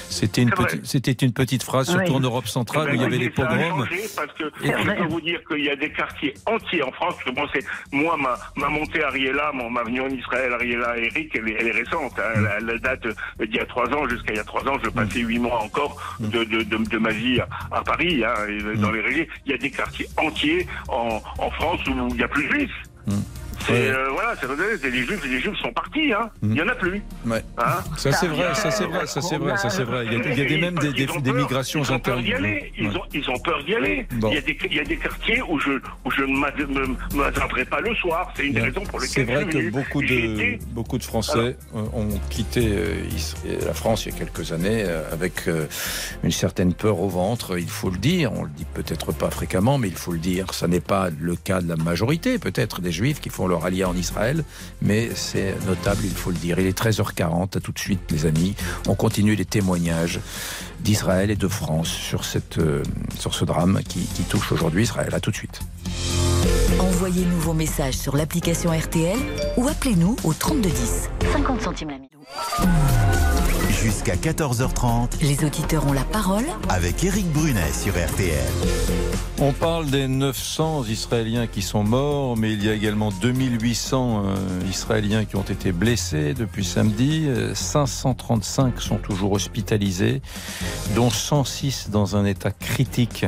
c'était 0.08 0.40
une, 0.40 0.50
petite- 0.50 1.20
une 1.22 1.32
petite 1.34 1.62
phrase, 1.62 1.90
surtout 1.90 2.12
Oui. 2.12 2.16
en 2.16 2.20
Europe 2.20 2.46
centrale 2.46 2.86
Eh 2.88 2.92
où 2.92 2.94
il 2.94 3.00
y 3.02 3.04
ben, 3.04 3.14
avait 3.14 3.26
a 3.26 3.30
pogroms. 3.30 3.84
changé 3.86 4.00
Parce 4.16 4.32
que 4.32 4.44
Et- 4.64 4.72
je 4.82 5.02
peux 5.02 5.08
vous 5.08 5.20
dire 5.20 5.40
qu'il 5.46 5.62
y 5.64 5.68
a 5.68 5.76
des 5.76 5.92
quartiers 5.92 6.32
entiers 6.46 6.82
en 6.82 6.92
France. 6.92 7.16
Que 7.24 7.30
moi, 7.92 8.16
ma, 8.16 8.38
ma 8.56 8.68
montée 8.70 9.02
à 9.02 9.08
Ariela, 9.08 9.50
mon, 9.52 9.68
ma 9.68 9.82
venue 9.82 10.00
en 10.00 10.08
Israël, 10.08 10.52
Ariela 10.54 10.96
Eric, 10.96 11.32
elle 11.34 11.48
est, 11.50 11.56
elle 11.60 11.66
est 11.68 11.72
récente. 11.72 12.12
hein. 12.18 12.40
Elle, 12.58 12.70
elle 12.72 12.80
date 12.80 13.04
euh, 13.06 13.14
d'il 13.46 13.56
y 13.56 13.60
a 13.60 13.66
trois 13.66 13.88
ans 13.92 14.08
jusqu'à 14.08 14.32
il 14.32 14.36
y 14.36 14.40
a 14.40 14.44
trois 14.44 14.66
ans. 14.66 14.78
Je 14.82 14.88
passais 14.88 15.20
huit 15.20 15.38
mois 15.38 15.60
encore 15.60 16.00
de, 16.20 16.44
de, 16.44 16.62
de, 16.62 16.76
de 16.78 16.98
ma 16.98 17.10
vie 17.10 17.40
à, 17.40 17.48
à 17.72 17.82
Paris, 17.82 18.24
hein, 18.24 18.32
dans 18.76 18.90
les 18.92 19.00
régions. 19.02 19.26
Il 19.44 19.52
y 19.52 19.54
a 19.54 19.58
des 19.58 19.70
quartiers 19.70 20.06
entiers 20.16 20.66
en, 20.88 21.20
en 21.38 21.50
France 21.50 21.80
où 21.88 22.08
il 22.10 22.16
n'y 22.16 22.22
a 22.22 22.28
plus 22.28 22.46
de 22.48 22.52
juifs. 22.54 22.70
C'est 23.66 23.88
euh, 23.88 24.08
voilà, 24.12 24.34
c'est 24.40 24.46
c'est- 24.80 24.90
les 24.90 25.04
juifs, 25.04 25.24
les 25.24 25.40
juifs 25.40 25.56
sont 25.58 25.72
partis. 25.72 26.12
Hein. 26.12 26.28
Il 26.42 26.50
n'y 26.50 26.60
en 26.62 26.68
a 26.68 26.74
plus. 26.74 27.02
Ouais. 27.26 27.42
Hein 27.58 27.78
Ça 27.96 28.12
c'est 28.12 28.26
vrai, 28.28 28.54
ça 28.54 28.70
c'est 28.70 28.84
vrai, 28.84 29.06
ça 29.06 29.20
c'est 29.22 29.36
vrai, 29.38 29.56
ça 29.56 29.70
c'est 29.70 29.84
vrai. 29.84 30.06
Il 30.06 30.12
y 30.12 30.16
a, 30.16 30.18
il 30.32 30.38
y 30.38 30.42
a 30.42 30.44
des, 30.44 30.58
même 30.58 30.78
des, 30.78 30.92
des, 30.92 31.06
des 31.06 31.32
migrations 31.32 31.82
ils 31.82 31.92
ont 31.92 31.98
peur 31.98 32.18
d'y 32.18 32.32
intérieures. 32.32 32.38
aller. 32.38 32.72
Ils, 32.78 32.88
Ouais. 32.88 32.96
ont, 32.96 33.02
ils 33.14 33.30
ont 33.30 33.38
peur 33.38 33.64
d'y 33.64 33.74
aller. 33.74 34.06
Bon. 34.12 34.28
Il, 34.30 34.34
y 34.34 34.38
a 34.38 34.40
des, 34.42 34.58
il 34.70 34.76
y 34.76 34.80
a 34.80 34.84
des 34.84 34.96
quartiers 34.96 35.42
où 35.48 35.58
je, 35.58 35.70
où 36.04 36.10
je 36.10 36.22
ne 36.22 36.36
m'adresserai 37.16 37.64
pas 37.64 37.80
le 37.80 37.94
soir. 37.96 38.32
C'est 38.36 38.46
une 38.46 38.52
des 38.54 38.60
raisons 38.60 38.82
pour 38.84 39.00
C'est 39.00 39.20
lesquelles 39.20 39.34
vrai 39.44 39.46
que 39.46 39.70
beaucoup 39.70 40.02
de, 40.02 40.06
été- 40.06 40.58
beaucoup 40.72 40.98
de 40.98 41.04
Français 41.04 41.56
euh, 41.74 41.82
ont 41.94 42.08
quitté 42.30 42.60
euh, 42.66 42.94
Is- 43.14 43.34
la 43.64 43.74
France 43.74 44.06
il 44.06 44.12
y 44.12 44.16
a 44.16 44.18
quelques 44.18 44.52
années 44.52 44.84
euh, 44.86 45.02
avec 45.12 45.48
euh, 45.48 45.66
une 46.22 46.30
certaine 46.32 46.74
peur 46.74 47.00
au 47.00 47.08
ventre, 47.08 47.58
il 47.58 47.68
faut 47.68 47.90
le 47.90 47.98
dire. 47.98 48.32
On 48.32 48.44
le 48.44 48.50
dit 48.50 48.66
peut-être 48.74 49.12
pas 49.12 49.30
fréquemment, 49.30 49.78
mais 49.78 49.88
il 49.88 49.94
faut 49.96 50.12
le 50.12 50.18
dire. 50.18 50.52
Ça 50.52 50.66
n'est 50.68 50.80
pas 50.80 51.08
le 51.18 51.36
cas 51.36 51.60
de 51.60 51.68
la 51.68 51.76
majorité, 51.76 52.38
peut-être, 52.38 52.80
des 52.80 52.92
Juifs 52.92 53.20
qui 53.20 53.30
font 53.30 53.46
leur 53.46 53.53
allié 53.62 53.84
en 53.84 53.96
Israël, 53.96 54.44
mais 54.82 55.10
c'est 55.14 55.54
notable, 55.66 56.00
il 56.04 56.10
faut 56.10 56.30
le 56.30 56.36
dire. 56.36 56.58
Il 56.58 56.66
est 56.66 56.78
13h40, 56.78 57.56
à 57.56 57.60
tout 57.60 57.72
de 57.72 57.78
suite, 57.78 58.00
les 58.10 58.26
amis. 58.26 58.54
On 58.88 58.94
continue 58.94 59.34
les 59.34 59.44
témoignages 59.44 60.20
d'Israël 60.80 61.30
et 61.30 61.36
de 61.36 61.48
France 61.48 61.88
sur, 61.88 62.24
cette, 62.24 62.58
euh, 62.58 62.82
sur 63.18 63.34
ce 63.34 63.44
drame 63.44 63.80
qui, 63.86 64.00
qui 64.00 64.22
touche 64.22 64.52
aujourd'hui 64.52 64.82
Israël. 64.82 65.14
À 65.14 65.20
tout 65.20 65.30
de 65.30 65.36
suite. 65.36 65.60
Envoyez-nous 66.78 67.38
vos 67.38 67.54
messages 67.54 67.96
sur 67.96 68.16
l'application 68.16 68.70
RTL 68.76 69.18
ou 69.56 69.68
appelez-nous 69.68 70.16
au 70.24 70.32
3210. 70.32 71.10
50 71.32 71.60
centimes 71.60 71.90
la 71.90 71.96
minute. 71.96 73.43
Jusqu'à 73.82 74.14
14h30 74.14 75.22
Les 75.22 75.44
auditeurs 75.44 75.86
ont 75.86 75.92
la 75.92 76.04
parole 76.04 76.44
avec 76.68 77.04
Éric 77.04 77.26
Brunet 77.32 77.72
sur 77.72 77.92
RTL. 77.92 78.38
On 79.40 79.52
parle 79.52 79.90
des 79.90 80.06
900 80.06 80.84
Israéliens 80.88 81.46
qui 81.46 81.60
sont 81.60 81.82
morts, 81.82 82.36
mais 82.36 82.52
il 82.52 82.64
y 82.64 82.68
a 82.68 82.72
également 82.72 83.10
2800 83.10 84.22
euh, 84.24 84.36
Israéliens 84.70 85.24
qui 85.24 85.36
ont 85.36 85.42
été 85.42 85.72
blessés 85.72 86.34
depuis 86.34 86.64
samedi. 86.64 87.24
Euh, 87.26 87.54
535 87.54 88.80
sont 88.80 88.96
toujours 88.96 89.32
hospitalisés, 89.32 90.22
dont 90.94 91.10
106 91.10 91.90
dans 91.90 92.16
un 92.16 92.24
état 92.24 92.52
critique. 92.52 93.26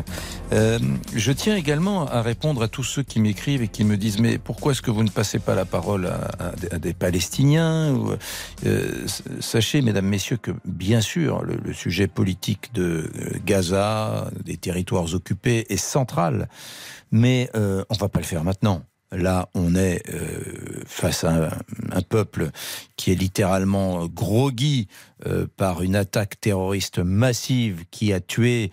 Euh, 0.52 0.78
je 1.14 1.32
tiens 1.32 1.56
également 1.56 2.06
à 2.06 2.22
répondre 2.22 2.62
à 2.62 2.68
tous 2.68 2.84
ceux 2.84 3.02
qui 3.02 3.18
m'écrivent 3.20 3.62
et 3.62 3.68
qui 3.68 3.84
me 3.84 3.96
disent 3.96 4.20
mais 4.20 4.38
pourquoi 4.38 4.72
est-ce 4.72 4.82
que 4.82 4.92
vous 4.92 5.02
ne 5.02 5.10
passez 5.10 5.40
pas 5.40 5.54
la 5.56 5.64
parole 5.64 6.06
à, 6.06 6.78
des- 6.78 6.94
Palestiniens 6.94 7.98
euh, 8.64 9.06
Sachez, 9.40 9.82
mesdames, 9.82 10.06
messieurs, 10.06 10.36
que 10.36 10.52
bien 10.64 11.00
sûr, 11.00 11.42
le, 11.42 11.72
sujet 11.72 12.06
politique 12.06 12.72
de 12.74 13.10
euh, 13.16 13.38
Gaza, 13.44 14.30
des 14.44 14.56
territoires 14.56 15.12
occupés, 15.14 15.66
est 15.68 15.76
central, 15.76 16.48
mais 17.10 17.50
euh, 17.56 17.84
on 17.90 17.94
va 17.94 18.08
pas 18.08 18.20
le 18.20 18.24
faire 18.24 18.44
maintenant. 18.44 18.82
Là, 19.12 19.48
on 19.54 19.74
est 19.74 20.02
euh, 20.12 20.82
face 20.86 21.24
à 21.24 21.50
un, 21.92 22.02
peuple 22.02 22.50
qui 22.96 23.12
est 23.12 23.14
littéralement 23.14 24.06
groggy 24.06 24.88
par 25.56 25.82
une 25.82 25.96
attaque 25.96 26.40
terroriste 26.40 26.98
massive 26.98 27.84
qui 27.90 28.12
a 28.12 28.20
tué 28.20 28.70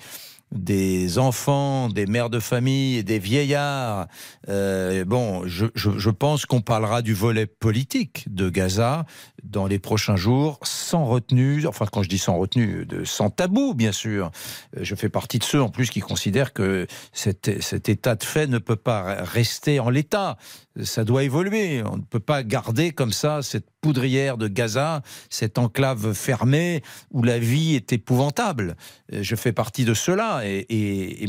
des 0.54 1.18
enfants, 1.18 1.90
des 1.90 2.06
mères 2.06 2.30
de 2.30 2.40
famille, 2.40 3.04
des 3.04 3.20
vieillards. 3.20 4.08
Euh, 4.50 5.04
bon, 5.04 5.44
je, 5.46 6.10
pense 6.10 6.46
qu'on 6.46 6.62
parlera 6.62 7.02
du 7.02 7.14
volet 7.14 7.46
politique 7.46 8.26
de 8.34 8.50
Gaza 8.50 9.06
dans 9.44 9.66
les 9.66 9.80
prochains 9.80 10.16
jours, 10.16 10.60
sans 10.64 11.06
retenue, 11.06 11.66
enfin 11.68 11.86
quand 11.92 12.04
je 12.04 12.10
dis 12.10 12.18
sans 12.18 12.38
retenue, 12.38 12.86
de, 12.86 13.04
sans 13.04 13.30
tabou 13.30 13.74
bien 13.74 13.92
sûr. 13.92 14.32
Euh, 14.78 14.82
Je 14.84 14.96
fais 14.96 15.10
partie 15.10 15.40
de 15.40 15.44
ceux 15.44 15.62
en 15.62 15.70
plus 15.70 15.90
qui 15.90 16.00
considèrent 16.00 16.54
que 16.54 16.88
cet 17.12 17.90
état 17.90 18.16
de 18.16 18.24
fait 18.24 18.48
ne 18.48 18.60
peut 18.60 18.76
pas 18.76 19.24
rester 19.24 19.80
en 19.80 19.90
l'état. 19.90 20.38
Ça 20.82 21.04
doit 21.04 21.24
évoluer. 21.24 21.84
On 21.84 21.98
ne 21.98 22.02
peut 22.02 22.20
pas 22.20 22.42
garder 22.42 22.92
comme 22.92 23.12
ça 23.12 23.44
cette 23.44 23.68
poudrière 23.80 24.38
de 24.38 24.48
Gaza, 24.48 25.04
cette 25.30 25.60
enclave 25.60 26.14
fermée 26.14 26.82
où 27.12 27.22
la 27.22 27.38
vie 27.38 27.76
est 27.76 27.94
épouvantable. 27.94 28.76
Euh, 29.14 29.20
Je 29.22 29.36
fais 29.36 29.52
partie 29.52 29.86
de 29.86 29.94
ceux-là. 29.94 30.42
Et, 30.46 31.26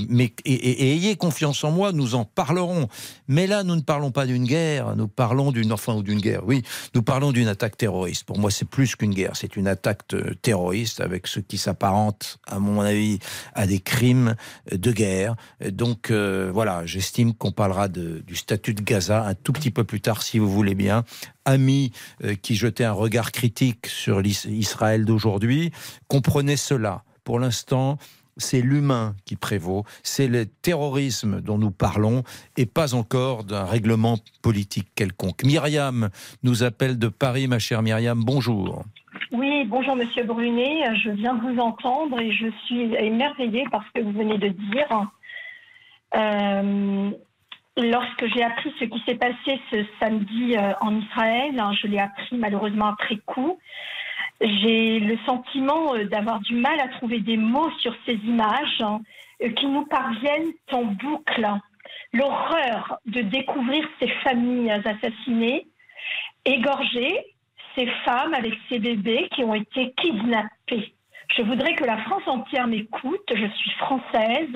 ayez 0.46 1.16
confiance 1.16 1.62
en 1.62 1.72
moi, 1.72 1.92
nous 1.92 2.14
en 2.14 2.24
parlerons. 2.24 2.88
Mais 3.28 3.46
là, 3.46 3.64
nous 3.64 3.76
ne 3.76 3.82
parlons 3.82 4.12
pas 4.12 4.24
d'une 4.24 4.44
guerre, 4.44 4.96
nous 4.96 5.08
parlons 5.08 5.52
d'une, 5.52 5.72
enfin, 5.72 5.94
ou 5.94 6.02
d'une 6.02 6.20
guerre, 6.20 6.42
oui, 6.46 6.62
nous 6.94 7.02
parlons 7.02 7.32
d'une 7.32 7.48
attaque 7.48 7.76
terroriste. 7.76 8.24
Pour 8.24 8.38
moi, 8.38 8.50
c'est 8.50 8.68
plus 8.68 8.96
qu'une 8.96 9.12
guerre, 9.12 9.32
c'est 9.34 9.56
une 9.56 9.66
attaque 9.66 10.02
euh, 10.14 10.34
terroriste 10.40 11.00
avec 11.00 11.26
ce 11.26 11.40
qui 11.40 11.58
s'apparente, 11.58 12.38
à 12.46 12.58
mon 12.58 12.80
avis, 12.80 13.18
à 13.54 13.66
des 13.66 13.80
crimes 13.80 14.36
euh, 14.72 14.78
de 14.78 14.92
guerre. 14.92 15.34
Donc, 15.70 16.10
voilà, 16.10 16.86
j'estime 16.86 17.34
qu'on 17.34 17.52
parlera 17.52 17.88
du 17.88 18.36
statut 18.36 18.74
de 18.74 18.82
Gaza 18.82 19.33
tout 19.34 19.52
petit 19.52 19.70
peu 19.70 19.84
plus 19.84 20.00
tard, 20.00 20.22
si 20.22 20.38
vous 20.38 20.48
voulez 20.50 20.74
bien. 20.74 21.04
Amis 21.44 21.92
euh, 22.24 22.34
qui 22.34 22.54
jetaient 22.54 22.84
un 22.84 22.92
regard 22.92 23.32
critique 23.32 23.86
sur 23.86 24.20
l'Is- 24.20 24.46
Israël 24.46 25.04
d'aujourd'hui, 25.04 25.72
comprenez 26.08 26.56
cela. 26.56 27.02
Pour 27.24 27.38
l'instant, 27.38 27.98
c'est 28.36 28.60
l'humain 28.60 29.14
qui 29.26 29.36
prévaut, 29.36 29.84
c'est 30.02 30.26
le 30.26 30.46
terrorisme 30.46 31.40
dont 31.40 31.56
nous 31.56 31.70
parlons 31.70 32.24
et 32.56 32.66
pas 32.66 32.94
encore 32.94 33.44
d'un 33.44 33.64
règlement 33.64 34.18
politique 34.42 34.88
quelconque. 34.96 35.44
Myriam 35.44 36.08
nous 36.42 36.64
appelle 36.64 36.98
de 36.98 37.08
Paris, 37.08 37.46
ma 37.46 37.58
chère 37.60 37.82
Myriam, 37.82 38.22
bonjour. 38.24 38.82
Oui, 39.30 39.64
bonjour 39.68 39.94
Monsieur 39.94 40.24
Brunet, 40.24 40.82
je 41.04 41.10
viens 41.10 41.34
de 41.34 41.42
vous 41.42 41.58
entendre 41.60 42.18
et 42.20 42.32
je 42.32 42.46
suis 42.66 42.92
émerveillée 42.96 43.64
par 43.70 43.84
ce 43.84 44.00
que 44.00 44.04
vous 44.04 44.12
venez 44.12 44.38
de 44.38 44.48
dire. 44.48 45.10
Euh, 46.16 47.10
lorsque 47.76 48.26
j'ai 48.34 48.42
appris 48.42 48.72
ce 48.78 48.84
qui 48.84 49.02
s'est 49.06 49.16
passé 49.16 49.60
ce 49.70 49.84
samedi 50.00 50.56
euh, 50.56 50.72
en 50.80 50.96
Israël, 50.98 51.58
hein, 51.58 51.72
je 51.80 51.86
l'ai 51.88 51.98
appris 51.98 52.36
malheureusement 52.36 52.86
après 52.86 53.16
coup, 53.26 53.58
j'ai 54.40 55.00
le 55.00 55.18
sentiment 55.26 55.94
euh, 55.94 56.04
d'avoir 56.04 56.40
du 56.40 56.54
mal 56.54 56.78
à 56.80 56.88
trouver 56.88 57.20
des 57.20 57.36
mots 57.36 57.70
sur 57.78 57.94
ces 58.06 58.14
images 58.14 58.80
hein, 58.80 59.00
euh, 59.42 59.50
qui 59.50 59.66
nous 59.66 59.86
parviennent 59.86 60.52
en 60.72 60.84
boucle. 60.84 61.48
L'horreur 62.12 62.98
de 63.06 63.22
découvrir 63.22 63.86
ces 64.00 64.08
familles 64.22 64.70
assassinées, 64.70 65.66
égorgées, 66.44 67.18
ces 67.76 67.86
femmes 68.04 68.34
avec 68.34 68.54
ces 68.68 68.78
bébés 68.78 69.28
qui 69.34 69.42
ont 69.42 69.54
été 69.54 69.92
kidnappés. 70.00 70.94
Je 71.36 71.42
voudrais 71.42 71.74
que 71.74 71.84
la 71.84 71.98
France 71.98 72.22
entière 72.26 72.68
m'écoute. 72.68 73.32
Je 73.34 73.46
suis 73.56 73.70
française, 73.72 74.50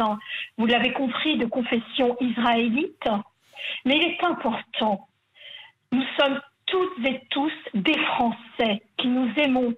vous 0.58 0.66
l'avez 0.66 0.92
compris, 0.92 1.36
de 1.36 1.46
confession 1.46 2.16
israélite. 2.20 3.08
Mais 3.84 3.96
il 3.96 4.02
est 4.02 4.24
important. 4.24 5.08
Nous 5.90 6.04
sommes 6.18 6.40
toutes 6.66 7.04
et 7.04 7.20
tous 7.30 7.52
des 7.74 7.98
Français 7.98 8.82
qui 8.96 9.08
nous 9.08 9.28
aimons. 9.38 9.74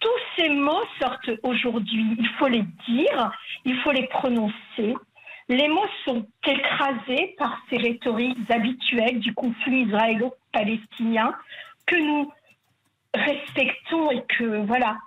Tous 0.00 0.20
ces 0.36 0.50
mots 0.50 0.84
sortent 1.00 1.30
aujourd'hui. 1.42 2.16
Il 2.18 2.28
faut 2.38 2.48
les 2.48 2.64
dire, 2.88 3.32
il 3.64 3.78
faut 3.78 3.92
les 3.92 4.06
prononcer. 4.08 4.94
Les 5.48 5.68
mots 5.68 5.88
sont 6.06 6.26
écrasés 6.46 7.34
par 7.38 7.58
ces 7.70 7.78
rhétoriques 7.78 8.50
habituelles 8.50 9.20
du 9.20 9.32
conflit 9.32 9.82
israélo-palestinien 9.82 11.34
que 11.86 11.96
nous 11.96 12.30
respectons 13.14 14.10
et 14.10 14.22
que, 14.26 14.66
voilà, 14.66 14.98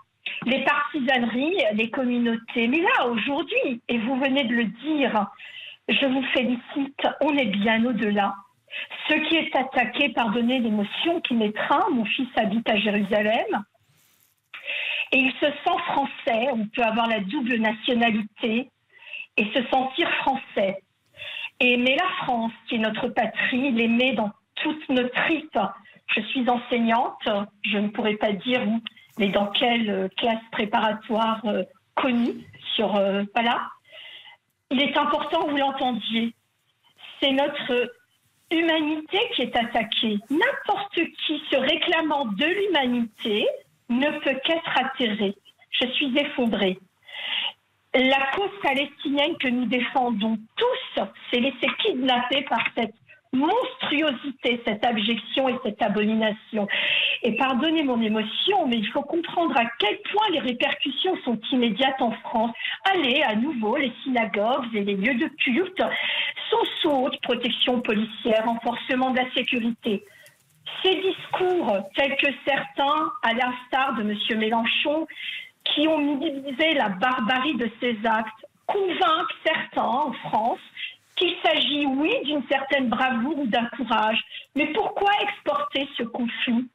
les 0.45 0.63
partisaneries, 0.63 1.57
les 1.73 1.89
communautés. 1.89 2.67
Mais 2.67 2.81
là, 2.81 3.07
aujourd'hui, 3.07 3.81
et 3.87 3.97
vous 3.99 4.15
venez 4.17 4.43
de 4.43 4.55
le 4.55 4.65
dire, 4.65 5.27
je 5.89 6.05
vous 6.05 6.23
félicite, 6.33 7.07
on 7.21 7.37
est 7.37 7.45
bien 7.45 7.85
au-delà. 7.85 8.35
Ce 9.09 9.13
qui 9.13 9.35
est 9.37 9.55
attaqué, 9.55 10.09
pardonnez 10.09 10.59
l'émotion 10.59 11.21
qui 11.21 11.33
m'étreint, 11.33 11.85
mon 11.91 12.05
fils 12.05 12.27
habite 12.35 12.69
à 12.69 12.77
Jérusalem, 12.77 13.63
et 15.11 15.19
il 15.19 15.31
se 15.33 15.45
sent 15.45 15.77
français, 15.85 16.49
on 16.51 16.67
peut 16.67 16.83
avoir 16.83 17.07
la 17.07 17.21
double 17.21 17.57
nationalité 17.57 18.69
et 19.37 19.45
se 19.53 19.63
sentir 19.69 20.09
français. 20.15 20.81
Et 21.59 21.73
aimer 21.73 21.95
la 21.95 22.25
France, 22.25 22.51
qui 22.67 22.75
est 22.75 22.79
notre 22.79 23.07
patrie, 23.07 23.71
l'aimer 23.71 24.13
dans 24.13 24.31
toutes 24.55 24.89
nos 24.89 25.07
tripes. 25.07 25.59
Je 26.15 26.21
suis 26.21 26.47
enseignante, 26.49 27.27
je 27.63 27.77
ne 27.77 27.87
pourrais 27.89 28.15
pas 28.15 28.33
dire 28.33 28.61
mais 29.17 29.29
dans 29.29 29.47
quelle 29.47 29.89
euh, 29.89 30.07
classe 30.17 30.43
préparatoire 30.51 31.41
euh, 31.45 31.63
connue 31.95 32.45
sur 32.75 32.95
euh, 32.95 33.23
voilà. 33.33 33.69
Il 34.69 34.81
est 34.81 34.97
important 34.97 35.45
que 35.45 35.51
vous 35.51 35.57
l'entendiez. 35.57 36.33
C'est 37.21 37.31
notre 37.31 37.91
humanité 38.51 39.19
qui 39.35 39.43
est 39.43 39.55
attaquée. 39.55 40.19
N'importe 40.29 40.95
qui 40.95 41.41
se 41.49 41.57
réclamant 41.57 42.25
de 42.25 42.45
l'humanité 42.45 43.47
ne 43.89 44.09
peut 44.19 44.39
qu'être 44.43 44.77
atterré. 44.77 45.35
Je 45.71 45.87
suis 45.87 46.17
effondrée. 46.17 46.79
La 47.93 48.27
cause 48.35 48.51
palestinienne 48.61 49.37
que 49.37 49.47
nous 49.47 49.65
défendons 49.65 50.37
tous 50.57 51.03
s'est 51.31 51.39
laissée 51.39 51.69
kidnapper 51.79 52.43
par 52.43 52.63
cette 52.75 52.93
monstruosité, 53.33 54.61
cette 54.65 54.85
abjection 54.85 55.49
et 55.49 55.55
cette 55.63 55.81
abomination. 55.81 56.67
Et 57.23 57.35
pardonnez 57.35 57.83
mon 57.83 58.01
émotion, 58.01 58.67
mais 58.67 58.77
il 58.77 58.87
faut 58.87 59.01
comprendre 59.01 59.55
à 59.57 59.65
quel 59.79 59.97
point 60.11 60.27
les 60.31 60.39
répercussions 60.39 61.17
sont 61.23 61.39
immédiates 61.51 62.01
en 62.01 62.11
France. 62.11 62.51
Allez, 62.91 63.21
à 63.23 63.35
nouveau, 63.35 63.77
les 63.77 63.91
synagogues 64.03 64.73
et 64.73 64.83
les 64.83 64.95
lieux 64.95 65.15
de 65.15 65.27
culte 65.43 65.83
sont 66.49 66.65
sous 66.81 67.09
protection 67.23 67.81
policière, 67.81 68.45
renforcement 68.45 69.11
de 69.11 69.17
la 69.17 69.31
sécurité. 69.33 70.03
Ces 70.83 70.95
discours, 70.95 71.77
tels 71.95 72.15
que 72.17 72.27
certains, 72.45 73.11
à 73.23 73.33
l'instar 73.33 73.95
de 73.95 74.01
M. 74.01 74.39
Mélenchon, 74.39 75.07
qui 75.63 75.87
ont 75.87 75.97
minimisé 75.97 76.73
la 76.75 76.89
barbarie 76.89 77.55
de 77.55 77.69
ces 77.81 77.97
actes, 78.05 78.45
convainquent 78.67 79.35
certains 79.45 79.81
en 79.81 80.13
France 80.13 80.59
qu'il 81.17 81.35
s'agit, 81.43 81.85
oui, 81.85 82.13
d'une 82.23 82.43
certaine 82.47 82.89
bravoure 82.89 83.39
ou 83.39 83.47
d'un 83.47 83.65
courage. 83.75 84.19
Mais 84.55 84.67
pourquoi 84.67 85.11
exporter 85.21 85.87
ce 85.97 86.03
conflit? 86.03 86.69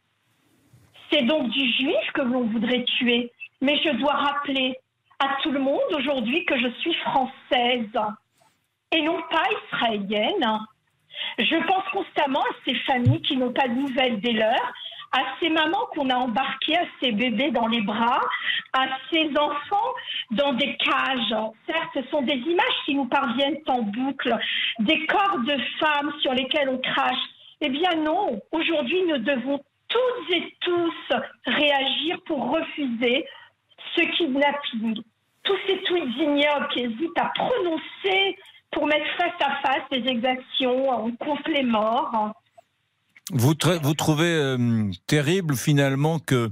C'est 1.11 1.23
donc 1.23 1.49
du 1.51 1.73
juif 1.73 2.13
que 2.15 2.23
l'on 2.23 2.47
voudrait 2.47 2.85
tuer. 2.99 3.33
Mais 3.61 3.81
je 3.83 3.91
dois 3.97 4.15
rappeler 4.15 4.77
à 5.21 5.37
tout 5.43 5.53
le 5.53 5.61
monde 5.61 5.81
aujourd'hui 5.97 6.45
que 6.45 6.59
je 6.59 6.69
suis 6.81 6.95
française 6.95 7.89
et 8.91 9.03
non 9.03 9.19
pas 9.31 9.45
israélienne. 9.67 10.59
Je 11.39 11.67
pense 11.67 11.85
constamment 11.93 12.41
à 12.41 12.55
ces 12.65 12.75
familles 12.81 13.23
qui 13.23 13.37
n'ont 13.37 13.53
pas 13.53 13.69
de 13.69 13.75
nouvelles 13.75 14.21
des 14.21 14.33
leurs, 14.33 14.73
à 15.13 15.21
ces 15.41 15.51
mamans 15.51 15.87
qu'on 15.95 16.09
a 16.11 16.17
embarquées, 16.17 16.77
à 16.77 16.85
ces 17.01 17.13
bébés 17.13 17.51
dans 17.51 17.67
les 17.67 17.83
bras, 17.83 18.21
à 18.73 18.87
ces 19.11 19.31
enfants 19.37 19.95
dans 20.31 20.55
des 20.55 20.77
cages. 20.77 21.35
Certes, 21.67 21.91
ce 21.95 22.03
sont 22.11 22.23
des 22.23 22.35
images 22.35 22.79
qui 22.87 22.95
nous 22.95 23.07
parviennent 23.07 23.61
en 23.67 23.83
boucle, 23.83 24.37
des 24.81 25.07
corps 25.07 25.39
de 25.41 25.57
femmes 25.79 26.13
sur 26.21 26.33
lesquels 26.33 26.69
on 26.69 26.79
crache. 26.79 27.25
Eh 27.61 27.69
bien 27.69 27.95
non, 27.97 28.41
aujourd'hui, 28.51 29.03
nous 29.07 29.19
devons 29.19 29.61
toutes 29.89 30.31
et 30.31 30.57
tous 30.61 30.95
réagir 31.47 32.19
pour 32.27 32.51
refuser 32.51 33.27
ce 33.95 34.03
kidnapping. 34.17 35.03
Tous 35.45 35.59
ces 35.67 35.83
tweets 35.83 36.17
ignobles 36.17 36.69
qui 36.73 36.81
hésitent 36.81 37.19
à 37.19 37.31
prononcer 37.35 38.39
pour 38.71 38.87
mettre 38.87 39.07
face 39.17 39.41
à 39.41 39.57
face 39.57 39.85
les 39.91 40.09
exactions, 40.09 41.05
on 41.05 41.13
compte 41.17 41.47
les 41.49 41.63
morts. 41.63 42.33
Vous, 43.31 43.55
vous 43.83 43.95
trouvez 43.95 44.35
euh, 44.35 44.91
terrible 45.07 45.55
finalement 45.55 46.19
que 46.19 46.51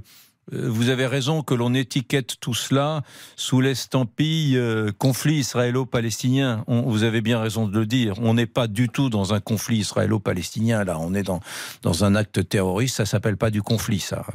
euh, 0.53 0.69
vous 0.69 0.87
avez 0.87 1.05
raison 1.05 1.43
que 1.43 1.53
l'on 1.53 1.73
étiquette 1.73 2.39
tout 2.39 2.53
cela 2.53 3.01
sous 3.35 3.59
l'estampille 3.59 4.57
euh, 4.57 4.91
conflit 4.97 5.35
israélo-palestinien. 5.35 6.63
Vous 6.67 7.03
avez 7.03 7.19
bien 7.19 7.41
raison 7.41 7.67
de 7.67 7.77
le 7.77 7.85
dire. 7.85 8.15
On 8.19 8.35
n'est 8.35 8.45
pas 8.45 8.67
du 8.67 8.87
tout 8.87 9.09
dans 9.09 9.33
un 9.33 9.41
conflit 9.41 9.79
israélo-palestinien. 9.79 10.85
Là, 10.85 10.97
on 10.97 11.13
est 11.13 11.23
dans, 11.23 11.41
dans 11.81 12.05
un 12.05 12.15
acte 12.15 12.47
terroriste. 12.47 12.95
Ça 12.95 13.05
s'appelle 13.05 13.37
pas 13.37 13.51
du 13.51 13.61
conflit, 13.61 13.99
ça. 13.99 14.25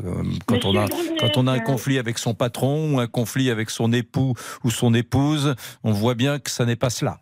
Quand 0.44 0.66
on, 0.66 0.76
a, 0.76 0.88
quand 1.18 1.36
on 1.38 1.46
a 1.46 1.52
un 1.52 1.60
conflit 1.60 1.98
avec 1.98 2.18
son 2.18 2.34
patron 2.34 2.94
ou 2.94 3.00
un 3.00 3.06
conflit 3.06 3.50
avec 3.50 3.70
son 3.70 3.94
époux 3.94 4.34
ou 4.62 4.70
son 4.70 4.92
épouse, 4.92 5.54
on 5.84 5.92
voit 5.92 6.14
bien 6.14 6.38
que 6.38 6.50
ça 6.50 6.66
n'est 6.66 6.76
pas 6.76 6.90
cela. 6.90 7.18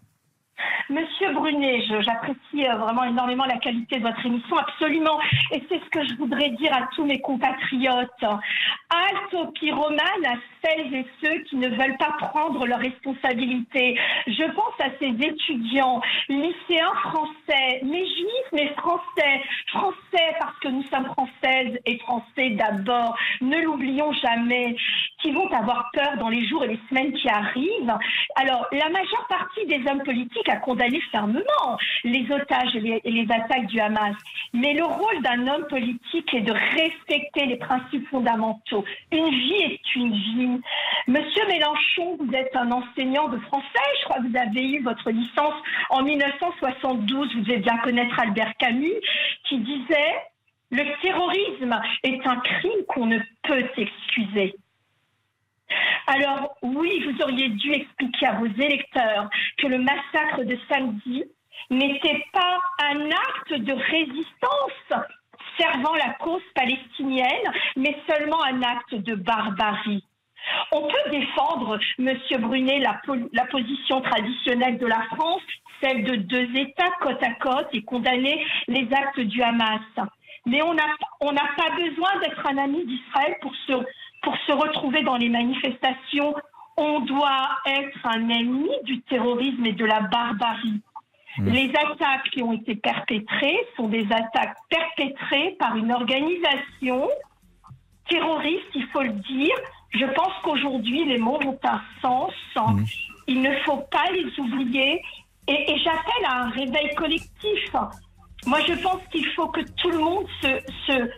J'apprécie 1.62 2.66
euh, 2.66 2.76
vraiment 2.76 3.04
énormément 3.04 3.44
la 3.44 3.58
qualité 3.58 3.98
de 3.98 4.02
votre 4.02 4.24
émission, 4.26 4.56
absolument. 4.56 5.18
Et 5.52 5.62
c'est 5.68 5.78
ce 5.78 5.90
que 5.90 6.04
je 6.04 6.14
voudrais 6.16 6.50
dire 6.50 6.72
à 6.72 6.88
tous 6.94 7.04
mes 7.04 7.20
compatriotes. 7.20 8.10
Halte 8.22 9.34
aux 9.34 9.46
pyromanes, 9.52 10.26
à 10.26 10.34
celles 10.62 10.94
et 10.94 11.06
ceux 11.22 11.38
qui 11.44 11.56
ne 11.56 11.68
veulent 11.68 11.96
pas 11.98 12.16
prendre 12.18 12.66
leurs 12.66 12.78
responsabilités. 12.78 13.98
Je 14.26 14.50
pense 14.52 14.74
à 14.80 14.90
ces 14.98 15.14
étudiants, 15.26 16.00
lycéens 16.28 16.94
français, 17.02 17.80
mais 17.84 18.04
juifs, 18.04 18.50
mais 18.52 18.68
français. 18.76 19.42
Français 19.68 20.36
parce 20.40 20.58
que 20.60 20.68
nous 20.68 20.84
sommes 20.84 21.06
françaises 21.06 21.78
et 21.86 21.98
français 21.98 22.50
d'abord. 22.50 23.16
Ne 23.40 23.60
l'oublions 23.62 24.12
jamais. 24.12 24.76
Qui 25.22 25.32
vont 25.32 25.50
avoir 25.52 25.90
peur 25.94 26.18
dans 26.18 26.28
les 26.28 26.46
jours 26.46 26.64
et 26.64 26.68
les 26.68 26.80
semaines 26.90 27.12
qui 27.14 27.28
arrivent. 27.30 27.96
Alors, 28.36 28.66
la 28.72 28.90
majeure 28.90 29.26
partie 29.26 29.64
des 29.66 29.82
hommes 29.90 30.02
politiques 30.02 30.48
a 30.50 30.56
condamné 30.56 31.00
fermement 31.10 31.43
les 32.04 32.26
otages 32.30 32.74
et 32.76 33.00
les, 33.04 33.26
attaques 33.30 33.66
du 33.66 33.80
Hamas. 33.80 34.14
Mais 34.52 34.74
le 34.74 34.84
rôle 34.84 35.22
d'un 35.22 35.46
homme 35.48 35.66
politique 35.68 36.32
est 36.34 36.42
de 36.42 36.52
respecter 36.52 37.46
les 37.46 37.56
principes 37.56 38.08
fondamentaux. 38.08 38.84
Une 39.10 39.30
vie 39.30 39.62
est 39.62 39.94
une 39.96 40.12
vie. 40.12 40.60
Monsieur 41.08 41.46
Mélenchon, 41.46 42.16
vous 42.18 42.32
êtes 42.34 42.54
un 42.54 42.70
enseignant 42.70 43.28
de 43.28 43.38
français. 43.38 43.66
Je 44.00 44.04
crois 44.04 44.16
que 44.18 44.28
vous 44.28 44.36
avez 44.36 44.70
eu 44.70 44.82
votre 44.82 45.10
licence 45.10 45.54
en 45.90 46.02
1972. 46.02 47.34
Vous 47.34 47.40
devez 47.40 47.58
bien 47.58 47.78
connaître 47.78 48.18
Albert 48.18 48.54
Camus 48.58 49.00
qui 49.48 49.58
disait 49.58 50.14
le 50.70 51.00
terrorisme 51.02 51.80
est 52.02 52.26
un 52.26 52.36
crime 52.36 52.84
qu'on 52.88 53.06
ne 53.06 53.18
peut 53.44 53.64
excuser. 53.76 54.56
Alors 56.06 56.56
oui, 56.62 57.04
vous 57.04 57.22
auriez 57.22 57.48
dû 57.48 57.72
expliquer 57.72 58.26
à 58.26 58.32
vos 58.34 58.46
électeurs 58.46 59.28
que 59.58 59.66
le 59.66 59.78
massacre 59.78 60.44
de 60.44 60.58
samedi 60.68 61.24
n'était 61.70 62.24
pas 62.32 62.58
un 62.82 63.10
acte 63.10 63.54
de 63.54 63.72
résistance 63.72 65.06
servant 65.58 65.94
la 65.94 66.14
cause 66.14 66.42
palestinienne, 66.54 67.52
mais 67.76 67.96
seulement 68.08 68.42
un 68.44 68.62
acte 68.62 68.94
de 68.94 69.14
barbarie. 69.14 70.04
On 70.72 70.82
peut 70.82 71.10
défendre, 71.10 71.78
Monsieur 71.98 72.38
Brunet, 72.38 72.80
la, 72.80 73.00
position 73.46 74.00
traditionnelle 74.02 74.78
de 74.78 74.86
la 74.86 75.02
France, 75.14 75.42
celle 75.82 76.04
de 76.04 76.16
deux 76.16 76.56
États 76.56 76.90
côte 77.00 77.22
à 77.22 77.32
côte, 77.34 77.68
et 77.72 77.82
condamner 77.82 78.44
les 78.68 78.86
actes 78.92 79.20
du 79.20 79.42
Hamas. 79.42 79.80
Mais 80.46 80.60
on 80.62 80.74
n'a 80.74 81.48
pas 81.56 81.70
besoin 81.76 82.18
d'être 82.20 82.46
un 82.46 82.58
ami 82.58 82.84
d'Israël 82.84 83.36
pour 83.40 83.54
se 83.66 83.72
pour 84.24 84.36
se 84.46 84.52
retrouver 84.52 85.02
dans 85.02 85.16
les 85.16 85.28
manifestations, 85.28 86.34
on 86.76 87.00
doit 87.00 87.50
être 87.66 87.98
un 88.04 88.28
ennemi 88.28 88.70
du 88.84 89.00
terrorisme 89.02 89.64
et 89.66 89.72
de 89.72 89.84
la 89.84 90.00
barbarie. 90.00 90.80
Mm. 91.38 91.48
Les 91.48 91.70
attaques 91.70 92.30
qui 92.32 92.42
ont 92.42 92.52
été 92.52 92.76
perpétrées 92.76 93.58
sont 93.76 93.88
des 93.88 94.06
attaques 94.10 94.56
perpétrées 94.68 95.56
par 95.58 95.76
une 95.76 95.92
organisation 95.92 97.08
terroriste, 98.08 98.68
il 98.74 98.86
faut 98.92 99.02
le 99.02 99.12
dire. 99.12 99.54
Je 99.90 100.04
pense 100.06 100.32
qu'aujourd'hui, 100.42 101.04
les 101.04 101.18
mots 101.18 101.38
ont 101.44 101.58
un 101.64 101.80
sens. 102.02 102.32
Mm. 102.56 102.84
Il 103.26 103.42
ne 103.42 103.52
faut 103.64 103.82
pas 103.90 104.10
les 104.12 104.26
oublier. 104.38 105.02
Et, 105.46 105.76
j'appelle 105.78 106.24
à 106.26 106.44
un 106.44 106.50
réveil 106.50 106.94
collectif. 106.96 107.76
Moi, 108.46 108.60
je 108.66 108.74
pense 108.74 109.00
qu'il 109.10 109.26
faut 109.34 109.48
que 109.48 109.60
tout 109.60 109.90
le 109.90 109.98
monde 109.98 110.26
se, 110.42 110.48
se, 110.86 111.10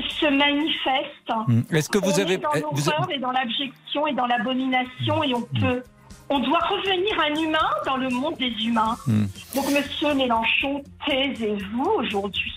se 0.00 0.26
manifeste. 0.26 1.48
Mm. 1.48 1.76
Est-ce 1.76 1.88
que 1.88 1.98
vous 1.98 2.12
on 2.12 2.20
avez. 2.20 2.34
Est 2.34 2.38
dans 2.38 2.52
eh, 2.54 2.60
l'horreur 2.60 3.08
et 3.10 3.18
dans 3.18 3.32
l'abjection 3.32 4.06
et 4.06 4.14
dans 4.14 4.26
l'abomination 4.26 5.22
et 5.22 5.34
on 5.34 5.42
peut 5.42 5.82
on 6.28 6.38
doit 6.38 6.60
revenir 6.60 7.20
un 7.20 7.34
humain 7.42 7.70
dans 7.86 7.96
le 7.96 8.08
monde 8.08 8.36
des 8.38 8.52
humains. 8.64 8.96
Hmm. 9.06 9.24
Donc, 9.54 9.66
Monsieur 9.70 10.14
Mélenchon, 10.14 10.82
taisez-vous 11.06 11.90
aujourd'hui. 11.98 12.52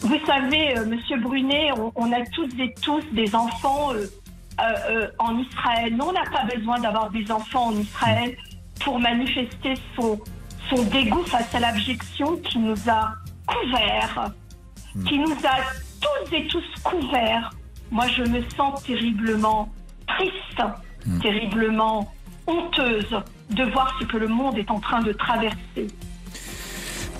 Vous 0.00 0.18
savez, 0.26 0.76
euh, 0.78 0.86
Monsieur 0.86 1.18
Brunet, 1.18 1.70
on, 1.96 2.12
a 2.12 2.24
toutes 2.32 2.58
et 2.58 2.74
tous 2.80 3.02
des 3.12 3.34
enfants 3.34 3.92
euh, 3.92 4.06
euh, 4.60 5.08
en 5.18 5.38
Israël. 5.38 5.94
Nous, 5.96 6.04
on 6.04 6.12
n'a 6.12 6.24
pas 6.30 6.44
besoin 6.54 6.78
d'avoir 6.80 7.10
des 7.10 7.30
enfants 7.30 7.66
en 7.68 7.76
Israël 7.76 8.36
pour 8.80 8.98
manifester 8.98 9.74
son, 9.96 10.18
son 10.70 10.82
dégoût 10.84 11.24
face 11.24 11.54
à 11.54 11.60
l'abjection 11.60 12.36
qui 12.38 12.58
nous 12.58 12.76
a 12.88 13.12
couverts, 13.46 14.30
Hmm. 14.94 15.04
qui 15.04 15.18
nous 15.18 15.36
a 15.44 15.56
tous 16.00 16.34
et 16.34 16.46
tous 16.46 16.64
couverts. 16.82 17.50
Moi, 17.90 18.06
je 18.08 18.22
me 18.22 18.40
sens 18.56 18.82
terriblement 18.84 19.68
triste, 20.06 20.62
Hmm. 21.06 21.20
terriblement 21.20 22.12
honteuse 22.48 23.16
de 23.50 23.64
voir 23.64 23.96
ce 24.00 24.06
que 24.06 24.16
le 24.16 24.28
monde 24.28 24.58
est 24.58 24.70
en 24.70 24.80
train 24.80 25.02
de 25.02 25.12
traverser. 25.12 25.86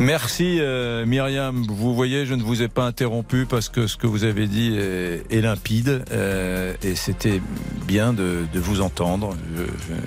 Merci 0.01 0.59
euh, 0.61 1.05
Myriam. 1.07 1.65
Vous 1.69 1.93
voyez, 1.93 2.25
je 2.25 2.35
ne 2.35 2.43
vous 2.43 2.63
ai 2.63 2.69
pas 2.69 2.85
interrompu 2.85 3.47
parce 3.47 3.69
que 3.69 3.89
ce 3.89 3.97
que 3.97 4.07
vous 4.07 4.23
avez 4.23 4.47
dit 4.47 4.77
est, 4.77 5.41
limpide 5.41 6.05
euh, 6.13 6.75
et 6.85 6.95
c'était 6.95 7.41
bien 7.85 8.13
de, 8.13 8.45
de, 8.53 8.61
vous 8.61 8.81
entendre. 8.81 9.37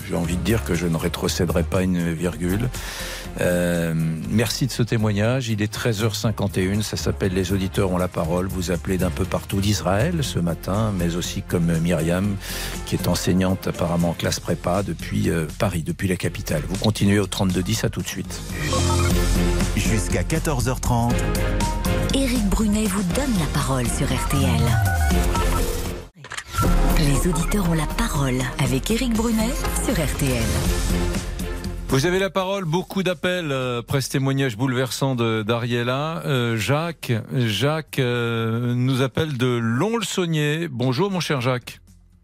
J'ai 0.08 0.16
envie 0.16 0.38
de 0.38 0.44
dire 0.44 0.64
que 0.64 0.76
je 0.76 0.88
ne 0.88 0.96
rétrocéderai 0.96 1.64
pas 1.64 1.84
une 1.84 2.14
virgule. 2.14 2.70
Euh, 3.40 3.94
merci 4.30 4.68
de 4.68 4.72
ce 4.72 4.84
témoignage. 4.84 5.50
Il 5.50 5.62
est 5.62 5.74
13h51. 5.74 6.82
Ça 6.82 6.98
s'appelle 6.98 7.34
Les 7.34 7.54
auditeurs 7.54 7.92
ont 7.92 7.98
la 7.98 8.08
parole. 8.08 8.48
Vous 8.48 8.72
appelez 8.72 8.98
d'un 8.98 9.10
peu 9.10 9.26
partout 9.26 9.62
d'Israël 9.62 10.24
ce 10.24 10.40
matin, 10.40 10.94
mais 10.98 11.16
aussi 11.16 11.42
comme 11.42 11.78
Myriam, 11.80 12.36
qui 12.86 12.96
est 12.96 13.08
enseignante 13.08 13.68
apparemment 13.68 14.10
en 14.10 14.14
classe 14.14 14.40
prépa 14.40 14.84
depuis 14.84 15.30
euh, 15.30 15.48
Paris, 15.60 15.84
depuis 15.84 16.08
la 16.08 16.18
capitale. 16.18 16.64
Vous 16.68 16.78
continuez 16.78 17.20
au 17.20 17.28
3210. 17.28 17.86
À 17.86 17.90
tout 17.90 18.02
de 18.02 18.08
suite. 18.08 18.42
Jusqu'à 19.76 20.24
14h30. 20.24 21.14
Éric 22.14 22.46
Brunet 22.50 22.86
vous 22.86 23.04
donne 23.04 23.34
la 23.40 23.46
parole 23.54 23.88
sur 23.88 24.06
RTL. 24.06 24.62
Les 27.00 27.30
auditeurs 27.30 27.70
ont 27.70 27.74
la 27.74 27.88
parole 27.98 28.40
avec 28.64 28.92
Éric 28.92 29.14
Brunet 29.14 29.54
sur 29.86 29.94
RTL. 29.94 31.31
Vous 31.92 32.06
avez 32.06 32.20
la 32.20 32.30
parole, 32.30 32.64
beaucoup 32.64 33.04
d'appels, 33.04 33.52
euh, 33.52 33.82
presse 33.82 34.08
témoignage 34.08 34.56
bouleversant 34.56 35.14
d'Ariella. 35.14 36.24
Euh, 36.26 36.56
Jacques, 36.56 37.12
Jacques 37.34 38.00
euh, 38.00 38.74
nous 38.74 39.02
appelle 39.02 39.38
de 39.38 39.60
Lons-le-Saunier. 39.62 40.70
Bonjour 40.70 41.12
mon 41.12 41.20
cher 41.20 41.42
Jacques. 41.42 41.82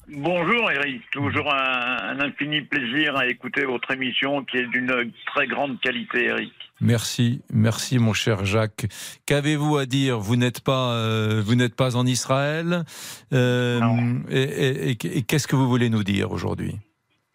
Bonjour 0.08 0.72
Eric, 0.72 1.02
toujours 1.12 1.54
un, 1.54 1.98
un, 2.02 2.20
infini 2.22 2.62
plaisir 2.62 3.18
à 3.18 3.28
écouter 3.28 3.66
votre 3.66 3.92
émission 3.92 4.46
qui 4.46 4.56
est 4.56 4.68
d'une 4.68 5.12
très 5.26 5.48
grande 5.48 5.82
qualité 5.82 6.28
Eric. 6.28 6.54
Merci, 6.80 7.42
merci 7.52 8.00
mon 8.00 8.14
cher 8.14 8.46
Jacques. 8.46 8.86
Qu'avez-vous 9.26 9.76
à 9.76 9.86
dire? 9.86 10.18
Vous 10.18 10.38
n'êtes 10.38 10.62
pas, 10.62 10.94
euh, 10.94 11.44
vous 11.46 11.56
n'êtes 11.56 11.76
pas 11.76 11.98
en 11.98 12.06
Israël. 12.06 12.86
Euh, 13.34 13.82
et, 14.30 14.44
et, 14.44 14.92
et 14.92 15.24
qu'est-ce 15.24 15.48
que 15.50 15.58
vous 15.58 15.68
voulez 15.68 15.90
nous 15.90 16.06
dire 16.06 16.32
aujourd'hui? 16.32 16.78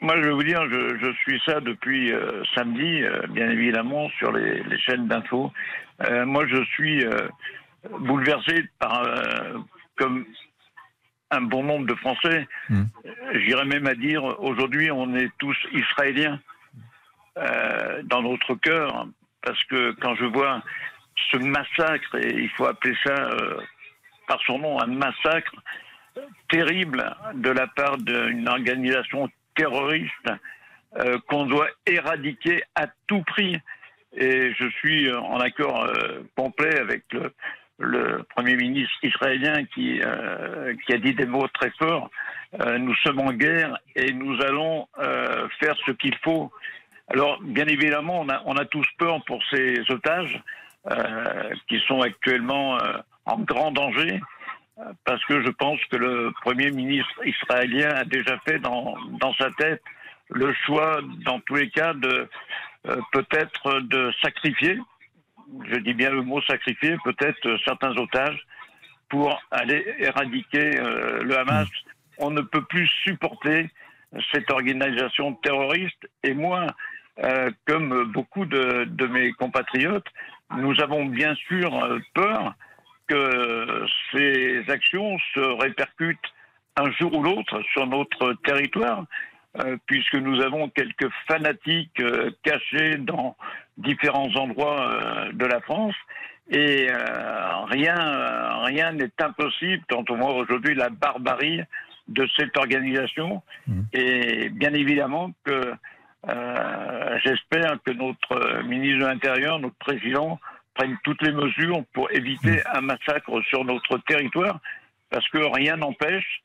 Moi, 0.02 0.16
je 0.16 0.22
vais 0.22 0.32
vous 0.32 0.42
dire, 0.42 0.68
je, 0.68 0.98
je 0.98 1.12
suis 1.18 1.40
ça 1.46 1.60
depuis 1.60 2.12
euh, 2.12 2.42
samedi, 2.56 3.02
euh, 3.02 3.22
bien 3.28 3.48
évidemment, 3.48 4.08
sur 4.18 4.32
les, 4.32 4.62
les 4.64 4.78
chaînes 4.80 5.06
d'infos. 5.06 5.52
Euh, 6.04 6.26
moi, 6.26 6.44
je 6.48 6.62
suis 6.64 7.04
bouleversé 8.00 8.64
par, 8.78 9.04
comme 9.96 10.24
un 11.30 11.40
bon 11.40 11.62
nombre 11.62 11.86
de 11.86 11.94
Français, 11.94 12.46
mmh. 12.68 12.82
j'irais 13.34 13.64
même 13.64 13.86
à 13.86 13.94
dire, 13.94 14.22
aujourd'hui, 14.40 14.90
on 14.90 15.14
est 15.14 15.30
tous 15.38 15.56
israéliens 15.72 16.40
dans 18.04 18.22
notre 18.22 18.54
cœur, 18.56 19.06
parce 19.42 19.62
que 19.64 19.92
quand 20.00 20.14
je 20.16 20.26
vois 20.26 20.62
ce 21.30 21.38
massacre, 21.38 22.16
et 22.18 22.34
il 22.34 22.50
faut 22.50 22.66
appeler 22.66 22.94
ça 23.04 23.30
par 24.28 24.40
son 24.46 24.58
nom, 24.58 24.80
un 24.80 24.86
massacre 24.86 25.54
terrible 26.48 27.16
de 27.34 27.50
la 27.50 27.66
part 27.66 27.98
d'une 27.98 28.48
organisation 28.48 29.28
terroriste 29.54 30.30
euh, 30.98 31.18
qu'on 31.28 31.46
doit 31.46 31.68
éradiquer 31.86 32.62
à 32.74 32.86
tout 33.06 33.22
prix. 33.22 33.58
Et 34.14 34.52
je 34.52 34.68
suis 34.78 35.10
en 35.10 35.40
accord 35.40 35.84
euh, 35.84 36.20
complet 36.36 36.78
avec 36.78 37.04
le, 37.78 38.22
Premier 38.36 38.56
ministre 38.56 38.94
israélien 39.02 39.64
qui, 39.74 40.00
euh, 40.02 40.74
a 40.88 40.96
dit 40.98 41.14
des 41.14 41.26
mots 41.26 41.48
très 41.48 41.70
forts. 41.78 42.10
Euh, 42.60 42.78
nous 42.78 42.94
sommes 42.96 43.20
en 43.20 43.32
guerre 43.32 43.78
et 43.96 44.12
nous 44.12 44.40
allons 44.42 44.86
euh, 44.98 45.48
faire 45.58 45.74
ce 45.86 45.92
qu'il 45.92 46.14
faut. 46.18 46.52
Alors, 47.08 47.40
bien 47.42 47.66
évidemment, 47.66 48.24
on 48.44 48.56
a 48.56 48.64
tous 48.66 48.86
peur 48.98 49.24
pour 49.24 49.42
ces 49.50 49.80
otages 49.90 50.40
qui 51.68 51.78
sont 51.86 52.00
actuellement 52.00 52.78
en 53.24 53.38
grand 53.38 53.70
danger 53.70 54.20
parce 55.04 55.24
que 55.26 55.42
je 55.42 55.50
pense 55.50 55.80
que 55.90 55.96
le 55.96 56.32
Premier 56.42 56.70
ministre 56.70 57.26
israélien 57.26 57.90
a 57.90 58.04
déjà 58.04 58.38
fait 58.40 58.58
dans, 58.58 58.96
dans 59.20 59.34
sa 59.34 59.50
tête 59.50 59.82
le 60.34 60.52
choix, 60.66 61.00
dans 61.24 61.40
tous 61.40 61.56
les 61.56 61.70
cas, 61.70 61.94
de 61.94 62.28
euh, 62.88 62.96
peut-être 63.12 63.80
de 63.80 64.12
sacrifier, 64.22 64.78
je 65.68 65.76
dis 65.76 65.94
bien 65.94 66.10
le 66.10 66.22
mot 66.22 66.40
sacrifier, 66.42 66.96
peut-être 67.04 67.56
certains 67.64 67.96
otages 67.96 68.40
pour 69.08 69.38
aller 69.50 69.84
éradiquer 69.98 70.80
euh, 70.80 71.22
le 71.22 71.38
Hamas. 71.38 71.68
On 72.18 72.30
ne 72.30 72.40
peut 72.40 72.64
plus 72.64 72.88
supporter 73.04 73.70
cette 74.32 74.50
organisation 74.50 75.34
terroriste 75.34 76.08
et 76.22 76.34
moi, 76.34 76.66
euh, 77.22 77.50
comme 77.66 78.10
beaucoup 78.12 78.46
de, 78.46 78.84
de, 78.84 79.06
mes 79.06 79.32
compatriotes, 79.32 80.08
nous 80.56 80.80
avons 80.80 81.06
bien 81.06 81.34
sûr 81.34 82.00
peur 82.14 82.54
que 83.12 83.86
ces 84.12 84.64
actions 84.70 85.18
se 85.34 85.40
répercutent 85.40 86.18
un 86.76 86.90
jour 86.92 87.14
ou 87.14 87.22
l'autre 87.22 87.60
sur 87.72 87.86
notre 87.86 88.34
territoire, 88.44 89.04
euh, 89.58 89.76
puisque 89.86 90.14
nous 90.14 90.40
avons 90.40 90.70
quelques 90.70 91.10
fanatiques 91.28 92.00
euh, 92.00 92.30
cachés 92.42 92.96
dans 92.96 93.36
différents 93.76 94.34
endroits 94.36 94.80
euh, 94.80 95.32
de 95.32 95.44
la 95.44 95.60
France. 95.60 95.94
Et 96.50 96.88
rien, 97.70 97.94
rien 98.64 98.92
n'est 98.92 99.12
impossible 99.20 99.82
quand 99.88 100.10
on 100.10 100.16
voit 100.16 100.34
aujourd'hui 100.34 100.74
la 100.74 100.90
barbarie 100.90 101.60
de 102.08 102.28
cette 102.36 102.58
organisation. 102.58 103.42
Mmh. 103.66 103.80
Et 103.94 104.48
bien 104.50 104.74
évidemment 104.74 105.32
que 105.44 105.72
j'espère 107.24 107.78
que 107.86 107.92
notre 107.92 108.64
ministre 108.64 108.98
de 108.98 109.06
l'Intérieur, 109.06 109.60
notre 109.60 109.76
président, 109.76 110.40
prennent 110.74 110.98
toutes 111.04 111.22
les 111.22 111.32
mesures 111.32 111.84
pour 111.92 112.10
éviter 112.12 112.62
un 112.72 112.80
massacre 112.80 113.40
sur 113.48 113.64
notre 113.64 113.98
territoire, 114.06 114.60
parce 115.10 115.28
que 115.28 115.38
rien 115.38 115.76
n'empêche 115.76 116.42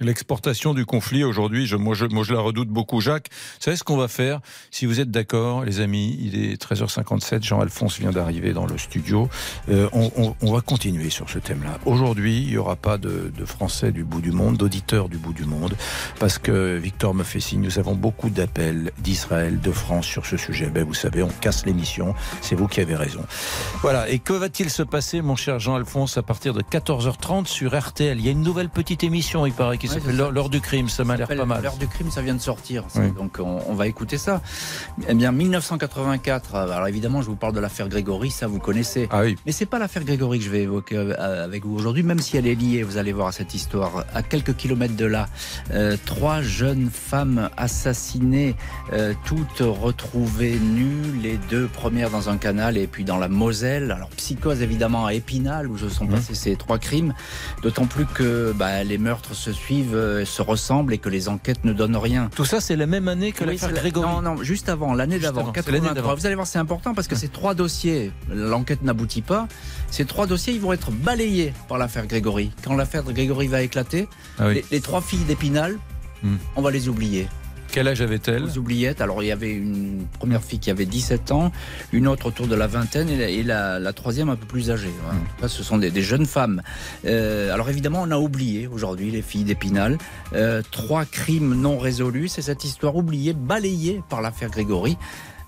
L'exportation 0.00 0.74
du 0.74 0.86
conflit 0.86 1.24
aujourd'hui, 1.24 1.66
je, 1.66 1.76
moi, 1.76 1.94
je, 1.94 2.06
moi 2.06 2.24
je 2.24 2.32
la 2.32 2.40
redoute 2.40 2.68
beaucoup. 2.68 3.00
Jacques, 3.00 3.28
vous 3.30 3.60
savez 3.60 3.76
ce 3.76 3.84
qu'on 3.84 3.96
va 3.96 4.08
faire 4.08 4.40
Si 4.70 4.86
vous 4.86 5.00
êtes 5.00 5.10
d'accord, 5.10 5.64
les 5.64 5.80
amis, 5.80 6.16
il 6.20 6.42
est 6.42 6.62
13h57, 6.62 7.44
Jean-Alphonse 7.44 7.98
vient 7.98 8.10
d'arriver 8.10 8.52
dans 8.52 8.66
le 8.66 8.78
studio. 8.78 9.28
Euh, 9.68 9.88
on, 9.92 10.10
on, 10.16 10.34
on, 10.40 10.52
va 10.52 10.60
continuer 10.60 11.10
sur 11.10 11.28
ce 11.30 11.38
thème-là. 11.38 11.78
Aujourd'hui, 11.84 12.42
il 12.42 12.48
n'y 12.48 12.56
aura 12.56 12.76
pas 12.76 12.98
de, 12.98 13.32
de, 13.36 13.44
Français 13.44 13.92
du 13.92 14.04
bout 14.04 14.20
du 14.20 14.32
monde, 14.32 14.56
d'auditeurs 14.56 15.08
du 15.08 15.16
bout 15.16 15.32
du 15.32 15.44
monde, 15.44 15.74
parce 16.18 16.38
que 16.38 16.76
Victor 16.76 17.14
me 17.14 17.24
fait 17.24 17.40
signe, 17.40 17.62
nous 17.62 17.78
avons 17.78 17.94
beaucoup 17.94 18.30
d'appels 18.30 18.92
d'Israël, 18.98 19.60
de 19.60 19.70
France 19.70 20.06
sur 20.06 20.26
ce 20.26 20.36
sujet. 20.36 20.70
Ben, 20.70 20.84
vous 20.84 20.94
savez, 20.94 21.22
on 21.22 21.28
casse 21.28 21.66
l'émission, 21.66 22.14
c'est 22.40 22.54
vous 22.54 22.68
qui 22.68 22.80
avez 22.80 22.96
raison. 22.96 23.24
Voilà, 23.82 24.08
et 24.08 24.18
que 24.18 24.32
va-t-il 24.32 24.70
se 24.70 24.82
passer, 24.82 25.22
mon 25.22 25.36
cher 25.36 25.58
Jean-Alphonse, 25.58 26.18
à 26.18 26.22
partir 26.22 26.54
de 26.54 26.62
14h30 26.62 27.46
sur 27.46 27.78
RTL 27.78 28.20
nouvelle 28.48 28.70
petite 28.70 29.04
émission, 29.04 29.44
il 29.44 29.52
paraît, 29.52 29.76
qui 29.76 29.88
s'appelle 29.88 30.16
L'heure 30.16 30.48
du 30.48 30.60
crime. 30.62 30.88
Ça 30.88 31.04
m'a 31.04 31.16
l'air 31.18 31.28
pas 31.28 31.44
mal. 31.44 31.62
L'heure 31.62 31.76
du 31.76 31.86
crime, 31.86 32.10
ça 32.10 32.22
vient 32.22 32.34
de 32.34 32.40
sortir. 32.40 32.84
Oui. 32.94 33.10
Donc 33.12 33.36
on, 33.40 33.60
on 33.68 33.74
va 33.74 33.86
écouter 33.86 34.16
ça. 34.16 34.40
Eh 35.06 35.12
bien, 35.14 35.32
1984. 35.32 36.54
euh, 36.54 36.70
Alors 36.70 36.88
évidemment, 36.88 37.20
je 37.20 37.26
vous 37.26 37.36
parle 37.36 37.52
de 37.52 37.60
l'affaire 37.60 37.88
Grégory, 37.90 38.30
ça 38.30 38.46
vous 38.46 38.58
connaissez. 38.58 39.06
Ah 39.10 39.20
oui. 39.20 39.36
Mais 39.44 39.52
c'est 39.52 39.66
pas 39.66 39.78
l'affaire 39.78 40.02
Grégory 40.02 40.38
que 40.38 40.44
je 40.46 40.50
vais 40.50 40.62
évoquer 40.62 40.96
euh, 40.96 41.44
avec 41.44 41.66
vous 41.66 41.76
aujourd'hui, 41.76 42.02
même 42.02 42.20
si 42.20 42.38
elle 42.38 42.46
est 42.46 42.54
liée. 42.54 42.82
Vous 42.82 42.96
allez 42.96 43.12
voir 43.12 43.28
à 43.28 43.32
cette 43.32 43.54
histoire. 43.54 44.04
À 44.14 44.22
quelques 44.22 44.56
kilomètres 44.56 44.96
de 44.96 45.04
là, 45.04 45.26
euh, 45.72 45.98
trois 46.06 46.40
jeunes 46.40 46.88
femmes 46.90 47.50
assassinées, 47.58 48.56
euh, 48.94 49.12
toutes 49.26 49.60
retrouvées 49.60 50.58
nues, 50.58 51.20
les 51.22 51.36
deux 51.50 51.66
premières 51.66 52.08
dans 52.08 52.30
un 52.30 52.38
canal 52.38 52.78
et 52.78 52.86
puis 52.86 53.04
dans 53.04 53.18
la 53.18 53.28
Moselle. 53.28 53.90
Alors 53.90 54.08
psychose 54.16 54.62
évidemment 54.62 55.04
à 55.04 55.12
Épinal 55.12 55.66
où 55.68 55.76
se 55.76 55.90
sont 55.90 56.06
passés 56.06 56.34
ces 56.34 56.56
trois 56.56 56.78
crimes. 56.78 57.12
D'autant 57.62 57.84
plus 57.84 58.06
que 58.06 58.37
bah, 58.56 58.84
les 58.84 58.98
meurtres 58.98 59.34
se 59.34 59.52
suivent, 59.52 59.94
euh, 59.94 60.24
se 60.24 60.42
ressemblent 60.42 60.92
et 60.94 60.98
que 60.98 61.08
les 61.08 61.28
enquêtes 61.28 61.64
ne 61.64 61.72
donnent 61.72 61.96
rien. 61.96 62.30
Tout 62.34 62.44
ça, 62.44 62.60
c'est 62.60 62.76
la 62.76 62.86
même 62.86 63.08
année 63.08 63.32
que 63.32 63.44
Oui, 63.44 63.52
l'affaire 63.52 63.70
la- 63.72 63.80
Grégory. 63.80 64.06
Non, 64.06 64.22
non, 64.22 64.42
juste 64.42 64.68
avant, 64.68 64.94
l'année 64.94 65.18
d'avant, 65.18 65.40
avant, 65.42 65.52
c'est 65.54 65.66
l'année 65.66 65.78
83. 65.80 65.94
d'avant. 65.94 66.14
Vous 66.14 66.26
allez 66.26 66.34
voir, 66.34 66.46
c'est 66.46 66.58
important 66.58 66.94
parce 66.94 67.08
que 67.08 67.16
ces 67.16 67.28
trois 67.28 67.54
dossiers, 67.54 68.12
l'enquête 68.32 68.82
n'aboutit 68.82 69.22
pas. 69.22 69.46
Ces 69.90 70.04
trois 70.04 70.26
dossiers, 70.26 70.54
ils 70.54 70.60
vont 70.60 70.72
être 70.72 70.90
balayés 70.90 71.52
par 71.68 71.78
l'affaire 71.78 72.06
Grégory. 72.06 72.50
Quand 72.64 72.74
l'affaire 72.74 73.04
Grégory 73.04 73.46
va 73.48 73.62
éclater, 73.62 74.08
Ah 74.38 74.48
oui. 74.48 74.54
les, 74.54 74.64
les 74.70 74.80
trois 74.80 75.00
filles 75.00 75.24
d'Épinal, 75.24 75.76
Hmm. 76.22 76.34
on 76.56 76.62
va 76.62 76.72
les 76.72 76.88
oublier. 76.88 77.28
Quel 77.70 77.86
âge 77.88 78.00
avait-elle 78.00 78.44
Les 78.44 78.58
oubliettes. 78.58 79.00
Alors, 79.00 79.22
il 79.22 79.26
y 79.26 79.32
avait 79.32 79.52
une 79.52 80.06
première 80.18 80.42
fille 80.42 80.58
qui 80.58 80.70
avait 80.70 80.86
17 80.86 81.32
ans, 81.32 81.52
une 81.92 82.08
autre 82.08 82.26
autour 82.26 82.46
de 82.46 82.54
la 82.54 82.66
vingtaine 82.66 83.08
et 83.10 83.16
la, 83.16 83.28
et 83.28 83.42
la- 83.42 83.78
la 83.78 83.92
troisième 83.92 84.30
un 84.30 84.36
peu 84.36 84.46
plus 84.46 84.70
âgée. 84.70 84.90
En 85.06 85.10
tout 85.12 85.42
cas, 85.42 85.48
ce 85.48 85.62
sont 85.62 85.78
des, 85.78 85.90
des 85.90 86.02
jeunes 86.02 86.26
femmes. 86.26 86.62
Euh, 87.04 87.52
alors, 87.52 87.68
évidemment, 87.68 88.00
on 88.02 88.10
a 88.10 88.16
oublié 88.18 88.66
aujourd'hui 88.66 89.10
les 89.10 89.22
filles 89.22 89.44
d'Épinal. 89.44 89.98
Euh, 90.32 90.62
trois 90.70 91.04
crimes 91.04 91.54
non 91.60 91.78
résolus. 91.78 92.28
C'est 92.28 92.42
cette 92.42 92.64
histoire 92.64 92.96
oubliée, 92.96 93.34
balayée 93.34 94.02
par 94.08 94.22
l'affaire 94.22 94.50
Grégory. 94.50 94.96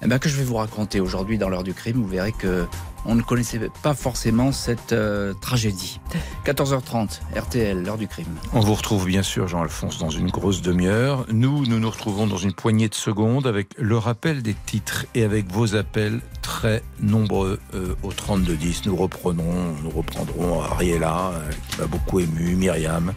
Eh 0.02 0.06
ben, 0.06 0.18
que 0.18 0.30
je 0.30 0.36
vais 0.36 0.44
vous 0.44 0.54
raconter 0.56 0.98
aujourd'hui 1.00 1.36
dans 1.36 1.50
l'heure 1.50 1.62
du 1.64 1.74
crime. 1.74 1.96
Vous 2.00 2.08
verrez 2.08 2.32
que 2.32 2.64
on 3.04 3.14
ne 3.14 3.22
connaissait 3.22 3.60
pas 3.82 3.94
forcément 3.94 4.52
cette 4.52 4.92
euh, 4.92 5.32
tragédie. 5.40 6.00
14h30, 6.44 7.20
RTL, 7.36 7.82
l'heure 7.82 7.98
du 7.98 8.08
crime. 8.08 8.26
On 8.52 8.60
vous 8.60 8.74
retrouve 8.74 9.06
bien 9.06 9.22
sûr, 9.22 9.48
Jean-Alphonse, 9.48 9.98
dans 9.98 10.10
une 10.10 10.30
grosse 10.30 10.62
demi-heure. 10.62 11.26
Nous, 11.30 11.66
nous 11.66 11.78
nous 11.78 11.90
retrouvons 11.90 12.26
dans 12.26 12.36
une 12.36 12.52
poignée 12.52 12.88
de 12.88 12.94
secondes 12.94 13.46
avec 13.46 13.68
le 13.78 13.96
rappel 13.96 14.42
des 14.42 14.54
titres 14.54 15.06
et 15.14 15.24
avec 15.24 15.50
vos 15.50 15.74
appels 15.74 16.20
très 16.42 16.82
nombreux 17.00 17.60
euh, 17.74 17.94
au 18.02 18.12
3210. 18.12 18.86
Nous 18.86 18.96
reprenons, 18.96 19.74
nous 19.82 19.90
reprendrons 19.90 20.62
Ariella, 20.62 21.32
euh, 21.34 21.50
qui 21.68 21.80
m'a 21.80 21.86
beaucoup 21.86 22.20
ému, 22.20 22.54
Myriam, 22.56 23.12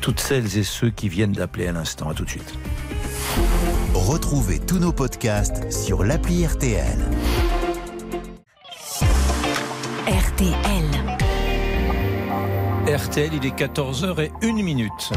toutes 0.00 0.20
celles 0.20 0.58
et 0.58 0.64
ceux 0.64 0.90
qui 0.90 1.08
viennent 1.08 1.32
d'appeler 1.32 1.68
à 1.68 1.72
l'instant. 1.72 2.08
À 2.10 2.14
tout 2.14 2.24
de 2.24 2.30
suite. 2.30 2.54
Retrouvez 3.94 4.58
tous 4.58 4.78
nos 4.78 4.92
podcasts 4.92 5.70
sur 5.72 6.04
l'appli 6.04 6.46
RTL. 6.46 6.98
RTL. 10.38 10.84
RTL, 12.86 13.30
il 13.34 13.44
est 13.44 13.58
14h 13.58 14.20
et 14.20 14.30
1 14.40 14.52
minute. 14.52 15.10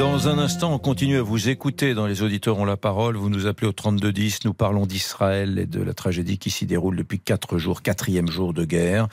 Dans 0.00 0.28
un 0.28 0.38
instant, 0.38 0.72
on 0.72 0.78
continue 0.78 1.18
à 1.18 1.22
vous 1.22 1.50
écouter 1.50 1.92
dans 1.92 2.06
Les 2.06 2.22
auditeurs 2.22 2.58
ont 2.58 2.64
la 2.64 2.78
parole. 2.78 3.18
Vous 3.18 3.28
nous 3.28 3.46
appelez 3.46 3.66
au 3.68 3.72
3210. 3.72 4.46
Nous 4.46 4.54
parlons 4.54 4.86
d'Israël 4.86 5.58
et 5.58 5.66
de 5.66 5.82
la 5.82 5.92
tragédie 5.92 6.38
qui 6.38 6.48
s'y 6.48 6.64
déroule 6.64 6.96
depuis 6.96 7.20
quatre 7.20 7.58
jours, 7.58 7.82
quatrième 7.82 8.30
jour 8.30 8.54
de 8.54 8.64
guerre. 8.64 9.08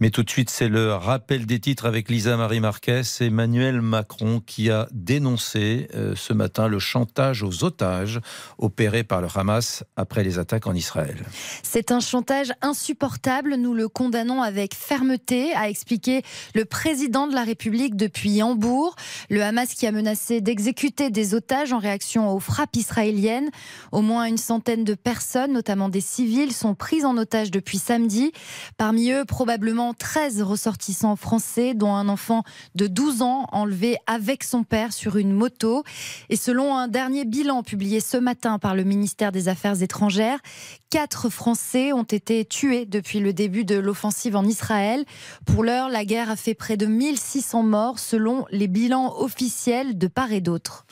Mais 0.00 0.10
tout 0.10 0.22
de 0.22 0.28
suite, 0.28 0.50
c'est 0.50 0.68
le 0.68 0.92
rappel 0.92 1.46
des 1.46 1.60
titres 1.60 1.86
avec 1.86 2.10
Lisa 2.10 2.36
Marie 2.36 2.60
Marquez. 2.60 3.00
Emmanuel 3.20 3.80
Macron 3.80 4.42
qui 4.44 4.70
a 4.70 4.86
dénoncé 4.92 5.88
euh, 5.94 6.12
ce 6.14 6.34
matin 6.34 6.68
le 6.68 6.78
chantage 6.78 7.42
aux 7.42 7.64
otages 7.64 8.20
opéré 8.58 9.04
par 9.04 9.22
le 9.22 9.28
Hamas 9.34 9.82
après 9.96 10.24
les 10.24 10.38
attaques 10.38 10.66
en 10.66 10.74
Israël. 10.74 11.24
C'est 11.62 11.90
un 11.90 12.00
chantage 12.00 12.52
insupportable. 12.60 13.54
Nous 13.54 13.72
le 13.72 13.88
condamnons 13.88 14.42
avec 14.42 14.74
fermeté, 14.74 15.54
a 15.54 15.70
expliqué 15.70 16.20
le 16.54 16.66
président 16.66 17.28
de 17.28 17.34
la 17.34 17.44
République 17.44 17.96
depuis 17.96 18.42
Hambourg. 18.42 18.94
Le 19.30 19.42
Hamas 19.42 19.72
qui 19.72 19.86
a 19.86 19.90
menacé 19.90 20.17
d'exécuter 20.40 21.10
des 21.10 21.34
otages 21.34 21.72
en 21.72 21.78
réaction 21.78 22.32
aux 22.32 22.40
frappes 22.40 22.76
israéliennes. 22.76 23.50
Au 23.92 24.02
moins 24.02 24.24
une 24.24 24.36
centaine 24.36 24.84
de 24.84 24.94
personnes, 24.94 25.52
notamment 25.52 25.88
des 25.88 26.00
civils, 26.00 26.52
sont 26.52 26.74
prises 26.74 27.04
en 27.04 27.16
otage 27.16 27.50
depuis 27.50 27.78
samedi. 27.78 28.32
Parmi 28.76 29.10
eux, 29.10 29.24
probablement 29.24 29.94
13 29.94 30.42
ressortissants 30.42 31.16
français, 31.16 31.74
dont 31.74 31.94
un 31.94 32.08
enfant 32.08 32.42
de 32.74 32.86
12 32.86 33.22
ans 33.22 33.46
enlevé 33.52 33.96
avec 34.06 34.44
son 34.44 34.64
père 34.64 34.92
sur 34.92 35.16
une 35.16 35.32
moto. 35.32 35.84
Et 36.28 36.36
selon 36.36 36.76
un 36.76 36.88
dernier 36.88 37.24
bilan 37.24 37.62
publié 37.62 38.00
ce 38.00 38.16
matin 38.16 38.58
par 38.58 38.74
le 38.74 38.84
ministère 38.84 39.32
des 39.32 39.48
Affaires 39.48 39.82
étrangères, 39.82 40.38
Quatre 40.90 41.28
Français 41.28 41.92
ont 41.92 42.02
été 42.02 42.46
tués 42.46 42.86
depuis 42.86 43.20
le 43.20 43.34
début 43.34 43.66
de 43.66 43.74
l'offensive 43.74 44.36
en 44.36 44.44
Israël. 44.44 45.04
Pour 45.44 45.62
l'heure, 45.62 45.90
la 45.90 46.06
guerre 46.06 46.30
a 46.30 46.36
fait 46.36 46.54
près 46.54 46.78
de 46.78 46.86
1600 46.86 47.62
morts 47.62 47.98
selon 47.98 48.46
les 48.50 48.68
bilans 48.68 49.14
officiels 49.18 49.98
de 49.98 50.06
part 50.08 50.32
et 50.32 50.40
d'autre. 50.40 50.86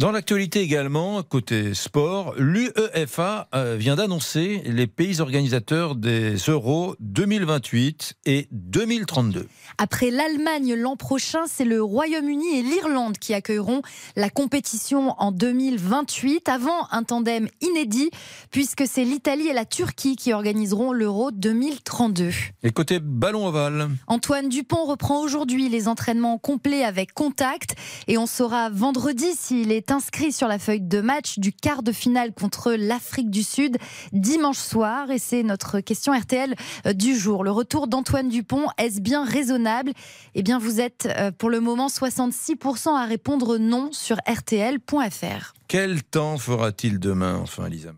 Dans 0.00 0.12
l'actualité 0.12 0.62
également, 0.62 1.22
côté 1.22 1.74
sport, 1.74 2.32
l'UEFA 2.38 3.48
euh, 3.54 3.76
vient 3.78 3.96
d'annoncer 3.96 4.62
les 4.64 4.86
pays 4.86 5.20
organisateurs 5.20 5.94
des 5.94 6.36
Euros 6.48 6.94
2028 7.00 8.14
et 8.24 8.48
2032. 8.50 9.46
Après 9.76 10.10
l'Allemagne 10.10 10.72
l'an 10.72 10.96
prochain, 10.96 11.40
c'est 11.46 11.66
le 11.66 11.82
Royaume-Uni 11.82 12.60
et 12.60 12.62
l'Irlande 12.62 13.18
qui 13.18 13.34
accueilleront 13.34 13.82
la 14.16 14.30
compétition 14.30 15.14
en 15.18 15.32
2028, 15.32 16.48
avant 16.48 16.88
un 16.92 17.02
tandem 17.02 17.48
inédit, 17.60 18.08
puisque 18.50 18.84
c'est 18.86 19.04
l'Italie 19.04 19.48
et 19.48 19.52
la 19.52 19.66
Turquie 19.66 20.16
qui 20.16 20.32
organiseront 20.32 20.92
l'Euro 20.92 21.30
2032. 21.30 22.30
Et 22.62 22.70
côté 22.70 23.00
ballon 23.00 23.48
ovale, 23.48 23.90
Antoine 24.06 24.48
Dupont 24.48 24.86
reprend 24.86 25.20
aujourd'hui 25.20 25.68
les 25.68 25.88
entraînements 25.88 26.38
complets 26.38 26.84
avec 26.84 27.12
contact 27.12 27.74
et 28.08 28.16
on 28.16 28.24
saura 28.24 28.70
vendredi 28.70 29.26
s'il 29.36 29.72
est 29.72 29.89
inscrit 29.92 30.32
sur 30.32 30.48
la 30.48 30.58
feuille 30.58 30.80
de 30.80 31.00
match 31.00 31.38
du 31.38 31.52
quart 31.52 31.82
de 31.82 31.92
finale 31.92 32.32
contre 32.32 32.72
l'Afrique 32.72 33.30
du 33.30 33.42
Sud 33.42 33.76
dimanche 34.12 34.58
soir 34.58 35.10
et 35.10 35.18
c'est 35.18 35.42
notre 35.42 35.80
question 35.80 36.12
RTL 36.12 36.54
du 36.94 37.16
jour. 37.16 37.44
Le 37.44 37.50
retour 37.50 37.88
d'Antoine 37.88 38.28
Dupont, 38.28 38.66
est-ce 38.78 39.00
bien 39.00 39.24
raisonnable? 39.24 39.92
Eh 40.34 40.42
bien 40.42 40.58
vous 40.58 40.80
êtes 40.80 41.08
euh, 41.16 41.30
pour 41.30 41.50
le 41.50 41.60
moment 41.60 41.88
66% 41.88 42.94
à 42.96 43.04
répondre 43.04 43.58
non 43.58 43.90
sur 43.92 44.16
rtl.fr. 44.28 45.54
quel 45.68 46.02
temps 46.02 46.36
fera-t-il 46.38 46.98
demain, 46.98 47.38
enfin, 47.42 47.66
Elisa 47.66 47.92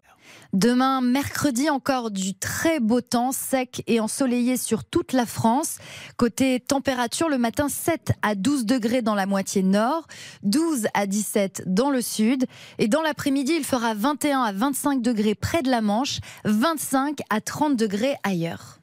Demain, 0.53 1.00
mercredi, 1.00 1.70
encore 1.70 2.11
du 2.11 2.34
très 2.34 2.78
beau 2.78 3.00
temps, 3.00 3.32
sec 3.32 3.82
et 3.86 4.00
ensoleillé 4.00 4.59
sur 4.59 4.84
toute 4.84 5.14
la 5.14 5.24
France. 5.24 5.78
Côté 6.18 6.61
température, 6.61 7.30
le 7.30 7.38
matin, 7.38 7.70
7 7.70 8.12
à 8.20 8.34
12 8.34 8.66
degrés 8.66 9.00
dans 9.00 9.14
la 9.14 9.24
moitié 9.24 9.62
nord, 9.62 10.07
12 10.42 10.88
à 10.92 11.07
17 11.07 11.62
dans 11.66 11.88
le 11.88 12.03
sud. 12.03 12.44
Et 12.78 12.86
dans 12.86 13.00
l'après-midi, 13.00 13.55
il 13.57 13.64
fera 13.64 13.94
21 13.94 14.42
à 14.42 14.53
25 14.53 15.00
degrés 15.00 15.34
près 15.34 15.62
de 15.62 15.70
la 15.70 15.80
Manche, 15.80 16.18
25 16.44 17.20
à 17.30 17.40
30 17.40 17.74
degrés 17.74 18.16
ailleurs. 18.22 18.78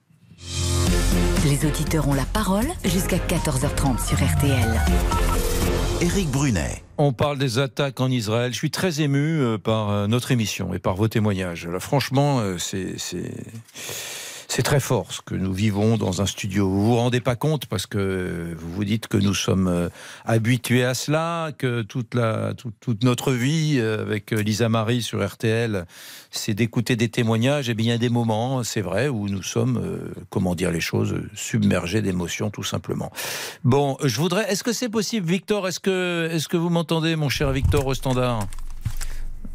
Les 1.45 1.67
auditeurs 1.67 2.07
ont 2.07 2.15
la 2.15 2.25
parole 2.25 2.67
jusqu'à 2.83 3.17
14h30 3.17 4.07
sur 4.07 4.17
RTL. 4.17 5.38
Éric 6.01 6.29
Brunet. 6.29 6.81
On 6.97 7.13
parle 7.13 7.37
des 7.37 7.59
attaques 7.59 7.99
en 7.99 8.09
Israël. 8.09 8.53
Je 8.53 8.57
suis 8.57 8.71
très 8.71 9.01
ému 9.01 9.41
euh, 9.41 9.57
par 9.57 9.89
euh, 9.89 10.07
notre 10.07 10.31
émission 10.31 10.73
et 10.73 10.79
par 10.79 10.95
vos 10.95 11.07
témoignages. 11.07 11.67
Franchement, 11.79 12.39
euh, 12.39 12.57
c'est 12.57 12.95
c'est 14.49 14.63
très 14.63 14.79
fort 14.79 15.11
ce 15.11 15.21
que 15.21 15.35
nous 15.35 15.53
vivons 15.53 15.95
dans 15.95 16.23
un 16.23 16.25
studio. 16.25 16.67
Vous 16.67 16.87
vous 16.87 16.95
rendez 16.95 17.21
pas 17.21 17.35
compte 17.35 17.67
parce 17.67 17.85
que 17.85 18.55
vous 18.57 18.71
vous 18.73 18.83
dites 18.83 19.07
que 19.07 19.17
nous 19.17 19.35
sommes 19.35 19.67
euh, 19.67 19.89
habitués 20.25 20.83
à 20.83 20.95
cela, 20.95 21.51
que 21.55 21.83
toute 21.83 22.15
la 22.15 22.53
notre 23.03 23.31
vie 23.31 23.75
euh, 23.77 24.01
avec 24.01 24.33
euh, 24.33 24.41
Lisa 24.41 24.67
Marie 24.67 25.03
sur 25.03 25.23
RTL, 25.23 25.85
c'est 26.31 26.55
d'écouter 26.55 26.95
des 26.95 27.09
témoignages. 27.09 27.69
Et 27.69 27.75
bien 27.75 27.85
il 27.85 27.89
y 27.89 27.93
a 27.93 27.99
des 27.99 28.09
moments, 28.09 28.63
c'est 28.63 28.81
vrai, 28.81 29.07
où 29.07 29.29
nous 29.29 29.43
sommes, 29.43 29.81
comment 30.31 30.55
dire 30.55 30.71
les 30.71 30.81
choses, 30.81 31.15
submergés 31.35 32.01
d'émotions 32.01 32.49
tout 32.49 32.63
simplement. 32.63 33.11
Bon, 33.63 33.97
je 34.03 34.19
voudrais. 34.19 34.51
Est-ce 34.51 34.63
que 34.63 34.73
c'est 34.73 34.89
possible, 34.89 35.27
Victor? 35.27 35.67
Est-ce 35.67 35.79
que 35.79 36.27
est-ce 36.31 36.47
que 36.47 36.57
vous 36.57 36.69
m'entendez, 36.69 37.15
mon 37.15 37.29
cher 37.29 37.51
Victor 37.51 37.85
au 37.85 37.93
standard 37.93 38.47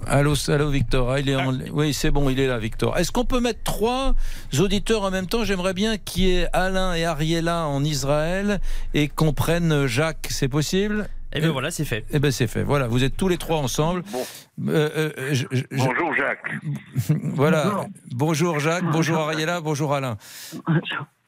Allô, 0.07 0.35
allô 0.49 0.69
Victor. 0.71 1.11
Ah, 1.11 1.21
il 1.21 1.29
est 1.29 1.37
en- 1.37 1.53
Oui, 1.73 1.93
c'est 1.95 2.11
bon, 2.11 2.29
il 2.31 2.39
est 2.41 2.47
là, 2.47 2.59
Victor. 2.59 2.97
Est-ce 2.99 3.13
qu'on 3.13 3.25
peut 3.25 3.41
mettre 3.41 3.63
trois 3.63 4.15
auditeurs 4.59 5.03
en 5.03 5.11
même 5.11 5.27
temps? 5.27 5.45
J'aimerais 5.45 5.75
bien 5.75 5.97
qu'il 5.99 6.25
y 6.25 6.37
ait 6.39 6.49
Alain 6.53 6.95
et 6.95 7.05
Ariella 7.05 7.67
en 7.67 7.83
Israël 7.85 8.61
et 8.95 9.09
qu'on 9.09 9.33
prenne 9.33 9.87
Jacques. 9.87 10.29
C'est 10.31 10.49
possible? 10.49 11.09
Eh 11.37 11.41
bien 11.41 11.51
voilà, 11.51 11.73
c'est 11.73 11.85
fait. 11.85 12.05
Eh 12.13 12.21
bien 12.21 12.31
c'est 12.31 12.47
fait. 12.47 12.63
Voilà, 12.63 12.87
vous 12.87 13.03
êtes 13.03 13.17
tous 13.17 13.27
les 13.29 13.39
trois 13.39 13.59
ensemble. 13.59 14.05
Euh, 14.69 14.89
euh, 14.97 15.11
je- 15.33 15.47
je- 15.51 15.63
je- 15.69 15.77
Bonjour 15.79 16.15
Jacques. 16.15 16.53
Voilà. 17.35 17.87
Bonjour 18.13 18.61
Jacques, 18.61 18.85
bonjour 18.93 19.19
Ariella, 19.19 19.61
bonjour 19.61 19.95
Alain. 19.95 20.17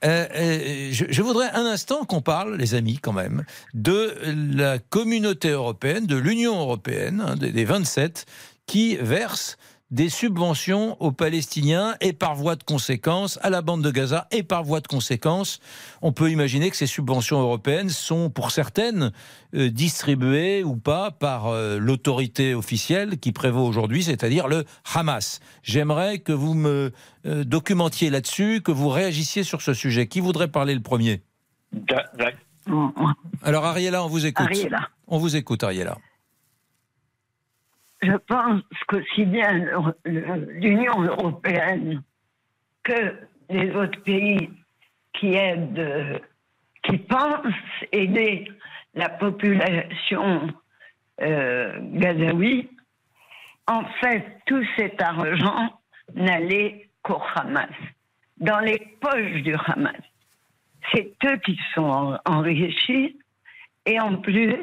Euh, 0.05 0.27
euh, 0.37 0.89
je, 0.93 1.07
je 1.09 1.22
voudrais 1.22 1.51
un 1.55 1.64
instant 1.64 2.05
qu'on 2.05 2.20
parle, 2.20 2.57
les 2.57 2.74
amis, 2.74 2.99
quand 3.03 3.14
même, 3.14 3.43
de 3.74 4.14
la 4.55 4.79
communauté 4.79 5.49
européenne, 5.49 6.07
de 6.07 6.16
l'Union 6.16 6.61
européenne, 6.61 7.24
hein, 7.27 7.35
des, 7.35 7.51
des 7.51 7.64
27, 7.64 8.27
qui 8.67 8.97
verse 8.97 9.57
des 9.91 10.09
subventions 10.09 11.01
aux 11.01 11.12
Palestiniens 11.12 11.95
et 12.01 12.12
par 12.12 12.35
voie 12.35 12.57
de 12.57 12.64
conséquence 12.64 13.39
à 13.43 13.51
la 13.51 13.62
bande 13.62 13.83
de 13.83 13.91
Gaza 13.91 14.27
et 14.33 14.43
par 14.43 14.64
voie 14.64 14.81
de 14.81 14.89
conséquence, 14.89 15.61
on 16.03 16.12
peut 16.12 16.31
imaginer 16.31 16.71
que 16.71 16.77
ces 16.77 16.89
subventions 16.89 17.41
européennes 17.41 17.89
sont 17.89 18.29
pour 18.29 18.51
certaines 18.51 19.12
euh, 19.55 19.71
distribuées 19.71 20.64
ou 20.64 20.77
pas 20.77 21.12
par 21.12 21.47
euh, 21.47 21.79
l'autorité 21.79 22.55
officielle 22.55 23.19
qui 23.19 23.31
prévaut 23.31 23.64
aujourd'hui, 23.64 24.03
c'est-à-dire 24.03 24.49
le 24.49 24.64
Hamas. 24.93 25.41
J'aimerais 25.62 26.19
que 26.19 26.33
vous 26.33 26.55
me 26.55 26.93
euh, 27.25 27.45
documentiez 27.45 28.11
là-dessus, 28.11 28.62
que 28.62 28.73
vous 28.73 28.89
réagissiez 28.89 29.45
sur 29.45 29.62
ce 29.62 29.73
sujet. 29.73 30.09
Qui 30.09 30.19
voudrait 30.19 30.49
parler 30.49 30.75
le 30.75 30.83
premier? 30.83 31.23
Alors 33.43 33.64
Ariella, 33.64 34.03
on 34.03 34.09
vous 34.09 34.27
écoute. 34.27 34.47
Ariella. 34.47 34.89
On 35.07 35.19
vous 35.19 35.37
écoute, 35.37 35.62
Ariella. 35.62 35.99
Je 38.03 38.12
pense 38.28 38.62
qu'aussi 38.88 39.24
bien 39.24 39.66
l'Union 40.05 41.01
européenne 41.03 42.03
que 42.82 43.14
les 43.49 43.70
autres 43.74 44.03
pays 44.03 44.51
qui 45.14 45.34
aident, 45.34 46.20
qui 46.82 46.99
pensent 46.99 47.55
aider 47.92 48.51
la 48.94 49.09
population 49.09 50.53
euh, 51.22 51.80
en 53.68 53.84
fait, 54.01 54.24
tout 54.47 54.64
cet 54.76 55.01
argent 55.03 55.80
n'allait 56.14 56.88
qu'au 57.03 57.20
Hamas, 57.34 57.70
dans 58.36 58.61
les 58.61 58.78
poches 59.01 59.42
du 59.42 59.55
Hamas. 59.55 59.97
C'est 60.92 61.12
eux 61.24 61.36
qui 61.38 61.59
sont 61.74 61.82
en- 61.82 62.18
enrichis 62.26 63.18
et 63.86 63.99
en 63.99 64.16
plus, 64.18 64.57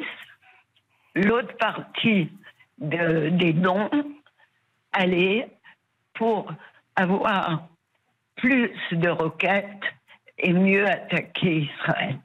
l'autre 1.14 1.54
partie 1.58 2.30
de- 2.78 3.28
des 3.30 3.52
dons 3.52 3.90
allait 4.92 5.48
pour 6.14 6.52
avoir 6.96 7.68
plus 8.36 8.70
de 8.92 9.08
roquettes 9.08 9.82
et 10.38 10.52
mieux 10.52 10.86
attaquer 10.86 11.68
Israël. 11.72 12.18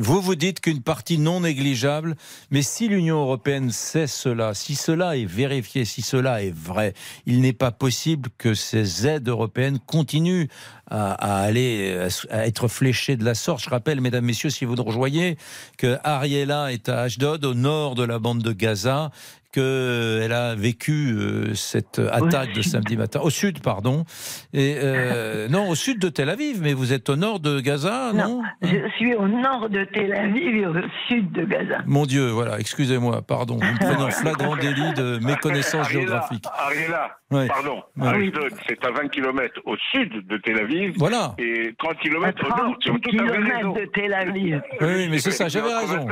Vous 0.00 0.20
vous 0.20 0.36
dites 0.36 0.60
qu'une 0.60 0.80
partie 0.80 1.18
non 1.18 1.40
négligeable, 1.40 2.16
mais 2.50 2.62
si 2.62 2.88
l'Union 2.88 3.20
européenne 3.20 3.70
sait 3.70 4.06
cela, 4.06 4.54
si 4.54 4.76
cela 4.76 5.16
est 5.16 5.24
vérifié, 5.24 5.84
si 5.84 6.02
cela 6.02 6.42
est 6.42 6.54
vrai, 6.54 6.94
il 7.26 7.40
n'est 7.40 7.52
pas 7.52 7.72
possible 7.72 8.28
que 8.38 8.54
ces 8.54 9.08
aides 9.08 9.28
européennes 9.28 9.80
continuent 9.84 10.46
à, 10.90 11.12
aller 11.42 12.08
à 12.30 12.46
être 12.46 12.68
fléchées 12.68 13.16
de 13.16 13.24
la 13.24 13.34
sorte. 13.34 13.62
Je 13.62 13.70
rappelle, 13.70 14.00
mesdames, 14.00 14.24
messieurs, 14.24 14.50
si 14.50 14.64
vous 14.64 14.76
nous 14.76 14.84
rejoignez, 14.84 15.36
que 15.76 15.98
Ariella 16.04 16.72
est 16.72 16.88
à 16.88 17.00
Ashdod, 17.00 17.44
au 17.44 17.54
nord 17.54 17.94
de 17.94 18.04
la 18.04 18.18
bande 18.18 18.42
de 18.42 18.52
Gaza, 18.52 19.10
qu'elle 19.52 20.32
a 20.32 20.54
vécu 20.54 21.12
euh, 21.12 21.54
cette 21.54 21.98
attaque 21.98 22.52
de 22.52 22.62
samedi 22.62 22.96
matin, 22.96 23.20
au 23.22 23.30
sud, 23.30 23.60
pardon, 23.62 24.04
et 24.52 24.76
euh, 24.82 25.48
non, 25.50 25.68
au 25.68 25.74
sud 25.74 25.98
de 25.98 26.08
Tel 26.08 26.28
Aviv, 26.30 26.60
mais 26.62 26.74
vous 26.74 26.92
êtes 26.92 27.08
au 27.08 27.16
nord 27.16 27.40
de 27.40 27.60
Gaza, 27.60 28.12
non, 28.14 28.42
Je 28.62 28.88
suis 28.96 29.14
au 29.14 29.26
nord 29.28 29.68
de 29.70 29.84
Tel 29.92 30.12
Aviv 30.14 30.54
et 30.56 30.66
au 30.66 30.74
sud 31.08 31.32
de 31.32 31.44
Gaza. 31.44 31.78
Mon 31.86 32.04
Dieu, 32.06 32.28
voilà, 32.28 32.58
excusez-moi, 32.60 33.22
pardon. 33.22 33.56
Vous 33.56 33.64
me 33.72 33.78
prenez 33.78 34.02
en 34.04 34.10
flagrant 34.10 34.56
délit 34.56 34.92
de 34.94 35.18
méconnaissance 35.24 35.88
géographique. 35.88 36.44
Ariella, 36.58 37.10
Ouais. 37.30 37.46
pardon. 37.46 37.82
Ouais. 37.98 38.08
Ashdod, 38.08 38.52
c'est 38.66 38.82
à 38.86 38.90
20 38.90 39.08
km 39.08 39.60
au 39.66 39.76
sud 39.92 40.26
de 40.28 40.38
Tel 40.38 40.58
Aviv. 40.60 40.94
Voilà. 40.96 41.34
Et 41.38 41.74
30 41.78 41.98
km 41.98 42.42
au 42.44 42.48
nord. 42.48 42.58
30 42.58 42.76
C'est 42.82 42.90
tout 42.90 43.22
à 43.22 43.26
fait 43.26 43.38
raison. 43.38 43.72
km 43.74 43.80
de 43.80 43.90
Tel 43.92 44.14
Aviv. 44.14 44.62
Oui, 44.80 44.86
oui, 44.96 45.08
mais 45.10 45.18
c'est 45.18 45.30
ça, 45.32 45.48
j'avais 45.48 45.74
raison. 45.74 46.06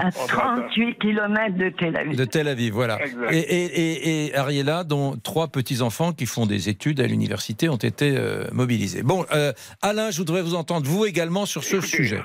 À 0.00 0.10
38 0.28 0.98
km 0.98 1.54
de 1.56 1.68
Tel 1.70 1.96
Aviv. 1.96 2.16
De 2.16 2.24
Tel 2.24 2.48
Aviv, 2.48 2.72
voilà. 2.72 2.98
Et, 3.30 3.38
et, 3.38 3.64
et, 3.64 4.26
et 4.28 4.34
Ariella, 4.36 4.84
dont 4.84 5.16
trois 5.22 5.48
petits-enfants 5.48 6.12
qui 6.12 6.26
font 6.26 6.46
des 6.46 6.68
études 6.68 7.00
à 7.00 7.06
l'université, 7.06 7.68
ont 7.68 7.76
été 7.76 8.14
euh, 8.16 8.44
mobilisés. 8.52 9.02
Bon, 9.02 9.24
euh, 9.32 9.52
Alain, 9.82 10.10
je 10.10 10.18
voudrais 10.18 10.42
vous 10.42 10.54
entendre, 10.54 10.86
vous 10.86 11.04
également, 11.06 11.46
sur 11.46 11.62
ce 11.64 11.80
sujet. 11.80 12.22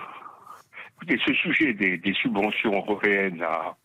Écoutez, 1.02 1.20
ce 1.26 1.34
sujet 1.34 1.74
des, 1.74 1.98
des 1.98 2.14
subventions 2.14 2.74
européennes 2.74 3.42
à- 3.44 3.76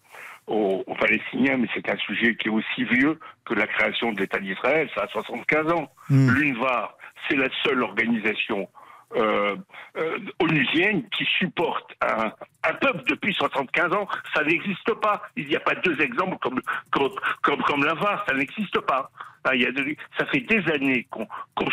aux, 0.48 0.82
aux 0.86 0.94
Palestiniens, 0.96 1.56
mais 1.56 1.68
c'est 1.74 1.88
un 1.88 1.96
sujet 1.98 2.34
qui 2.34 2.48
est 2.48 2.50
aussi 2.50 2.84
vieux 2.90 3.18
que 3.44 3.54
la 3.54 3.66
création 3.66 4.12
de 4.12 4.20
l'État 4.20 4.40
d'Israël, 4.40 4.88
ça 4.94 5.02
a 5.04 5.08
75 5.08 5.72
ans. 5.72 5.88
Hmm. 6.10 6.30
L'UNVA, 6.30 6.96
c'est 7.28 7.36
la 7.36 7.48
seule 7.64 7.82
organisation 7.82 8.68
euh, 9.16 9.56
euh, 9.96 10.18
onusienne 10.40 11.08
qui 11.10 11.24
supporte 11.38 11.90
un, 12.00 12.32
un 12.64 12.74
peuple 12.74 13.02
depuis 13.08 13.34
75 13.34 13.92
ans. 13.92 14.08
Ça 14.34 14.42
n'existe 14.44 14.94
pas. 14.94 15.22
Il 15.36 15.46
n'y 15.48 15.56
a 15.56 15.60
pas 15.60 15.74
deux 15.74 16.00
exemples 16.00 16.38
comme, 16.38 16.60
comme, 16.90 17.10
comme, 17.42 17.62
comme 17.62 17.84
l'UNVA, 17.84 18.24
ça 18.26 18.34
n'existe 18.34 18.80
pas. 18.80 19.10
Il 19.54 19.60
y 19.62 19.66
a 19.66 19.72
de- 19.72 19.96
ça 20.18 20.24
fait 20.26 20.40
des 20.40 20.62
années 20.72 21.06
qu'on 21.10 21.26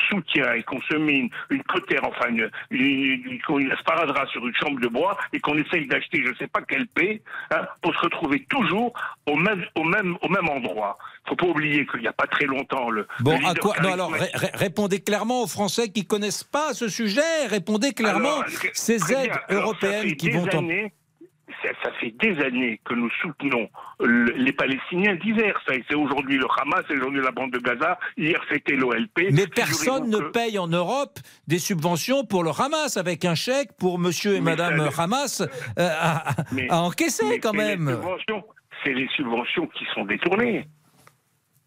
soutient 0.09 0.53
et 0.53 0.63
qu'on 0.63 0.81
se 0.81 0.95
met 0.95 1.19
une, 1.19 1.29
une 1.51 1.63
cotère, 1.63 2.01
enfin 2.03 2.29
une, 2.29 2.49
une, 2.71 3.39
une- 3.49 3.75
sparadrap 3.79 4.27
sur 4.29 4.45
une 4.47 4.55
chambre 4.55 4.79
de 4.79 4.87
bois 4.87 5.17
et 5.33 5.39
qu'on 5.39 5.55
essaye 5.57 5.85
d'acheter 5.87 6.23
je 6.25 6.29
ne 6.29 6.35
sais 6.35 6.47
pas 6.47 6.61
quelle 6.61 6.87
paix 6.87 7.21
hein, 7.51 7.61
pour 7.81 7.93
se 7.93 7.99
retrouver 7.99 8.45
toujours 8.49 8.93
au 9.27 9.35
même, 9.35 9.63
au 9.75 9.83
même, 9.83 10.17
au 10.21 10.29
même 10.29 10.49
endroit. 10.49 10.97
faut 11.27 11.35
pas 11.35 11.45
oublier 11.45 11.85
qu'il 11.85 12.01
n'y 12.01 12.07
a 12.07 12.13
pas 12.13 12.27
très 12.27 12.45
longtemps 12.45 12.89
le, 12.89 13.07
Bon, 13.19 13.37
le 13.39 13.45
à 13.45 13.53
quoi 13.53 13.75
Non, 13.81 13.93
alors 13.93 14.11
ré- 14.11 14.19
charismatique- 14.19 14.51
ré- 14.51 14.57
répondez 14.57 14.99
clairement 15.01 15.43
aux 15.43 15.47
Français 15.47 15.89
qui 15.89 16.05
connaissent 16.05 16.43
pas 16.43 16.73
ce 16.73 16.87
sujet. 16.87 17.21
Répondez 17.47 17.93
clairement 17.93 18.39
Alors, 18.41 18.45
ces 18.73 18.97
très 18.97 19.13
bien. 19.13 19.23
aides 19.23 19.39
Alors, 19.47 19.61
européennes 19.63 20.15
qui 20.15 20.29
vont 20.31 20.47
années- 20.47 20.91
ça, 21.83 21.91
fait 21.99 22.11
des 22.21 22.39
années 22.43 22.79
que 22.85 22.93
nous 22.93 23.09
soutenons 23.21 23.69
le- 23.99 24.31
les 24.35 24.51
Palestiniens 24.53 25.15
divers. 25.15 25.59
C'est 25.67 25.95
aujourd'hui 25.95 26.37
le 26.37 26.45
Hamas, 26.59 26.83
c'est 26.87 26.95
aujourd'hui 26.95 27.21
la 27.21 27.31
bande 27.31 27.51
de 27.51 27.59
Gaza. 27.59 27.97
Hier, 28.17 28.39
c'était 28.51 28.75
l'OLP. 28.75 29.29
Mais 29.31 29.47
personne 29.47 30.09
ne 30.09 30.17
que- 30.17 30.31
paye 30.31 30.57
en 30.59 30.67
Europe 30.67 31.19
des 31.47 31.59
subventions 31.59 32.25
pour 32.25 32.43
le 32.43 32.51
Hamas, 32.51 32.97
avec 32.97 33.25
un 33.25 33.35
chèque 33.35 33.69
pour 33.79 33.99
monsieur 33.99 34.35
et 34.35 34.41
Mais 34.41 34.51
madame 34.55 34.89
ça- 34.91 35.03
Hamas 35.03 35.41
euh, 35.41 35.47
à, 35.77 36.29
à- 36.31 36.35
Mais- 36.51 36.69
à 36.69 36.81
encaisser 36.81 37.25
mais 37.29 37.39
quand 37.39 37.53
même. 37.53 37.97
C'est 38.83 38.93
les 38.93 39.07
subventions 39.15 39.67
qui 39.67 39.83
sont 39.93 40.05
détournées. 40.05 40.65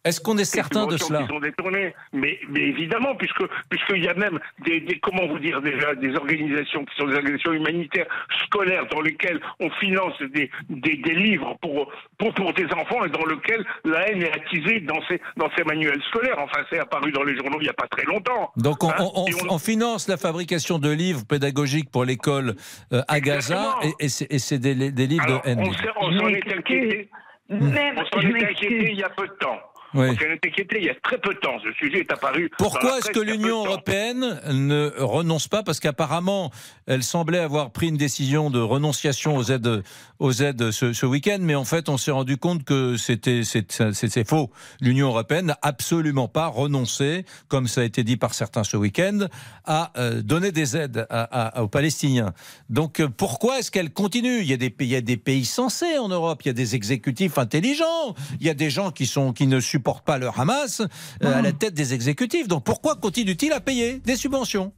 Est-ce 0.05 0.21
qu'on 0.21 0.37
est 0.37 0.45
certain 0.45 0.87
de 0.87 0.97
cela 0.97 1.23
qui 1.23 1.29
sont 1.29 1.39
détournées. 1.39 1.95
Mais, 2.13 2.41
mais 2.49 2.61
évidemment, 2.61 3.15
puisque 3.15 3.45
puisqu'il 3.69 4.03
y 4.03 4.09
a 4.09 4.15
même 4.15 4.39
des, 4.65 4.81
des- 4.81 4.99
comment 4.99 5.27
vous 5.29 5.39
dire 5.39 5.63
déjà 5.63 5.95
des 5.95 6.15
organisations 6.17 6.85
qui 6.85 6.95
sont 6.97 7.07
des 7.07 7.15
organisations 7.15 7.53
humanitaires 7.53 8.07
scolaires 8.47 8.87
dans 8.91 9.01
lesquelles 9.01 9.41
on 9.61 9.71
finance 9.71 10.15
des, 10.35 10.51
des, 10.69 10.97
des 10.97 11.15
livres 11.15 11.57
pour, 11.63 11.93
pour 12.19 12.35
pour 12.35 12.53
des 12.55 12.67
enfants 12.67 13.05
et 13.05 13.11
dans 13.11 13.25
lesquels 13.27 13.65
la 13.85 14.09
haine 14.09 14.23
est 14.23 14.33
attisée 14.35 14.81
dans 14.81 15.01
ces 15.09 15.21
dans 15.37 15.49
ces 15.57 15.63
manuels 15.65 16.03
scolaires. 16.09 16.39
Enfin, 16.39 16.63
c'est 16.71 16.81
apparu 16.81 17.13
dans 17.13 17.23
les 17.23 17.37
journaux 17.37 17.59
il 17.61 17.65
n'y 17.65 17.69
a 17.69 17.73
pas 17.75 17.87
très 17.89 18.05
longtemps. 18.05 18.51
Donc 18.57 18.83
on, 18.83 18.91
Hein 18.91 18.95
on- 18.99 19.25
on- 19.27 19.55
on 19.55 19.59
finance 19.59 20.09
la 20.09 20.17
fabrication 20.17 20.79
de 20.81 20.91
livres 20.91 21.23
pédagogiques 21.29 21.91
pour 21.93 22.05
l'école 22.05 22.55
euh, 22.93 23.03
à 23.07 23.21
Gaza 23.21 23.77
et, 23.85 24.05
et 24.05 24.09
c'est- 24.09 24.27
et 24.33 24.39
c'est 24.41 24.59
des, 24.59 24.91
des 24.91 25.07
livres 25.07 25.25
Alors, 25.27 25.43
de 25.43 25.49
haine. 25.49 25.61
on 26.01 26.19
s'en 26.19 26.29
est 26.29 26.53
inquiété. 26.53 27.09
Même, 27.49 27.97
On 27.99 28.05
s'en 28.21 28.27
est 28.29 28.45
inquiété 28.45 28.91
il 28.93 28.99
y 28.99 29.03
a 29.03 29.11
peu 29.11 29.27
de 29.27 29.33
temps. 29.35 29.59
Oui. 29.95 30.07
Est 30.09 30.47
inquiété 30.47 30.79
il 30.79 30.85
y 30.85 30.91
a 30.91 30.95
très 31.03 31.19
peu 31.19 31.35
de 31.35 31.39
temps. 31.39 31.59
Ce 31.63 31.71
sujet 31.73 31.99
est 32.01 32.13
apparu. 32.13 32.51
Pourquoi 32.57 32.99
est-ce 32.99 33.11
que 33.11 33.21
il 33.21 33.31
l'Union 33.33 33.65
européenne 33.67 34.41
ne 34.51 34.91
renonce 34.99 35.49
pas 35.49 35.63
Parce 35.63 35.81
qu'apparemment, 35.81 36.51
elle 36.87 37.03
semblait 37.03 37.39
avoir 37.41 37.71
pris 37.73 37.89
une 37.89 37.97
décision 37.99 38.49
de 38.51 38.59
renonciation 38.61 39.37
aux 39.37 39.45
aides, 39.51 39.83
aux 40.19 40.33
aides 40.33 40.71
ce, 40.71 40.93
ce 40.95 41.05
week-end, 41.05 41.39
mais 41.41 41.55
en 41.55 41.65
fait, 41.67 41.89
on 41.91 41.99
s'est 41.99 42.11
rendu 42.11 42.39
compte 42.39 42.65
que 42.65 42.97
c'était 42.97 43.43
c'est- 43.45 44.29
faux. 44.29 44.51
L'Union 44.81 45.09
européenne 45.09 45.47
n'a 45.47 45.59
absolument 45.63 46.29
pas 46.29 46.47
renoncé, 46.47 47.25
comme 47.49 47.67
ça 47.67 47.83
a 47.83 47.85
été 47.85 48.03
dit 48.03 48.17
par 48.17 48.33
certains 48.33 48.65
ce 48.65 48.77
week-end, 48.79 49.27
à 49.67 49.93
euh, 49.99 50.23
donner 50.23 50.53
des 50.53 50.77
aides 50.77 51.07
à- 51.11 51.59
à- 51.59 51.63
aux 51.63 51.69
Palestiniens. 51.69 52.33
Donc 52.71 53.01
euh, 53.01 53.09
pourquoi 53.09 53.59
est-ce 53.59 53.71
qu'elle 53.71 53.93
continue? 53.93 54.39
Il 54.41 54.47
y, 54.47 54.53
a 54.55 54.57
des, 54.57 54.71
pays- 54.71 54.89
il 54.89 54.93
y 54.93 54.97
a 54.97 55.01
des 55.03 55.17
pays 55.19 55.45
sensés 55.45 55.99
en 55.99 56.09
Europe, 56.09 56.41
il 56.45 56.49
y 56.49 56.51
a 56.51 56.55
des 56.55 56.75
exécutifs 56.77 57.37
intelligents, 57.37 58.15
il 58.41 58.47
y 58.47 58.51
a 58.51 58.55
des 58.55 58.71
gens 58.71 58.91
qui, 58.91 59.07
sont, 59.07 59.33
qui 59.35 59.47
ne 59.47 59.61
supportent 59.61 59.82
pas 59.83 60.19
le 60.19 60.29
Hamas 60.35 60.81
euh, 60.81 61.39
à 61.39 61.43
la 61.43 61.53
tête 61.53 61.75
des 61.75 61.93
exécutifs. 61.95 62.49
Donc 62.49 62.65
pourquoi 62.65 62.97
continue-t-il 62.97 63.53
à 63.53 63.61
payer 63.61 63.99
des 63.99 64.17
subventions? 64.17 64.73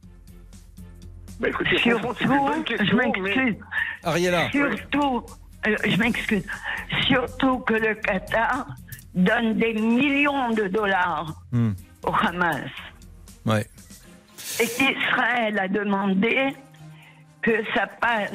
Bah, 1.39 1.49
écoutez, 1.49 1.77
Surtout, 1.79 2.13
question, 2.63 2.87
je 2.87 2.95
m'excuse. 2.95 3.55
Euh, 4.05 5.75
je 5.85 5.97
m'excuse. 5.97 6.43
Surtout 7.07 7.59
que 7.59 7.73
le 7.73 7.95
Qatar 7.95 8.67
donne 9.13 9.57
des 9.57 9.73
millions 9.73 10.51
de 10.51 10.67
dollars 10.67 11.41
Hmm. 11.51 11.71
au 12.03 12.11
Hamas. 12.13 12.69
Ouais. 13.45 13.65
Et 14.59 14.67
qu'Israël 14.67 15.57
a 15.59 15.67
demandé 15.67 16.53
que 17.41 17.51
ça 17.73 17.87
passe 17.87 18.31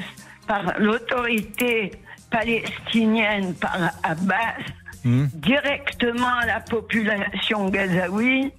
par 0.46 0.78
l'autorité 0.78 1.92
palestinienne, 2.30 3.54
par 3.54 3.76
Abbas, 4.02 4.58
Hmm. 5.04 5.26
directement 5.34 6.34
à 6.42 6.46
la 6.46 6.60
population 6.60 7.68
gazaoui 7.70 8.52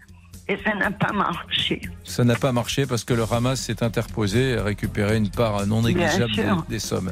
et 0.47 0.57
ça 0.65 0.73
n'a 0.75 0.89
pas 0.91 1.13
marché. 1.13 1.81
Ça 2.03 2.23
n'a 2.23 2.35
pas 2.35 2.51
marché 2.51 2.85
parce 2.85 3.03
que 3.03 3.13
le 3.13 3.23
Hamas 3.31 3.61
s'est 3.61 3.83
interposé 3.83 4.51
et 4.53 4.57
a 4.57 4.63
récupéré 4.63 5.15
une 5.17 5.29
part 5.29 5.65
non 5.67 5.83
négligeable 5.83 6.33
des, 6.35 6.43
des 6.67 6.79
sommes. 6.79 7.11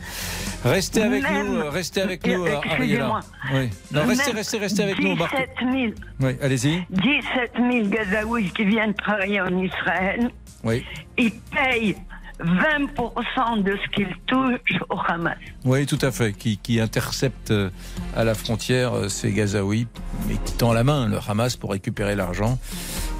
Restez 0.65 1.03
avec 1.03 1.23
Même- 1.23 1.47
nous, 1.47 1.55
euh, 1.59 1.69
restez 1.69 2.01
avec 2.01 2.25
nous, 2.27 2.45
euh, 2.45 2.55
Ariela. 2.69 3.19
Oui. 3.53 3.69
Non, 3.93 4.05
restez, 4.07 4.31
restez, 4.31 4.57
restez 4.57 4.83
avec 4.83 4.99
nous, 4.99 5.15
Marc. 5.15 5.31
17 5.31 5.49
000, 5.71 5.93
Oui, 6.21 6.35
allez-y. 6.41 6.83
17 6.89 7.51
000 7.71 7.87
Gazaouis 7.87 8.49
qui 8.51 8.65
viennent 8.65 8.95
travailler 8.95 9.39
en 9.41 9.57
Israël, 9.57 10.31
Oui. 10.63 10.83
ils 11.17 11.31
payent 11.31 11.95
20% 12.39 13.63
de 13.63 13.77
ce 13.83 13.89
qu'ils 13.95 14.15
touchent 14.27 14.81
au 14.89 14.97
Hamas. 15.07 15.37
Oui, 15.65 15.85
tout 15.85 15.99
à 16.01 16.11
fait. 16.11 16.33
Qui, 16.33 16.57
qui 16.57 16.79
intercepte 16.79 17.51
euh, 17.51 17.69
à 18.15 18.23
la 18.23 18.33
frontière 18.33 18.93
euh, 18.93 19.09
ces 19.09 19.31
Gazaouis, 19.31 19.87
mais 20.27 20.35
qui 20.45 20.53
tend 20.53 20.73
la 20.73 20.83
main, 20.83 21.07
le 21.07 21.17
Hamas, 21.27 21.57
pour 21.57 21.71
récupérer 21.71 22.15
l'argent 22.15 22.57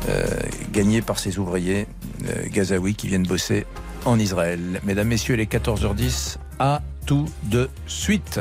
euh, 0.08 0.26
gagné 0.72 1.02
par 1.02 1.20
ces 1.20 1.40
ouvriers 1.40 1.86
euh, 2.28 2.46
Gazaouis 2.52 2.96
qui 2.96 3.08
viennent 3.08 3.28
bosser 3.28 3.66
en 4.06 4.18
Israël. 4.18 4.80
Mesdames, 4.84 5.08
Messieurs, 5.08 5.36
il 5.36 5.42
est 5.42 5.52
14h10. 5.52 6.38
À 6.60 6.82
tout 7.06 7.26
de 7.44 7.70
suite. 7.88 8.40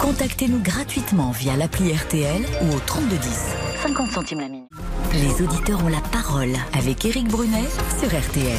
Contactez-nous 0.00 0.60
gratuitement 0.60 1.30
via 1.30 1.56
l'appli 1.56 1.92
RTL 1.92 2.42
ou 2.62 2.74
au 2.74 2.80
3210. 2.80 3.54
50 3.82 4.10
centimes 4.10 4.40
la 4.40 4.48
minute. 4.48 4.68
Les 5.12 5.42
auditeurs 5.44 5.82
ont 5.84 5.88
la 5.88 6.00
parole 6.12 6.52
avec 6.74 7.04
Éric 7.04 7.28
Brunet 7.28 7.64
sur 7.98 8.08
RTL. 8.08 8.58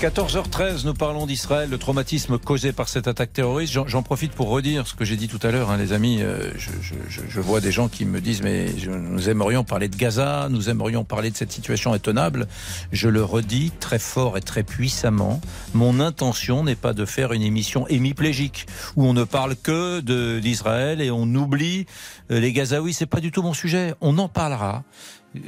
14h13, 0.00 0.84
nous 0.84 0.94
parlons 0.94 1.26
d'Israël, 1.26 1.70
le 1.70 1.78
traumatisme 1.78 2.38
causé 2.38 2.72
par 2.72 2.88
cette 2.88 3.08
attaque 3.08 3.32
terroriste. 3.32 3.72
J'en- 3.86 4.02
profite 4.02 4.32
pour 4.32 4.48
redire 4.50 4.86
ce 4.86 4.94
que 4.94 5.04
j'ai 5.04 5.16
dit 5.16 5.28
tout 5.28 5.38
à 5.42 5.50
l'heure, 5.50 5.70
hein, 5.70 5.76
les 5.76 5.92
amis. 5.92 6.18
euh, 6.20 6.50
je, 6.56 7.40
vois 7.40 7.60
des 7.60 7.72
gens 7.72 7.88
qui 7.88 8.04
me 8.04 8.20
disent 8.20 8.42
mais 8.42 8.66
nous 8.88 9.28
aimerions 9.28 9.64
parler 9.64 9.88
de 9.88 9.96
Gaza, 9.96 10.48
nous 10.50 10.68
aimerions 10.68 11.04
parler 11.04 11.30
de 11.30 11.36
cette 11.36 11.52
situation 11.52 11.92
intenable. 11.92 12.46
Je 12.92 13.08
le 13.08 13.24
redis 13.24 13.72
très 13.80 13.98
fort 13.98 14.36
et 14.36 14.42
très 14.42 14.62
puissamment. 14.62 15.40
Mon 15.72 16.00
intention 16.00 16.64
n'est 16.64 16.74
pas 16.76 16.92
de 16.92 17.04
faire 17.06 17.32
une 17.32 17.42
émission 17.42 17.86
hémiplégique 17.88 18.66
où 18.96 19.04
on 19.06 19.14
ne 19.14 19.24
parle 19.24 19.56
que 19.56 20.00
d'Israël 20.40 21.00
et 21.00 21.10
on 21.10 21.22
oublie 21.34 21.86
euh, 22.30 22.40
les 22.40 22.52
Gazaouis. 22.52 22.92
C'est 22.92 23.06
pas 23.06 23.20
du 23.20 23.30
tout 23.32 23.42
mon 23.42 23.54
sujet. 23.54 23.94
On 24.00 24.18
en 24.18 24.28
parlera. 24.28 24.82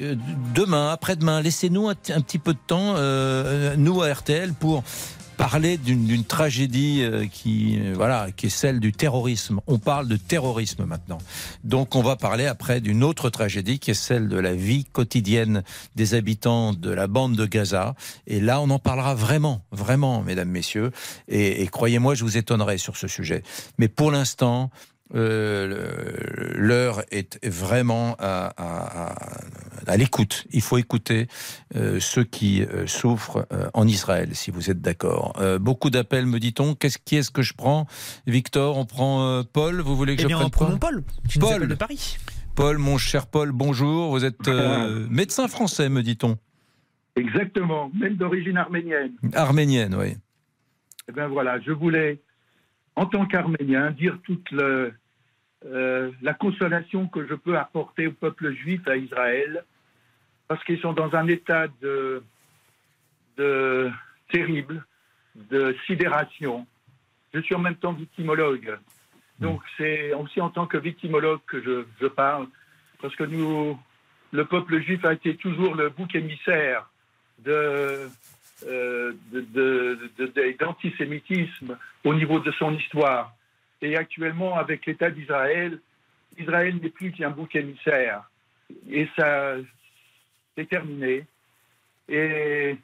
Euh, 0.01 0.15
demain, 0.55 0.91
après-demain, 0.91 1.41
laissez-nous 1.41 1.89
un, 1.89 1.95
petit 1.95 2.39
peu 2.39 2.53
de 2.53 2.59
temps, 2.67 2.95
euh, 2.97 3.77
nous 3.77 4.03
à 4.03 4.13
RTL, 4.13 4.53
pour 4.53 4.83
parler 5.37 5.77
d'une 5.77 6.25
tragédie 6.25 7.03
euh, 7.03 7.27
qui, 7.27 7.79
euh, 7.79 7.93
voilà, 7.95 8.29
qui 8.35 8.47
est 8.47 8.51
celle 8.51 8.81
du 8.81 8.93
terrorisme. 8.93 9.61
On 9.67 9.79
parle 9.79 10.09
de 10.09 10.17
terrorisme 10.17 10.85
maintenant. 10.85 11.19
Donc, 11.65 11.95
on 11.95 12.03
va 12.03 12.17
parler 12.17 12.47
après 12.47 12.81
d'une 12.81 13.05
autre 13.05 13.31
tragédie 13.31 13.79
qui 13.79 13.91
est 13.91 13.95
celle 13.95 14.29
de 14.29 14.39
la 14.39 14.55
vie 14.55 14.85
quotidienne 14.85 15.63
des 15.95 16.15
habitants 16.15 16.73
de 16.73 16.91
la 16.91 17.07
bande 17.07 17.37
de 17.37 17.47
Gaza. 17.47 17.95
Et 18.27 18.41
là, 18.41 18.61
on 18.61 18.71
en 18.71 18.79
parlera 18.79 19.15
vraiment, 19.15 19.63
vraiment, 19.71 20.23
mesdames, 20.23 20.49
messieurs. 20.49 20.91
Et 21.29 21.67
croyez-moi, 21.69 22.15
je 22.15 22.25
vous 22.25 22.37
étonnerai 22.37 22.79
sur 22.79 22.97
ce 22.97 23.09
sujet. 23.09 23.43
Mais 23.79 23.89
pour 23.89 24.11
l'instant, 24.11 24.71
euh, 25.15 26.53
l'heure 26.57 27.03
est 27.11 27.45
vraiment 27.47 28.17
à, 28.19 28.47
à- 28.57 29.07
à- 29.13 29.41
à 29.87 29.97
l'écoute. 29.97 30.47
Il 30.51 30.63
faut 30.63 30.79
écouter 30.79 31.29
euh, 31.77 32.01
ceux 32.01 32.25
qui 32.25 32.63
euh, 32.65 32.87
souffrent 32.87 33.47
euh, 33.53 33.69
en 33.75 33.87
Israël, 33.87 34.31
si 34.35 34.51
vous 34.51 34.71
êtes 34.71 34.81
d'accord. 34.81 35.35
Euh, 35.41 35.59
beaucoup 35.59 35.91
d'appels, 35.91 36.27
me 36.27 36.41
dit-on. 36.41 36.75
Qu'est-ce 36.75 36.99
qui 36.99 37.17
est-ce 37.17 37.31
que 37.31 37.43
je 37.43 37.55
prends? 37.55 37.87
Victor, 38.27 38.77
on 38.79 38.85
prend 38.85 39.23
euh, 39.29 39.43
Paul? 39.45 39.81
Vous 39.81 39.97
voulez 39.97 40.17
que 40.17 40.21
Eh 40.21 40.25
je 40.25 40.27
bien, 40.29 40.49
prenne 40.49 40.79
Paul, 40.79 41.03
Paul 41.39 41.53
appelle 41.55 41.69
de 41.69 41.75
Paris. 41.75 42.17
Paul, 42.57 42.79
mon 42.79 42.99
cher 42.99 43.27
Paul, 43.27 43.53
bonjour. 43.53 44.11
Vous 44.11 44.25
êtes 44.25 44.49
euh, 44.49 45.07
médecin 45.11 45.47
français, 45.47 45.89
me 45.89 46.03
dit-on. 46.03 46.37
Exactement, 47.15 47.91
même 47.95 48.17
d'origine 48.17 48.57
arménienne. 48.57 49.13
Arménienne, 49.35 49.95
oui. 49.95 50.17
Eh 51.09 51.13
bien 51.13 51.29
voilà, 51.29 51.61
je 51.61 51.71
voulais, 51.71 52.21
en 52.97 53.07
tant 53.07 53.27
qu'Arménien, 53.27 53.91
dire 53.91 54.19
toute 54.25 54.53
euh, 54.53 56.11
la 56.23 56.35
consolation 56.35 57.07
que 57.09 57.27
je 57.27 57.35
peux 57.35 57.57
apporter 57.57 58.07
au 58.07 58.13
peuple 58.13 58.53
juif 58.53 58.87
à 58.89 58.97
Israël, 58.97 59.65
parce 60.49 60.63
qu'ils 60.65 60.81
sont 60.81 60.95
dans 60.95 61.15
un 61.15 61.27
état 61.29 61.67
de, 61.83 62.23
terrible, 64.31 64.85
de 65.35 65.77
sidération. 65.87 66.67
Je 67.35 67.41
suis 67.41 67.55
en 67.55 67.59
même 67.59 67.77
temps 67.77 67.93
victimologue. 67.93 68.79
Donc 69.41 69.61
c'est 69.77 70.15
aussi 70.15 70.41
en 70.41 70.49
tant 70.49 70.67
que 70.67 70.79
victimologue 70.79 71.41
que 71.47 71.61
je, 72.01 72.07
parle, 72.07 72.47
parce 73.03 73.15
que 73.15 73.25
nous, 73.25 73.79
le 74.33 74.45
peuple 74.47 74.81
juif 74.81 75.05
a 75.05 75.13
été 75.13 75.37
toujours 75.37 75.75
le 75.75 75.91
bouc 75.91 76.15
émissaire 76.15 76.89
de, 77.41 78.09
euh, 78.67 79.13
d'antisémitisme 80.59 81.77
au 82.07 82.15
niveau 82.15 82.39
de 82.39 82.53
son 82.53 82.73
histoire. 82.75 83.35
Et 83.83 83.97
actuellement, 83.97 84.57
avec 84.57 84.87
l'État 84.87 85.11
d'Israël, 85.11 85.81
Israël 86.39 86.77
n'est 86.81 86.89
plus 86.91 87.11
qu'un 87.11 87.31
bouc 87.31 87.55
émissaire. 87.57 88.31
Et 88.89 89.09
ça, 89.19 89.57
c'est 90.55 90.69
terminé. 90.69 91.27
Et 92.09 92.77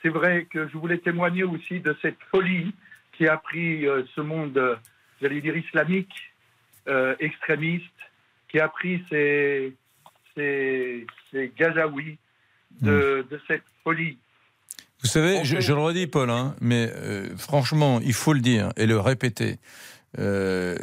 c'est 0.00 0.08
vrai 0.08 0.46
que 0.48 0.68
je 0.68 0.78
voulais 0.78 0.98
témoigner 0.98 1.42
aussi 1.42 1.80
de 1.80 1.96
cette 2.00 2.22
folie 2.30 2.72
qui 3.12 3.26
a 3.26 3.36
pris 3.36 3.86
euh, 3.86 4.04
ce 4.14 4.20
monde, 4.20 4.56
euh, 4.56 4.76
j'allais 5.20 5.40
dire 5.40 5.56
islamique, 5.56 6.32
euh, 6.86 7.16
extrémiste, 7.18 8.00
qui 8.48 8.60
a 8.60 8.68
pris 8.68 9.04
ces, 9.10 9.74
ces, 10.36 11.06
ces 11.30 11.52
Gazaouis 11.56 12.18
de, 12.80 13.26
de 13.28 13.40
cette 13.48 13.64
folie. 13.82 14.18
Vous 15.04 15.10
savez, 15.10 15.44
je, 15.44 15.60
je 15.60 15.72
le 15.74 15.80
redis, 15.80 16.06
Paul, 16.06 16.30
hein, 16.30 16.54
mais 16.62 16.90
euh, 16.96 17.28
franchement, 17.36 18.00
il 18.02 18.14
faut 18.14 18.32
le 18.32 18.40
dire 18.40 18.70
et 18.78 18.86
le 18.86 18.98
répéter. 18.98 19.58
Euh, 20.18 20.76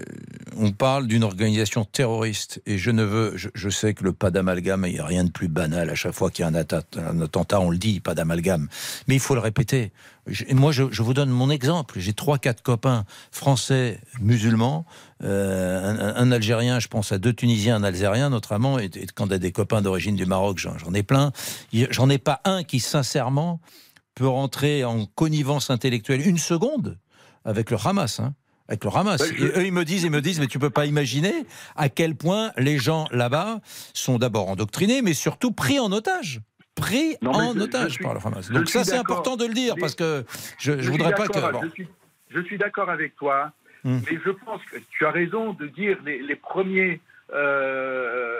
on 0.57 0.71
parle 0.73 1.07
d'une 1.07 1.23
organisation 1.23 1.85
terroriste 1.85 2.61
et 2.65 2.77
je 2.77 2.91
ne 2.91 3.01
veux, 3.01 3.31
je, 3.35 3.47
je 3.55 3.69
sais 3.69 3.93
que 3.93 4.03
le 4.03 4.11
pas 4.13 4.29
d'amalgame, 4.29 4.85
il 4.87 4.93
n'y 4.93 4.99
a 4.99 5.05
rien 5.05 5.23
de 5.23 5.31
plus 5.31 5.47
banal. 5.47 5.89
À 5.89 5.95
chaque 5.95 6.11
fois 6.11 6.29
qu'il 6.29 6.43
y 6.43 6.45
a 6.45 6.49
un, 6.49 6.53
atta- 6.53 6.83
un 6.99 7.19
attentat, 7.21 7.59
on 7.61 7.69
le 7.71 7.77
dit, 7.77 7.99
pas 8.01 8.13
d'amalgame. 8.13 8.67
Mais 9.07 9.15
il 9.15 9.19
faut 9.21 9.33
le 9.33 9.39
répéter. 9.39 9.91
Je- 10.27 10.43
et 10.47 10.53
moi, 10.53 10.71
je, 10.71 10.83
je 10.91 11.01
vous 11.01 11.13
donne 11.15 11.29
mon 11.29 11.49
exemple. 11.49 11.97
J'ai 11.99 12.13
trois, 12.13 12.37
quatre 12.37 12.61
copains 12.61 13.05
français 13.31 13.99
musulmans, 14.19 14.85
euh, 15.23 16.13
un, 16.15 16.31
Algérien, 16.31 16.79
je 16.79 16.89
pense 16.89 17.11
à 17.11 17.17
deux 17.17 17.33
Tunisiens, 17.33 17.77
un 17.77 17.83
Algérien 17.83 18.29
notamment, 18.29 18.77
et, 18.77 18.85
et 18.93 19.07
quand 19.15 19.29
on 19.29 19.31
a 19.31 19.37
des 19.39 19.51
copains 19.53 19.81
d'origine 19.81 20.15
du 20.15 20.25
Maroc, 20.27 20.59
j'en 20.59 20.93
ai 20.93 21.03
plein. 21.03 21.31
J'en 21.89 22.09
ai 22.09 22.17
pas 22.19 22.41
un 22.43 22.63
qui, 22.63 22.79
sincèrement, 22.81 23.61
peut 24.15 24.27
rentrer 24.27 24.83
en 24.83 25.05
connivence 25.05 25.69
intellectuelle 25.69 26.25
une 26.27 26.37
seconde 26.37 26.97
avec 27.45 27.71
le 27.71 27.77
Hamas. 27.83 28.19
hein, 28.19 28.33
avec 28.67 28.83
le 28.83 28.91
Hamas. 28.95 29.21
Je- 29.33 29.43
Et 29.45 29.47
eux, 29.59 29.65
ils 29.65 29.73
me 29.73 29.83
disent, 29.83 30.03
ils 30.03 30.11
me 30.11 30.21
disent, 30.21 30.39
mais 30.39 30.47
tu 30.47 30.59
peux 30.59 30.69
pas 30.69 30.85
imaginer 30.85 31.33
à 31.75 31.89
quel 31.89 32.15
point 32.15 32.51
les 32.57 32.77
gens 32.77 33.07
là-bas 33.11 33.59
sont 33.93 34.17
d'abord 34.17 34.47
endoctrinés, 34.49 35.01
mais 35.01 35.13
surtout 35.13 35.51
pris 35.51 35.79
en 35.79 35.91
otage. 35.91 36.41
Pris 36.75 37.17
Non, 37.21 37.31
en 37.31 37.53
je- 37.53 37.59
je 37.59 37.63
otage 37.65 37.91
suis- 37.93 38.03
par 38.03 38.13
le 38.13 38.19
Hamas. 38.23 38.47
je 38.47 38.53
Donc 38.53 38.69
ça, 38.69 38.83
c'est 38.85 38.95
important 38.97 39.35
de 39.35 39.45
le 39.45 39.53
dire, 39.53 39.75
parce 39.79 39.95
que 39.95 40.23
je, 40.57 40.73
je 40.77 40.81
suis 40.83 40.91
voudrais 40.91 41.13
pas 41.15 41.27
que... 41.27 41.51
bon. 41.51 41.61
Je 41.63 41.69
suis, 41.69 41.87
je 42.29 42.41
suis 42.43 42.57
d'accord 42.57 42.89
avec 42.89 43.15
toi, 43.15 43.51
Hmm. 43.83 43.97
mais 44.09 44.19
je 44.23 44.29
pense 44.29 44.61
que 44.71 44.77
tu 44.91 45.05
as 45.07 45.11
raison 45.11 45.53
de 45.53 45.65
dire 45.67 45.97
les, 46.05 46.21
les 46.21 46.35
premiers. 46.35 47.01
euh, 47.33 48.39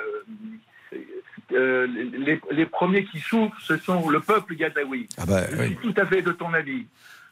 euh, 1.53 1.87
les, 1.87 2.39
les 2.51 2.65
premiers 2.65 3.05
qui 3.05 3.19
souffrent, 3.19 3.59
ce 3.61 3.77
sont 3.77 4.09
le 4.09 4.19
peuple 4.19 4.55
gazaoui. 4.55 5.07
Ah 5.17 5.25
bah, 5.25 5.49
je 5.51 5.57
oui. 5.57 5.67
suis 5.67 5.77
tout 5.77 5.93
à 6.01 6.05
fait 6.05 6.21
de 6.21 6.31
ton 6.31 6.53
avis. 6.53 6.85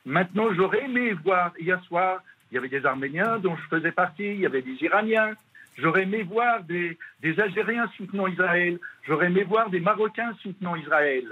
Maintenant, 0.06 0.54
j'aurais 0.54 0.86
aimé 0.86 1.14
voir, 1.24 1.52
hier 1.60 1.82
soir, 1.86 2.22
il 2.52 2.56
y 2.56 2.58
avait 2.58 2.70
des 2.70 2.86
Arméniens 2.86 3.38
dont 3.40 3.56
je 3.56 3.76
faisais 3.78 3.92
partie, 3.92 4.26
il 4.26 4.40
y 4.40 4.46
avait 4.46 4.62
des 4.62 4.78
Iraniens. 4.82 5.32
J'aurais 5.78 6.04
aimé 6.04 6.24
voir 6.24 6.64
des, 6.64 6.98
des 7.22 7.40
Algériens 7.40 7.90
soutenant 7.96 8.28
Israël. 8.28 8.80
J'aurais 9.08 9.28
aimé 9.28 9.44
voir 9.44 9.70
des 9.70 9.80
Marocains 9.80 10.34
soutenant 10.42 10.76
Israël. 10.76 11.24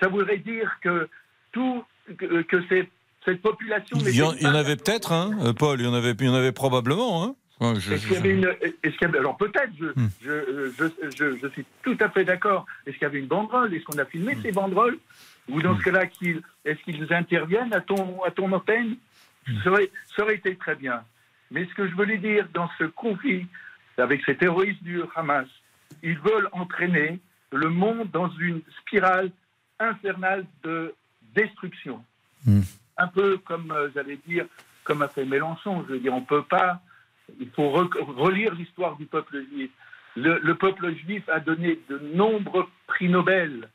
Ça 0.00 0.08
voudrait 0.08 0.38
dire 0.38 0.70
que 0.82 1.08
tout, 1.52 1.82
que, 2.18 2.44
cette 3.24 3.42
population. 3.42 3.96
Il 4.00 4.14
y 4.14 4.22
en, 4.22 4.30
n'était 4.32 4.42
il 4.42 4.46
y 4.46 4.48
en 4.48 4.52
pas- 4.52 4.58
avait 4.58 4.76
peut-être, 4.76 5.12
hein, 5.12 5.54
Paul, 5.58 5.80
il 5.80 5.86
y 5.86 5.88
en 5.88 5.94
avait, 5.94 6.12
il 6.12 6.26
y 6.26 6.28
en 6.28 6.34
avait 6.34 6.52
probablement. 6.52 7.24
Hein. 7.24 7.34
Enfin, 7.58 7.78
je- 7.80 7.92
Est-ce 7.94 8.02
je- 8.02 8.06
qu'il 8.08 8.16
y 8.16 8.18
avait 8.18 8.34
une, 8.34 8.44
est-ce 8.82 8.92
qu'il 8.96 9.02
y 9.02 9.04
avait- 9.06 9.18
alors 9.18 9.36
peut-être, 9.36 9.70
je, 9.78 9.86
Hmm. 9.86 10.08
je, 10.22 10.30
euh, 10.30 10.72
je, 10.78 11.10
je, 11.16 11.36
je 11.38 11.46
suis 11.48 11.64
tout 11.82 11.96
à 12.00 12.10
fait 12.10 12.24
d'accord. 12.24 12.66
Est-ce 12.86 12.96
qu'il 12.96 13.02
y 13.04 13.06
avait 13.06 13.18
une 13.18 13.26
banderole? 13.28 13.72
Est-ce 13.74 13.84
qu'on 13.84 13.98
a 13.98 14.04
filmé 14.04 14.34
Hmm. 14.34 14.42
ces 14.42 14.52
banderoles? 14.52 14.98
Ou 15.48 15.62
dans 15.62 15.78
ce 15.78 15.82
cas-là, 15.84 16.04
est-ce 16.04 16.82
qu'ils 16.82 17.12
interviennent 17.12 17.72
à 17.72 17.80
ton, 17.80 18.22
à 18.24 18.30
ton 18.30 18.50
antenne? 18.52 18.96
Hmm. 19.48 19.62
ça 19.62 19.70
aurait, 19.70 19.90
ça 20.16 20.22
aurait 20.24 20.34
été 20.34 20.56
très 20.56 20.74
bien. 20.74 21.02
Mais 21.52 21.64
ce 21.66 21.74
que 21.74 21.86
je 21.88 21.94
voulais 21.94 22.18
dire 22.18 22.48
dans 22.52 22.68
ce 22.78 22.84
conflit 22.84 23.46
avec 23.96 24.22
ces 24.26 24.36
terroristes 24.36 24.82
du 24.82 25.00
Hamas, 25.14 25.46
ils 26.02 26.18
veulent 26.18 26.48
entraîner 26.52 27.20
le 27.52 27.70
monde 27.70 28.10
dans 28.10 28.28
une 28.38 28.60
spirale 28.80 29.30
infernale 29.78 30.44
de 30.64 30.92
destruction. 31.34 32.04
Hmm. 32.44 32.62
Un 32.98 33.06
peu 33.08 33.38
comme, 33.38 33.70
euh, 33.70 33.88
j'allais 33.94 34.18
dire, 34.26 34.46
comme 34.84 35.02
a 35.02 35.08
fait 35.08 35.24
Mélenchon. 35.24 35.84
Je 35.88 35.94
veux 35.94 36.00
dire, 36.00 36.12
on 36.14 36.22
peut 36.22 36.42
pas. 36.42 36.80
Il 37.40 37.50
faut 37.50 37.70
re- 37.70 38.02
relire 38.14 38.54
l'histoire 38.54 38.96
du 38.96 39.06
peuple 39.06 39.44
juif. 39.52 39.70
Le, 40.16 40.38
le 40.42 40.54
peuple 40.54 40.94
juif 40.94 41.28
a 41.28 41.40
donné 41.40 41.78
de 41.90 41.98
nombreux 42.14 42.66
prix 42.86 43.08
Nobel 43.08 43.68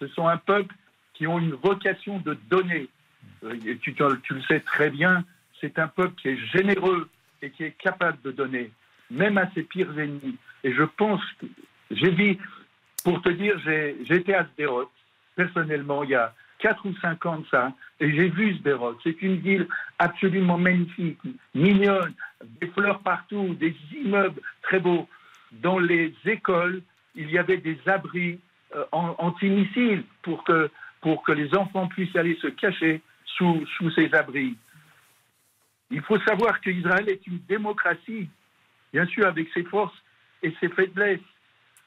ce 0.00 0.06
sont 0.08 0.28
un 0.28 0.36
peuple 0.36 0.74
qui 1.14 1.26
ont 1.26 1.38
une 1.38 1.54
vocation 1.54 2.18
de 2.20 2.34
donner. 2.48 2.88
Euh, 3.44 3.56
tu, 3.82 3.94
tu 3.94 4.34
le 4.34 4.42
sais 4.42 4.60
très 4.60 4.90
bien, 4.90 5.24
c'est 5.60 5.78
un 5.78 5.88
peuple 5.88 6.14
qui 6.20 6.28
est 6.28 6.36
généreux 6.36 7.08
et 7.42 7.50
qui 7.50 7.64
est 7.64 7.72
capable 7.72 8.20
de 8.22 8.30
donner, 8.30 8.70
même 9.10 9.38
à 9.38 9.50
ses 9.52 9.62
pires 9.62 9.98
ennemis. 9.98 10.36
Et 10.64 10.72
je 10.72 10.82
pense 10.82 11.22
que 11.40 11.46
j'ai 11.90 12.10
dit, 12.12 12.38
pour 13.04 13.22
te 13.22 13.28
dire, 13.30 13.58
j'ai 13.64 13.96
été 14.14 14.34
à 14.34 14.44
Sderot, 14.54 14.90
personnellement, 15.34 16.04
il 16.04 16.10
y 16.10 16.14
a 16.14 16.34
4 16.58 16.86
ou 16.86 16.94
5 17.00 17.26
ans 17.26 17.38
de 17.38 17.46
ça, 17.46 17.72
et 18.00 18.10
j'ai 18.12 18.28
vu 18.28 18.54
Sderot. 18.56 18.96
C'est 19.04 19.20
une 19.22 19.36
ville 19.36 19.66
absolument 19.98 20.58
magnifique, 20.58 21.18
mignonne, 21.54 22.14
des 22.60 22.66
fleurs 22.68 23.00
partout, 23.00 23.54
des 23.54 23.74
immeubles 23.94 24.40
très 24.62 24.80
beaux. 24.80 25.08
Dans 25.52 25.78
les 25.78 26.14
écoles, 26.24 26.82
il 27.14 27.30
y 27.30 27.38
avait 27.38 27.58
des 27.58 27.78
abris 27.86 28.38
euh, 28.76 28.84
an- 28.92 29.14
antimissiles 29.18 30.04
pour 30.22 30.44
que, 30.44 30.70
pour 31.00 31.22
que 31.22 31.32
les 31.32 31.54
enfants 31.54 31.86
puissent 31.88 32.14
aller 32.16 32.36
se 32.42 32.48
cacher 32.48 33.00
sous, 33.24 33.64
sous 33.76 33.90
ces 33.92 34.12
abris. 34.14 34.56
Il 35.90 36.02
faut 36.02 36.18
savoir 36.20 36.60
qu'Israël 36.60 37.08
est 37.08 37.26
une 37.26 37.38
démocratie, 37.48 38.28
bien 38.92 39.06
sûr 39.06 39.26
avec 39.26 39.48
ses 39.54 39.64
forces 39.64 39.96
et 40.42 40.54
ses 40.60 40.68
faiblesses. 40.68 41.20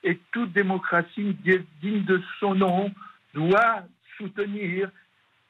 Et 0.04 0.18
toute 0.32 0.52
démocratie 0.54 1.36
di- 1.44 1.60
digne 1.82 2.04
de 2.06 2.20
son 2.40 2.56
nom 2.56 2.92
doit 3.36 3.84
soutenir 4.22 4.90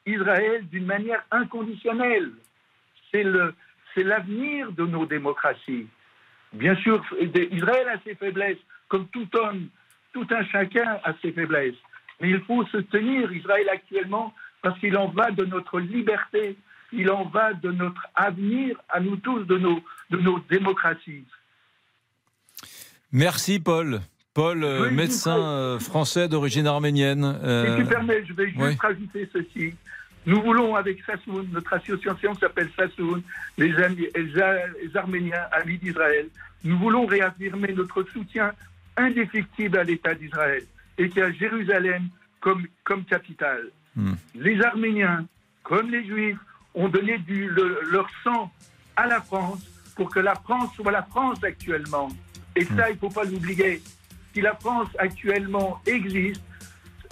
Israël 0.06 0.66
d'une 0.68 0.86
manière 0.86 1.24
inconditionnelle. 1.30 2.32
C'est 3.12 4.02
l'avenir 4.02 4.72
de 4.72 4.86
nos 4.86 5.06
démocraties. 5.06 5.86
Bien 6.52 6.74
sûr, 6.76 7.04
Israël 7.20 7.88
a 7.88 8.00
ses 8.04 8.14
faiblesses, 8.14 8.58
comme 8.88 9.06
tout 9.08 9.28
homme, 9.36 9.68
tout 10.12 10.26
un 10.30 10.44
chacun 10.46 10.98
a 11.04 11.12
ses 11.20 11.32
faiblesses. 11.32 11.80
Mais 12.20 12.30
il 12.30 12.40
faut 12.40 12.64
soutenir 12.66 13.32
Israël 13.32 13.68
actuellement 13.68 14.34
parce 14.62 14.78
qu'il 14.78 14.96
en 14.96 15.08
va 15.08 15.30
de 15.30 15.44
notre 15.44 15.80
liberté, 15.80 16.56
il 16.92 17.10
en 17.10 17.24
va 17.24 17.52
de 17.54 17.70
notre 17.70 18.06
avenir 18.14 18.80
à 18.88 19.00
nous 19.00 19.16
tous, 19.16 19.44
de 19.44 19.58
nos, 19.58 19.82
de 20.10 20.18
nos 20.18 20.38
démocraties. 20.50 21.24
Merci 23.10 23.58
Paul. 23.58 24.00
Paul, 24.34 24.64
euh, 24.64 24.88
Oui, 24.88 24.94
médecin 24.94 25.38
euh, 25.38 25.78
français 25.78 26.26
d'origine 26.28 26.66
arménienne. 26.66 27.38
euh, 27.44 27.76
Si 27.76 27.82
tu 27.82 27.88
permets, 27.88 28.24
je 28.26 28.32
vais 28.32 28.46
juste 28.46 28.58
oui. 28.60 28.76
rajouter 28.80 29.28
ceci. 29.32 29.74
Nous 30.24 30.40
voulons, 30.40 30.74
avec 30.74 31.02
Sassoun, 31.04 31.46
notre 31.52 31.72
association 31.74 32.34
s'appelle 32.36 32.70
Sassoun, 32.76 33.22
les, 33.58 33.74
Ami- 33.82 34.08
les 34.14 34.96
Arméniens, 34.96 35.42
amis 35.50 35.76
d'Israël, 35.78 36.28
nous 36.64 36.78
voulons 36.78 37.04
réaffirmer 37.06 37.72
notre 37.74 38.04
soutien 38.04 38.52
indéfectible 38.96 39.76
à 39.78 39.84
l'État 39.84 40.14
d'Israël 40.14 40.64
et 40.96 41.10
a 41.20 41.30
Jérusalem 41.32 42.08
comme, 42.40 42.66
comme 42.84 43.04
capitale. 43.04 43.64
Hmm. 43.96 44.14
Les 44.34 44.62
Arméniens, 44.62 45.26
comme 45.62 45.90
les 45.90 46.06
Juifs, 46.06 46.38
ont 46.74 46.88
donné 46.88 47.18
du, 47.18 47.48
le- 47.48 47.80
leur 47.90 48.08
sang 48.24 48.50
à 48.96 49.06
la 49.06 49.20
France 49.20 49.60
pour 49.96 50.08
que 50.08 50.20
la 50.20 50.36
France 50.36 50.70
soit 50.76 50.92
la 50.92 51.02
France 51.02 51.42
actuellement. 51.44 52.08
Et 52.56 52.64
ça, 52.64 52.88
il 52.90 52.94
ne 52.94 52.98
faut 52.98 53.10
pas 53.10 53.24
l'oublier. 53.24 53.82
Si 54.34 54.40
la 54.40 54.54
France 54.54 54.88
actuellement 54.98 55.80
existe, 55.86 56.40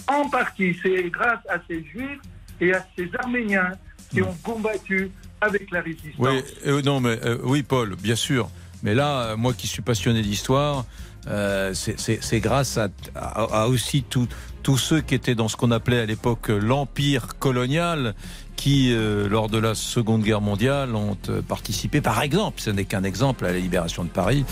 en 0.09 0.29
partie, 0.29 0.77
c'est 0.83 1.11
grâce 1.11 1.41
à 1.49 1.59
ces 1.68 1.85
Juifs 1.85 2.21
et 2.61 2.73
à 2.73 2.85
ces 2.97 3.11
Arméniens 3.18 3.73
qui 4.11 4.23
ont 4.23 4.35
combattu 4.43 5.11
avec 5.41 5.71
la 5.71 5.81
résistance. 5.83 6.14
Oui, 6.18 6.41
euh, 6.66 6.83
non, 6.83 7.01
mais 7.01 7.18
euh, 7.25 7.39
oui, 7.45 7.62
Paul, 7.62 7.95
bien 7.97 8.16
sûr. 8.16 8.49
Mais 8.83 8.95
là, 8.95 9.23
euh, 9.33 9.37
moi 9.37 9.53
qui 9.53 9.66
suis 9.66 9.83
passionné 9.83 10.23
d'histoire, 10.23 10.85
euh, 11.27 11.75
c'est 11.75 12.41
grâce 12.41 12.79
à, 12.79 12.89
à- 13.14 13.62
à 13.64 13.66
aussi 13.68 14.03
tout- 14.03 14.27
tous 14.63 14.79
ceux 14.79 15.01
qui 15.01 15.15
étaient 15.15 15.35
dans 15.35 15.49
ce 15.49 15.57
qu'on 15.57 15.71
appelait 15.71 16.01
à 16.01 16.07
l'époque 16.07 16.49
l'empire 16.49 17.39
colonial, 17.39 18.15
qui, 18.61 18.93
euh, 18.93 19.27
lors 19.27 19.49
de 19.49 19.57
la 19.57 19.75
Seconde 19.75 20.23
Guerre 20.23 20.43
mondiale, 20.43 20.95
ont 20.95 21.17
euh, 21.31 21.41
participé, 21.41 22.03
par 22.03 22.21
exemple, 22.21 22.61
ce 22.61 22.69
n'est 22.69 22.85
qu'un 22.85 23.05
exemple, 23.05 23.47
à 23.47 23.53
la 23.53 23.59
libération 23.59 24.05
de 24.05 24.11
Paris, 24.11 24.45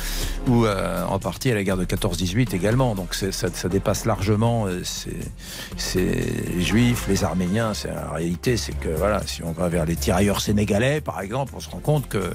ou 0.46 0.64
euh, 0.64 1.04
en 1.04 1.18
partie 1.18 1.50
à 1.50 1.54
la 1.54 1.62
guerre 1.62 1.76
de 1.76 1.84
14-18 1.84 2.54
également. 2.54 2.94
Donc 2.94 3.14
ça, 3.14 3.68
dépasse 3.68 4.06
largement 4.06 4.66
ces, 5.76 6.58
Juifs, 6.58 7.06
les 7.06 7.22
Arméniens. 7.22 7.74
C'est 7.74 7.88
la 7.88 8.10
réalité, 8.12 8.56
c'est 8.56 8.72
que 8.72 8.88
voilà, 8.88 9.20
si 9.26 9.42
on 9.42 9.52
va 9.52 9.68
vers 9.68 9.84
les 9.84 9.96
tirailleurs 9.96 10.40
sénégalais, 10.40 11.02
par 11.02 11.20
exemple, 11.20 11.52
on 11.54 11.60
se 11.60 11.68
rend 11.68 11.80
compte 11.80 12.08
que 12.08 12.32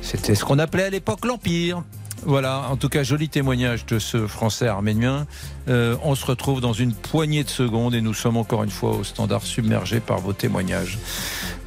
c'était 0.00 0.34
ce 0.34 0.42
qu'on 0.42 0.58
appelait 0.58 0.84
à 0.84 0.90
l'époque 0.90 1.26
l'empire. 1.26 1.82
Voilà, 2.22 2.68
en 2.70 2.76
tout 2.76 2.88
cas, 2.88 3.02
joli 3.02 3.28
témoignage 3.28 3.84
de 3.86 3.98
ce 3.98 4.26
Français 4.26 4.66
arménien. 4.66 5.26
Euh, 5.68 5.96
on 6.02 6.14
se 6.14 6.24
retrouve 6.24 6.60
dans 6.60 6.72
une 6.72 6.94
poignée 6.94 7.44
de 7.44 7.48
secondes 7.48 7.94
et 7.94 8.00
nous 8.00 8.14
sommes 8.14 8.36
encore 8.36 8.62
une 8.64 8.70
fois 8.70 8.92
au 8.92 9.04
standard 9.04 9.42
submergé 9.42 10.00
par 10.00 10.20
vos 10.20 10.32
témoignages. 10.32 10.98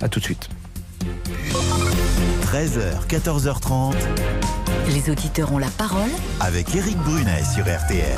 À 0.02 0.10
tout 0.10 0.20
de 0.20 0.26
suite. 0.26 0.50
13h, 2.44 3.08
14h30. 3.08 3.96
Les 4.90 5.10
auditeurs 5.12 5.52
ont 5.52 5.58
la 5.58 5.70
parole. 5.70 6.10
Avec 6.40 6.74
Éric 6.74 6.98
Brunet 6.98 7.44
sur 7.44 7.64
RTL. 7.64 8.18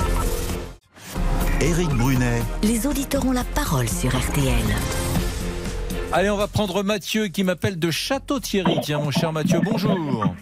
Éric 1.62 1.90
Brunet, 1.90 2.42
Les 2.64 2.88
auditeurs 2.88 3.26
ont 3.26 3.34
la 3.34 3.44
parole 3.44 3.90
sur 3.90 4.18
RTL. 4.18 4.64
Allez, 6.14 6.30
on 6.30 6.38
va 6.38 6.48
prendre 6.48 6.84
Mathieu 6.84 7.28
qui 7.28 7.44
m'appelle 7.44 7.78
de 7.78 7.92
Château-Thierry. 7.92 8.80
Tiens, 8.82 9.00
mon 9.00 9.12
cher 9.12 9.34
Mathieu, 9.34 9.60
bonjour. 9.62 10.34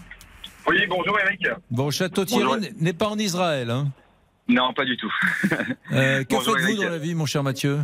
Oui, 0.67 0.77
bonjour 0.89 1.17
Eric. 1.19 1.47
Bon, 1.71 1.89
Château-Thierry 1.91 2.43
Bonjour. 2.43 2.63
n- 2.63 2.73
n'est 2.79 2.93
pas 2.93 3.07
en 3.07 3.17
Israël. 3.17 3.69
Hein. 3.69 3.87
Non, 4.47 4.73
pas 4.73 4.85
du 4.85 4.97
tout. 4.97 5.11
Euh, 5.93 6.23
que 6.25 6.35
faites-vous 6.35 6.83
dans 6.83 6.89
la 6.89 6.97
vie, 6.97 7.15
mon 7.15 7.25
cher 7.25 7.43
Mathieu? 7.43 7.79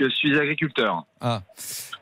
Je 0.00 0.08
suis 0.08 0.38
agriculteur. 0.38 1.04
Ah. 1.20 1.42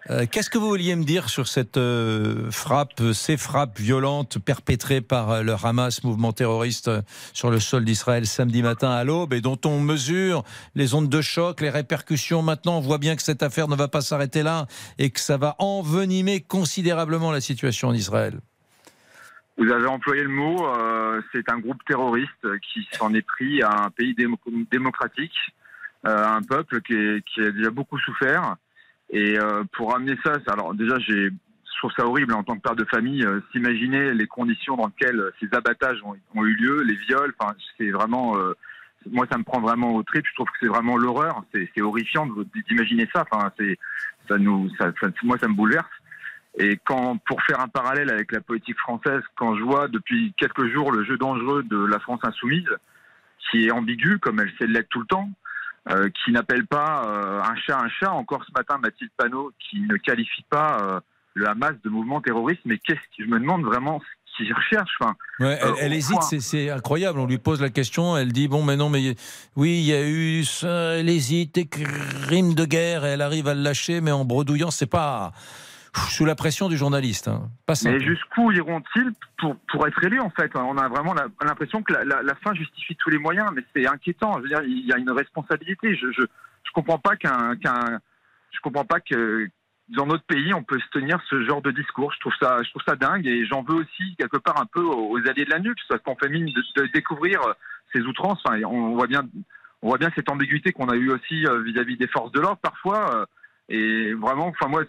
Euh, 0.08 0.24
Qu'est-ce 0.30 0.48
que 0.48 0.58
vous 0.58 0.68
vouliez 0.68 0.94
me 0.94 1.02
dire 1.04 1.28
sur 1.28 1.48
cette 1.48 1.76
euh, 1.76 2.48
frappe, 2.52 3.02
ces 3.12 3.36
frappes 3.36 3.78
violentes 3.80 4.38
perpétrées 4.38 5.00
par 5.00 5.30
euh, 5.30 5.42
le 5.42 5.54
Hamas, 5.62 6.04
mouvement 6.04 6.32
terroriste, 6.32 6.88
sur 7.32 7.50
le 7.50 7.58
sol 7.58 7.84
d'Israël 7.84 8.26
samedi 8.26 8.62
matin 8.62 8.90
à 8.92 9.02
l'aube 9.02 9.34
et 9.34 9.40
dont 9.40 9.58
on 9.66 9.80
mesure 9.80 10.44
les 10.76 10.94
ondes 10.94 11.08
de 11.08 11.20
choc, 11.20 11.60
les 11.60 11.70
répercussions? 11.70 12.42
Maintenant 12.42 12.78
On 12.78 12.80
voit 12.80 12.98
bien 12.98 13.16
que 13.16 13.22
cette 13.22 13.42
affaire 13.42 13.66
ne 13.66 13.74
va 13.76 13.88
pas 13.88 14.00
s'arrêter 14.00 14.44
là 14.44 14.66
et 14.98 15.10
que 15.10 15.18
ça 15.20 15.36
va 15.36 15.56
envenimer 15.58 16.40
considérablement 16.40 17.32
la 17.32 17.40
situation 17.40 17.88
en 17.88 17.94
Israël. 17.94 18.38
Vous 19.60 19.70
avez 19.70 19.86
employé 19.86 20.22
le 20.22 20.30
mot, 20.30 20.66
euh, 20.66 21.20
c'est 21.32 21.48
un 21.52 21.58
groupe 21.58 21.84
terroriste 21.86 22.58
qui 22.72 22.88
s'en 22.92 23.12
est 23.14 23.20
pris 23.22 23.62
à 23.62 23.84
un 23.84 23.90
pays 23.90 24.14
démo- 24.14 24.38
démocratique, 24.70 25.36
euh, 26.06 26.24
un 26.26 26.40
peuple 26.42 26.80
qui, 26.80 26.96
qui 27.26 27.40
a 27.42 27.50
déjà 27.52 27.70
beaucoup 27.70 27.98
souffert. 27.98 28.56
Et 29.10 29.38
euh, 29.38 29.62
pour 29.72 29.94
amener 29.94 30.16
ça, 30.24 30.38
alors 30.48 30.72
déjà, 30.74 30.98
je 30.98 31.28
trouve 31.78 31.92
ça 31.96 32.06
horrible 32.06 32.32
en 32.34 32.42
tant 32.42 32.56
que 32.56 32.62
père 32.62 32.74
de 32.76 32.84
famille, 32.86 33.24
euh, 33.24 33.40
s'imaginer 33.52 34.14
les 34.14 34.26
conditions 34.26 34.76
dans 34.76 34.86
lesquelles 34.86 35.30
ces 35.40 35.48
abattages 35.54 36.02
ont, 36.04 36.16
ont 36.34 36.44
eu 36.44 36.54
lieu, 36.54 36.82
les 36.82 36.96
viols, 36.96 37.34
enfin, 37.38 37.54
c'est 37.76 37.90
vraiment... 37.90 38.38
euh, 38.38 38.54
moi, 39.10 39.26
ça 39.30 39.38
me 39.38 39.44
prend 39.44 39.60
vraiment 39.60 39.94
au 39.94 40.02
trip. 40.02 40.24
Je 40.26 40.34
trouve 40.34 40.46
que 40.48 40.58
c'est 40.60 40.66
vraiment 40.66 40.98
l'horreur. 40.98 41.42
C'est, 41.54 41.70
horrifiant 41.80 42.26
d'imaginer 42.68 43.08
ça. 43.14 43.24
Enfin, 43.30 43.50
c'est, 43.58 43.78
ça 44.28 44.36
nous, 44.36 44.68
ça, 44.76 44.92
ça- 45.00 45.08
moi, 45.22 45.38
ça 45.38 45.48
me 45.48 45.54
bouleverse. 45.54 45.88
Et 46.58 46.78
quand, 46.84 47.16
pour 47.26 47.40
faire 47.42 47.60
un 47.60 47.68
parallèle 47.68 48.10
avec 48.10 48.32
la 48.32 48.40
politique 48.40 48.78
française, 48.78 49.22
quand 49.36 49.56
je 49.56 49.62
vois 49.62 49.88
depuis 49.88 50.34
quelques 50.36 50.66
jours 50.72 50.90
le 50.92 51.04
jeu 51.04 51.16
dangereux 51.16 51.62
de 51.62 51.78
la 51.84 51.98
France 52.00 52.20
insoumise, 52.22 52.68
qui 53.50 53.66
est 53.66 53.70
ambigu 53.70 54.18
comme 54.18 54.40
elle 54.40 54.52
sait 54.58 54.66
l'être 54.66 54.88
tout 54.88 55.00
le 55.00 55.06
temps, 55.06 55.30
euh, 55.90 56.08
qui 56.24 56.32
n'appelle 56.32 56.66
pas 56.66 57.04
euh, 57.06 57.40
un 57.42 57.54
chat 57.56 57.78
un 57.78 57.88
chat. 57.88 58.10
Encore 58.12 58.44
ce 58.44 58.52
matin, 58.52 58.78
Mathilde 58.82 59.10
Panot, 59.16 59.52
qui 59.58 59.80
ne 59.80 59.96
qualifie 59.96 60.44
pas 60.50 60.78
euh, 60.82 61.00
le 61.34 61.48
Hamas 61.48 61.72
de 61.82 61.88
mouvement 61.88 62.20
terroriste. 62.20 62.60
Mais 62.64 62.78
qu'est-ce 62.78 63.00
que 63.16 63.24
je 63.24 63.30
me 63.30 63.38
demande 63.40 63.64
vraiment 63.64 64.00
ce 64.26 64.36
qu'ils 64.36 64.52
recherchent. 64.52 64.96
Enfin, 65.00 65.14
Ouais, 65.38 65.58
elle, 65.80 65.92
hésite, 65.92 66.22
c'est- 66.22 66.70
incroyable. 66.70 67.18
On 67.18 67.26
lui 67.26 67.38
pose 67.38 67.60
la 67.62 67.70
question, 67.70 68.16
elle 68.16 68.32
dit 68.32 68.48
bon, 68.48 68.62
mais 68.62 68.76
non, 68.76 68.90
mais 68.90 69.14
oui, 69.56 69.78
il 69.78 69.84
y 69.86 69.92
a 69.94 70.06
eu 70.06 70.44
ça, 70.44 70.96
elle 70.98 71.08
hésite, 71.08 71.54
des 71.54 71.66
crimes 71.66 72.54
de 72.54 72.64
guerre, 72.64 73.04
et 73.04 73.10
elle 73.10 73.22
arrive 73.22 73.48
à 73.48 73.54
le 73.54 73.62
lâcher, 73.62 74.00
mais 74.00 74.12
en 74.12 74.24
bredouillant, 74.24 74.70
c'est 74.70 74.86
pas 74.90 75.32
sous 76.08 76.24
la 76.24 76.34
pression 76.34 76.68
du 76.68 76.76
journaliste. 76.76 77.28
hein. 77.28 77.48
Pas 77.66 77.74
simple. 77.74 77.98
Mais 77.98 78.04
jusqu'où 78.04 78.52
iront-ils 78.52 79.10
pour, 79.38 79.56
pour 79.70 79.86
être 79.86 80.02
élus 80.04 80.20
en 80.20 80.30
fait 80.30 80.50
On 80.54 80.76
a 80.78 80.88
vraiment 80.88 81.14
l'impression 81.42 81.82
que 81.82 81.92
la, 81.92 82.04
la- 82.04 82.22
la 82.22 82.34
fin 82.36 82.54
justifie 82.54 82.96
tous 82.96 83.10
les 83.10 83.18
moyens, 83.18 83.50
mais 83.54 83.62
c'est 83.74 83.86
inquiétant. 83.86 84.34
Je 84.38 84.42
veux 84.42 84.48
dire, 84.48 84.62
il 84.62 84.86
y 84.86 84.92
a 84.92 84.98
une 84.98 85.10
responsabilité. 85.10 85.96
Je 85.96 86.06
je, 86.12 86.22
je 86.22 86.70
comprends 86.72 86.98
pas 86.98 87.16
qu'un 87.16 87.56
qu'un 87.56 87.98
je 88.52 88.60
comprends 88.60 88.84
pas 88.84 89.00
que 89.00 89.48
dans 89.88 90.06
notre 90.06 90.24
pays 90.24 90.54
on 90.54 90.62
peut 90.62 90.78
se 90.78 90.88
tenir 90.98 91.20
ce 91.28 91.42
genre 91.44 91.62
de 91.62 91.70
discours. 91.72 92.12
Je 92.12 92.20
trouve 92.20 92.34
ça 92.40 92.62
je 92.62 92.70
trouve 92.70 92.82
ça 92.86 92.94
dingue 92.96 93.26
et 93.26 93.44
j'en 93.46 93.62
veux 93.62 93.74
aussi 93.76 94.14
quelque 94.16 94.36
part 94.36 94.60
un 94.60 94.66
peu 94.66 94.82
aux, 94.82 95.10
aux 95.10 95.18
alliés 95.28 95.44
de 95.44 95.50
la 95.50 95.58
nuque, 95.58 95.78
soit 95.86 95.98
qu'on 95.98 96.16
famille 96.16 96.52
de, 96.52 96.62
de 96.82 96.86
découvrir 96.92 97.40
ces 97.92 98.00
outrances. 98.02 98.40
Enfin, 98.44 98.60
on 98.64 98.94
voit 98.94 99.06
bien 99.08 99.22
on 99.82 99.88
voit 99.88 99.98
bien 99.98 100.10
cette 100.14 100.30
ambiguïté 100.30 100.72
qu'on 100.72 100.88
a 100.90 100.94
eue 100.94 101.10
aussi 101.10 101.46
euh, 101.46 101.62
vis-à-vis 101.62 101.96
des 101.96 102.06
forces 102.06 102.30
de 102.32 102.40
l'ordre 102.40 102.58
parfois. 102.62 103.16
euh, 103.16 103.26
et 103.72 104.14
vraiment, 104.14 104.48
enfin 104.48 104.66
moi, 104.68 104.82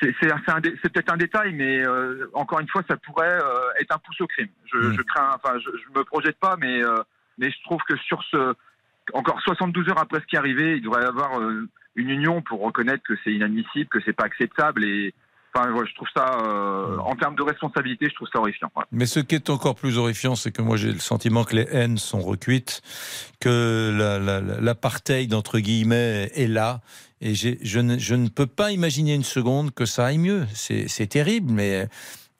c'est 0.00 0.92
peut-être 0.92 1.12
un 1.12 1.16
détail, 1.16 1.52
mais 1.54 1.86
euh, 1.86 2.28
encore 2.34 2.60
une 2.60 2.68
fois, 2.68 2.82
ça 2.88 2.96
pourrait 2.96 3.38
euh, 3.42 3.80
être 3.80 3.94
un 3.94 3.98
pouce 3.98 4.20
au 4.20 4.26
crime. 4.26 4.48
Je, 4.72 4.92
je 4.92 5.02
crains, 5.02 5.30
enfin, 5.34 5.58
je, 5.58 5.70
je 5.70 5.98
me 5.98 6.04
projette 6.04 6.38
pas, 6.38 6.56
mais 6.58 6.84
euh, 6.84 7.02
mais 7.38 7.50
je 7.50 7.62
trouve 7.64 7.80
que 7.88 7.96
sur 7.96 8.22
ce 8.30 8.54
encore 9.12 9.40
72 9.42 9.88
heures 9.88 10.00
après 10.00 10.20
ce 10.20 10.26
qui 10.26 10.36
est 10.36 10.38
arrivé, 10.38 10.76
il 10.76 10.82
devrait 10.82 11.02
y 11.02 11.06
avoir 11.06 11.40
euh, 11.40 11.68
une 11.94 12.10
union 12.10 12.42
pour 12.42 12.60
reconnaître 12.60 13.02
que 13.04 13.14
c'est 13.24 13.32
inadmissible, 13.32 13.88
que 13.88 14.00
c'est 14.04 14.12
pas 14.12 14.24
acceptable 14.24 14.84
et 14.84 15.14
Enfin, 15.56 15.70
je 15.88 15.94
trouve 15.94 16.08
ça, 16.14 16.38
euh, 16.44 16.98
en 16.98 17.16
termes 17.16 17.34
de 17.34 17.42
responsabilité, 17.42 18.08
je 18.10 18.14
trouve 18.14 18.28
ça 18.30 18.40
horrifiant. 18.40 18.70
Mais 18.92 19.06
ce 19.06 19.20
qui 19.20 19.34
est 19.34 19.48
encore 19.48 19.74
plus 19.74 19.96
horrifiant, 19.96 20.36
c'est 20.36 20.50
que 20.52 20.60
moi 20.60 20.76
j'ai 20.76 20.92
le 20.92 20.98
sentiment 20.98 21.44
que 21.44 21.56
les 21.56 21.66
haines 21.70 21.96
sont 21.96 22.20
recuites, 22.20 22.82
que 23.40 23.94
la- 23.96 24.18
la- 24.18 24.40
la- 24.40 24.60
l'apartheid, 24.60 25.32
entre 25.32 25.58
guillemets, 25.58 26.30
est 26.34 26.46
là. 26.48 26.80
Et 27.22 27.34
je 27.34 27.78
ne, 27.80 28.28
peux 28.28 28.46
pas 28.46 28.72
imaginer 28.72 29.14
une 29.14 29.24
seconde 29.24 29.72
que 29.72 29.86
ça 29.86 30.06
aille 30.06 30.18
mieux. 30.18 30.46
C'est 30.52 31.06
terrible, 31.06 31.50
mais 31.50 31.88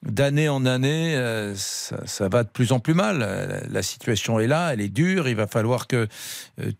d'année 0.03 0.47
en 0.47 0.67
année, 0.67 1.15
euh, 1.15 1.55
ça, 1.55 2.29
va 2.29 2.43
de 2.43 2.49
plus 2.49 2.71
en 2.71 2.79
plus 2.79 2.93
mal. 2.93 3.23
Euh, 3.23 3.61
La 3.71 3.81
situation 3.81 4.39
est 4.39 4.45
là, 4.45 4.73
elle 4.73 4.81
est 4.81 4.89
dure. 4.89 5.27
Il 5.27 5.35
va 5.35 5.47
falloir 5.47 5.87
que 5.87 6.07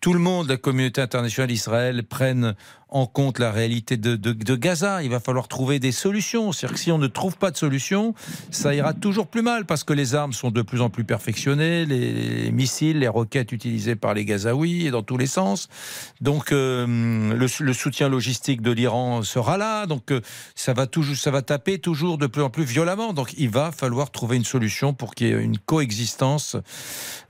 tout 0.02 0.14
le 0.14 0.20
monde, 0.20 0.48
la 0.50 0.58
communauté 0.58 1.02
internationale, 1.02 1.50
Israël, 1.50 2.04
prenne 2.04 2.56
en 2.90 3.06
compte 3.06 3.40
la 3.40 3.52
réalité 3.52 3.98
de, 3.98 4.16
de- 4.16 4.56
Gaza. 4.56 5.04
Il 5.04 5.10
va 5.10 5.20
falloir 5.20 5.48
trouver 5.48 5.80
des 5.80 5.92
solutions. 5.92 6.52
C'est-à-dire 6.52 6.76
que 6.76 6.80
si 6.82 6.92
on 6.92 6.98
ne 6.98 7.08
trouve 7.08 7.38
pas 7.38 7.52
de 7.52 7.58
solution, 7.58 8.14
ça 8.50 8.74
ira 8.74 8.94
toujours 8.94 9.28
plus 9.28 9.42
mal 9.42 9.66
parce 9.66 9.84
que 9.84 9.94
les 9.94 10.16
armes 10.16 10.34
sont 10.34 10.52
de 10.52 10.62
plus 10.62 10.82
en 10.82 10.90
plus 10.90 11.04
perfectionnées, 11.04 11.86
les, 11.86 12.12
les 12.12 12.52
missiles, 12.52 13.00
les 13.00 13.08
roquettes 13.08 13.52
utilisées 13.52 13.96
par 13.96 14.14
les 14.14 14.26
Gazaouis 14.26 14.88
et 14.88 14.92
dans 14.92 15.04
tous 15.04 15.18
les 15.18 15.28
sens. 15.28 15.68
Donc 16.22 16.52
euh, 16.52 17.34
le, 17.34 17.74
soutien 17.74 18.10
logistique 18.10 18.62
de 18.62 18.72
l'Iran 18.72 19.22
sera 19.22 19.58
là. 19.58 19.86
Donc 19.86 20.12
euh, 20.12 20.22
ça 20.56 20.74
va 20.74 20.88
toujours, 20.88 21.16
ça 21.16 21.32
va 21.32 21.42
taper 21.42 21.80
toujours 21.80 22.18
de 22.18 22.28
plus 22.28 22.42
en 22.42 22.50
plus 22.50 22.64
violemment. 22.64 23.14
Donc 23.14 23.34
il 23.38 23.50
va 23.50 23.72
falloir 23.72 24.12
trouver 24.12 24.38
une 24.38 24.46
solution 24.46 24.94
pour 24.94 25.14
qu'il 25.14 25.28
y 25.28 25.32
ait 25.32 25.42
une 25.44 25.58
coexistence. 25.58 26.56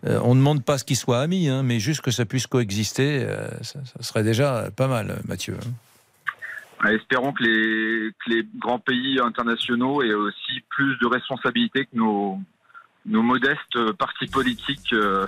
Euh, 0.06 0.20
on 0.24 0.36
ne 0.36 0.40
demande 0.40 0.64
pas 0.64 0.78
ce 0.78 0.84
qu'ils 0.84 0.98
soient 0.98 1.20
amis, 1.20 1.50
hein, 1.50 1.64
mais 1.64 1.80
juste 1.80 2.02
que 2.02 2.12
ça 2.12 2.26
puisse 2.26 2.46
coexister, 2.46 3.28
ça, 3.62 3.80
ça 3.84 4.04
serait 4.04 4.24
déjà 4.24 4.70
pas 4.76 4.88
mal, 4.88 5.20
Mathieu. 5.28 5.47
Espérons 6.86 7.34
que 7.34 7.44
les, 7.44 8.48
grands 8.58 8.80
pays 8.80 9.20
internationaux 9.20 10.04
aient 10.04 10.14
aussi 10.14 10.62
plus 10.70 10.96
de 10.98 11.08
responsabilités 11.08 11.86
que 11.86 11.96
nos, 11.96 12.40
modestes 13.06 13.92
partis 13.98 14.28
politiques 14.28 14.94
euh, 14.94 15.26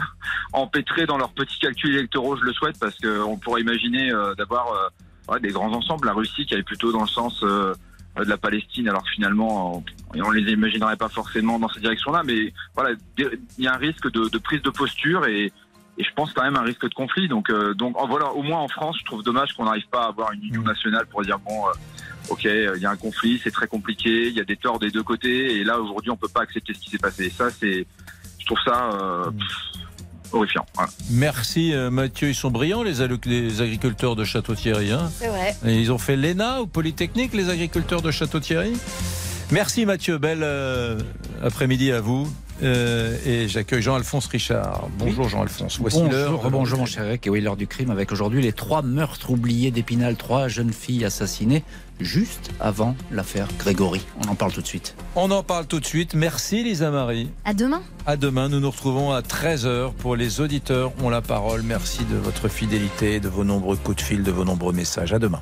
empêtrés 0.54 1.06
dans 1.06 1.18
leurs 1.18 1.32
petits 1.32 1.58
calculs 1.60 1.96
électoraux, 1.96 2.36
je 2.36 2.44
le 2.44 2.54
souhaite, 2.54 2.78
parce 2.80 2.98
qu'on 3.00 3.38
pourrait 3.38 3.62
imaginer 3.62 4.12
euh, 4.12 4.36
d'avoir 4.36 4.92
euh, 5.32 5.40
des 5.40 5.50
grands 5.50 5.74
ensembles. 5.74 6.06
La 6.06 6.14
Russie 6.14 6.46
qui 6.46 6.54
allait 6.54 6.64
plutôt 6.64 6.92
dans 6.92 7.02
le 7.02 7.08
sens 7.08 7.42
de 7.42 7.74
la 8.16 8.38
Palestine, 8.38 8.90
alors 8.90 9.04
que 9.04 9.10
finalement, 9.10 9.78
on, 9.78 9.84
on 10.22 10.32
les 10.32 10.52
imaginerait 10.52 10.98
pas 10.98 11.10
forcément 11.10 11.58
dans 11.58 11.70
cette 11.70 11.82
direction-là, 11.82 12.22
mais 12.26 12.54
voilà, 12.76 12.96
il 13.18 13.40
y 13.58 13.68
a 13.68 13.74
un 13.74 13.78
risque 13.78 14.12
de, 14.12 14.30
de 14.30 14.38
prise 14.38 14.62
de 14.62 14.70
posture 14.70 15.26
et, 15.26 15.52
et 16.00 16.04
je 16.04 16.10
pense 16.16 16.32
quand 16.34 16.44
même 16.44 16.56
un 16.56 16.64
risque 16.64 16.88
de 16.88 16.94
conflit. 16.94 17.28
Donc, 17.28 17.50
euh, 17.50 17.74
donc 17.74 18.00
en- 18.02 18.08
voilà, 18.08 18.32
au 18.32 18.42
moins 18.42 18.60
en 18.60 18.70
France, 18.70 18.96
je 19.00 19.06
trouve 19.06 19.22
dommage 19.22 19.54
qu'on 19.54 19.66
n'arrive 19.66 19.88
pas 19.92 20.06
à 20.06 20.08
avoir 20.08 20.32
une 20.32 20.44
union 20.44 20.62
nationale 20.64 21.06
pour 21.08 21.22
dire 21.24 21.38
bon, 21.40 21.68
euh, 21.68 21.72
ok, 22.30 22.46
euh, 22.46 22.74
il 22.78 22.82
y 22.82 22.86
a 22.86 22.90
un 22.90 22.96
conflit, 22.96 23.40
c'est 23.44 23.52
très 23.52 23.68
compliqué, 23.68 24.30
il 24.30 24.34
y 24.34 24.40
a 24.40 24.46
des 24.46 24.56
torts 24.56 24.80
des 24.80 24.92
deux 24.92 25.04
côtés, 25.04 25.58
et 25.58 25.64
là 25.66 25.78
aujourd'hui, 25.80 26.10
on 26.10 26.16
peut 26.16 26.30
pas 26.34 26.42
accepter 26.42 26.74
ce 26.74 26.80
qui 26.80 26.90
s'est 26.90 26.98
passé. 26.98 27.26
Et 27.26 27.30
ça, 27.30 27.50
c'est, 27.52 27.86
je 28.40 28.46
trouve 28.46 28.60
ça 28.64 28.92
euh, 28.94 29.30
pff, 29.30 30.34
horrifiant. 30.34 30.66
Voilà. 30.74 30.90
Merci 31.12 31.74
Mathieu, 31.92 32.30
ils 32.30 32.36
sont 32.36 32.50
brillants 32.50 32.84
les, 32.84 33.02
agriculteurs 33.02 34.16
de 34.16 34.24
Château-Thierry. 34.24 34.94
Hein 34.94 35.12
C'est 35.14 35.28
vrai. 35.28 35.54
Et 35.66 35.82
ils 35.82 35.92
ont 35.92 35.98
fait 35.98 36.16
l'ENA 36.16 36.62
ou 36.62 36.68
Polytechnique, 36.68 37.34
les 37.34 37.50
agriculteurs 37.50 38.02
de 38.02 38.12
Château-Thierry. 38.12 38.74
Merci 39.52 39.86
Mathieu, 39.88 40.20
bel 40.20 40.44
euh, 40.44 41.00
après-midi 41.44 41.92
à 41.92 42.02
vous. 42.02 42.32
Euh, 42.62 43.18
et 43.26 43.48
j'accueille 43.48 43.82
Jean-Alphonse 43.82 44.28
Richard. 44.28 44.90
Bonjour 44.98 45.30
Jean-Alphonse. 45.30 45.80
Voici 45.80 46.02
l'heure. 46.10 46.34
Bonjour, 46.34 46.52
bonjour 46.52 46.80
mon 46.80 46.86
cher 46.86 47.06
Eric. 47.06 47.26
Et 47.28 47.30
oui, 47.30 47.42
l'heure 47.42 47.58
du 47.58 47.68
crime 47.68 47.90
avec 47.90 48.12
aujourd'hui 48.12 48.42
les 48.42 48.54
trois 48.54 48.82
meurtres 48.82 49.32
oubliés 49.32 49.72
d'Épinal, 49.72 50.16
trois 50.16 50.48
jeunes 50.48 50.74
filles 50.74 51.06
assassinées 51.06 51.64
juste 52.00 52.52
avant 52.60 52.96
l'affaire 53.12 53.48
Grégory. 53.58 54.02
On 54.26 54.30
en 54.30 54.36
parle 54.36 54.52
tout 54.52 54.62
de 54.62 54.68
suite. 54.68 54.96
On 55.16 55.32
en 55.32 55.44
parle 55.44 55.66
tout 55.66 55.80
de 55.80 55.86
suite. 55.86 56.14
Merci 56.14 56.64
Lisa 56.64 56.92
Marie. 56.92 57.30
À 57.46 57.54
demain. 57.54 57.82
À 58.06 58.16
demain, 58.18 58.50
nous 58.50 58.60
nous 58.60 58.72
retrouvons 58.72 59.12
à 59.12 59.22
13h 59.22 59.94
pour 59.94 60.16
les 60.16 60.42
auditeurs 60.42 60.92
ont 61.04 61.10
la 61.10 61.22
parole. 61.22 61.62
Merci 61.64 62.06
de 62.06 62.16
votre 62.16 62.48
fidélité, 62.48 63.20
de 63.20 63.30
vos 63.30 63.44
nombreux 63.44 63.76
coups 63.76 63.98
de 63.98 64.02
fil, 64.02 64.24
de 64.24 64.32
vos 64.32 64.46
nombreux 64.46 64.74
messages. 64.74 65.14
À 65.14 65.20
demain. 65.20 65.42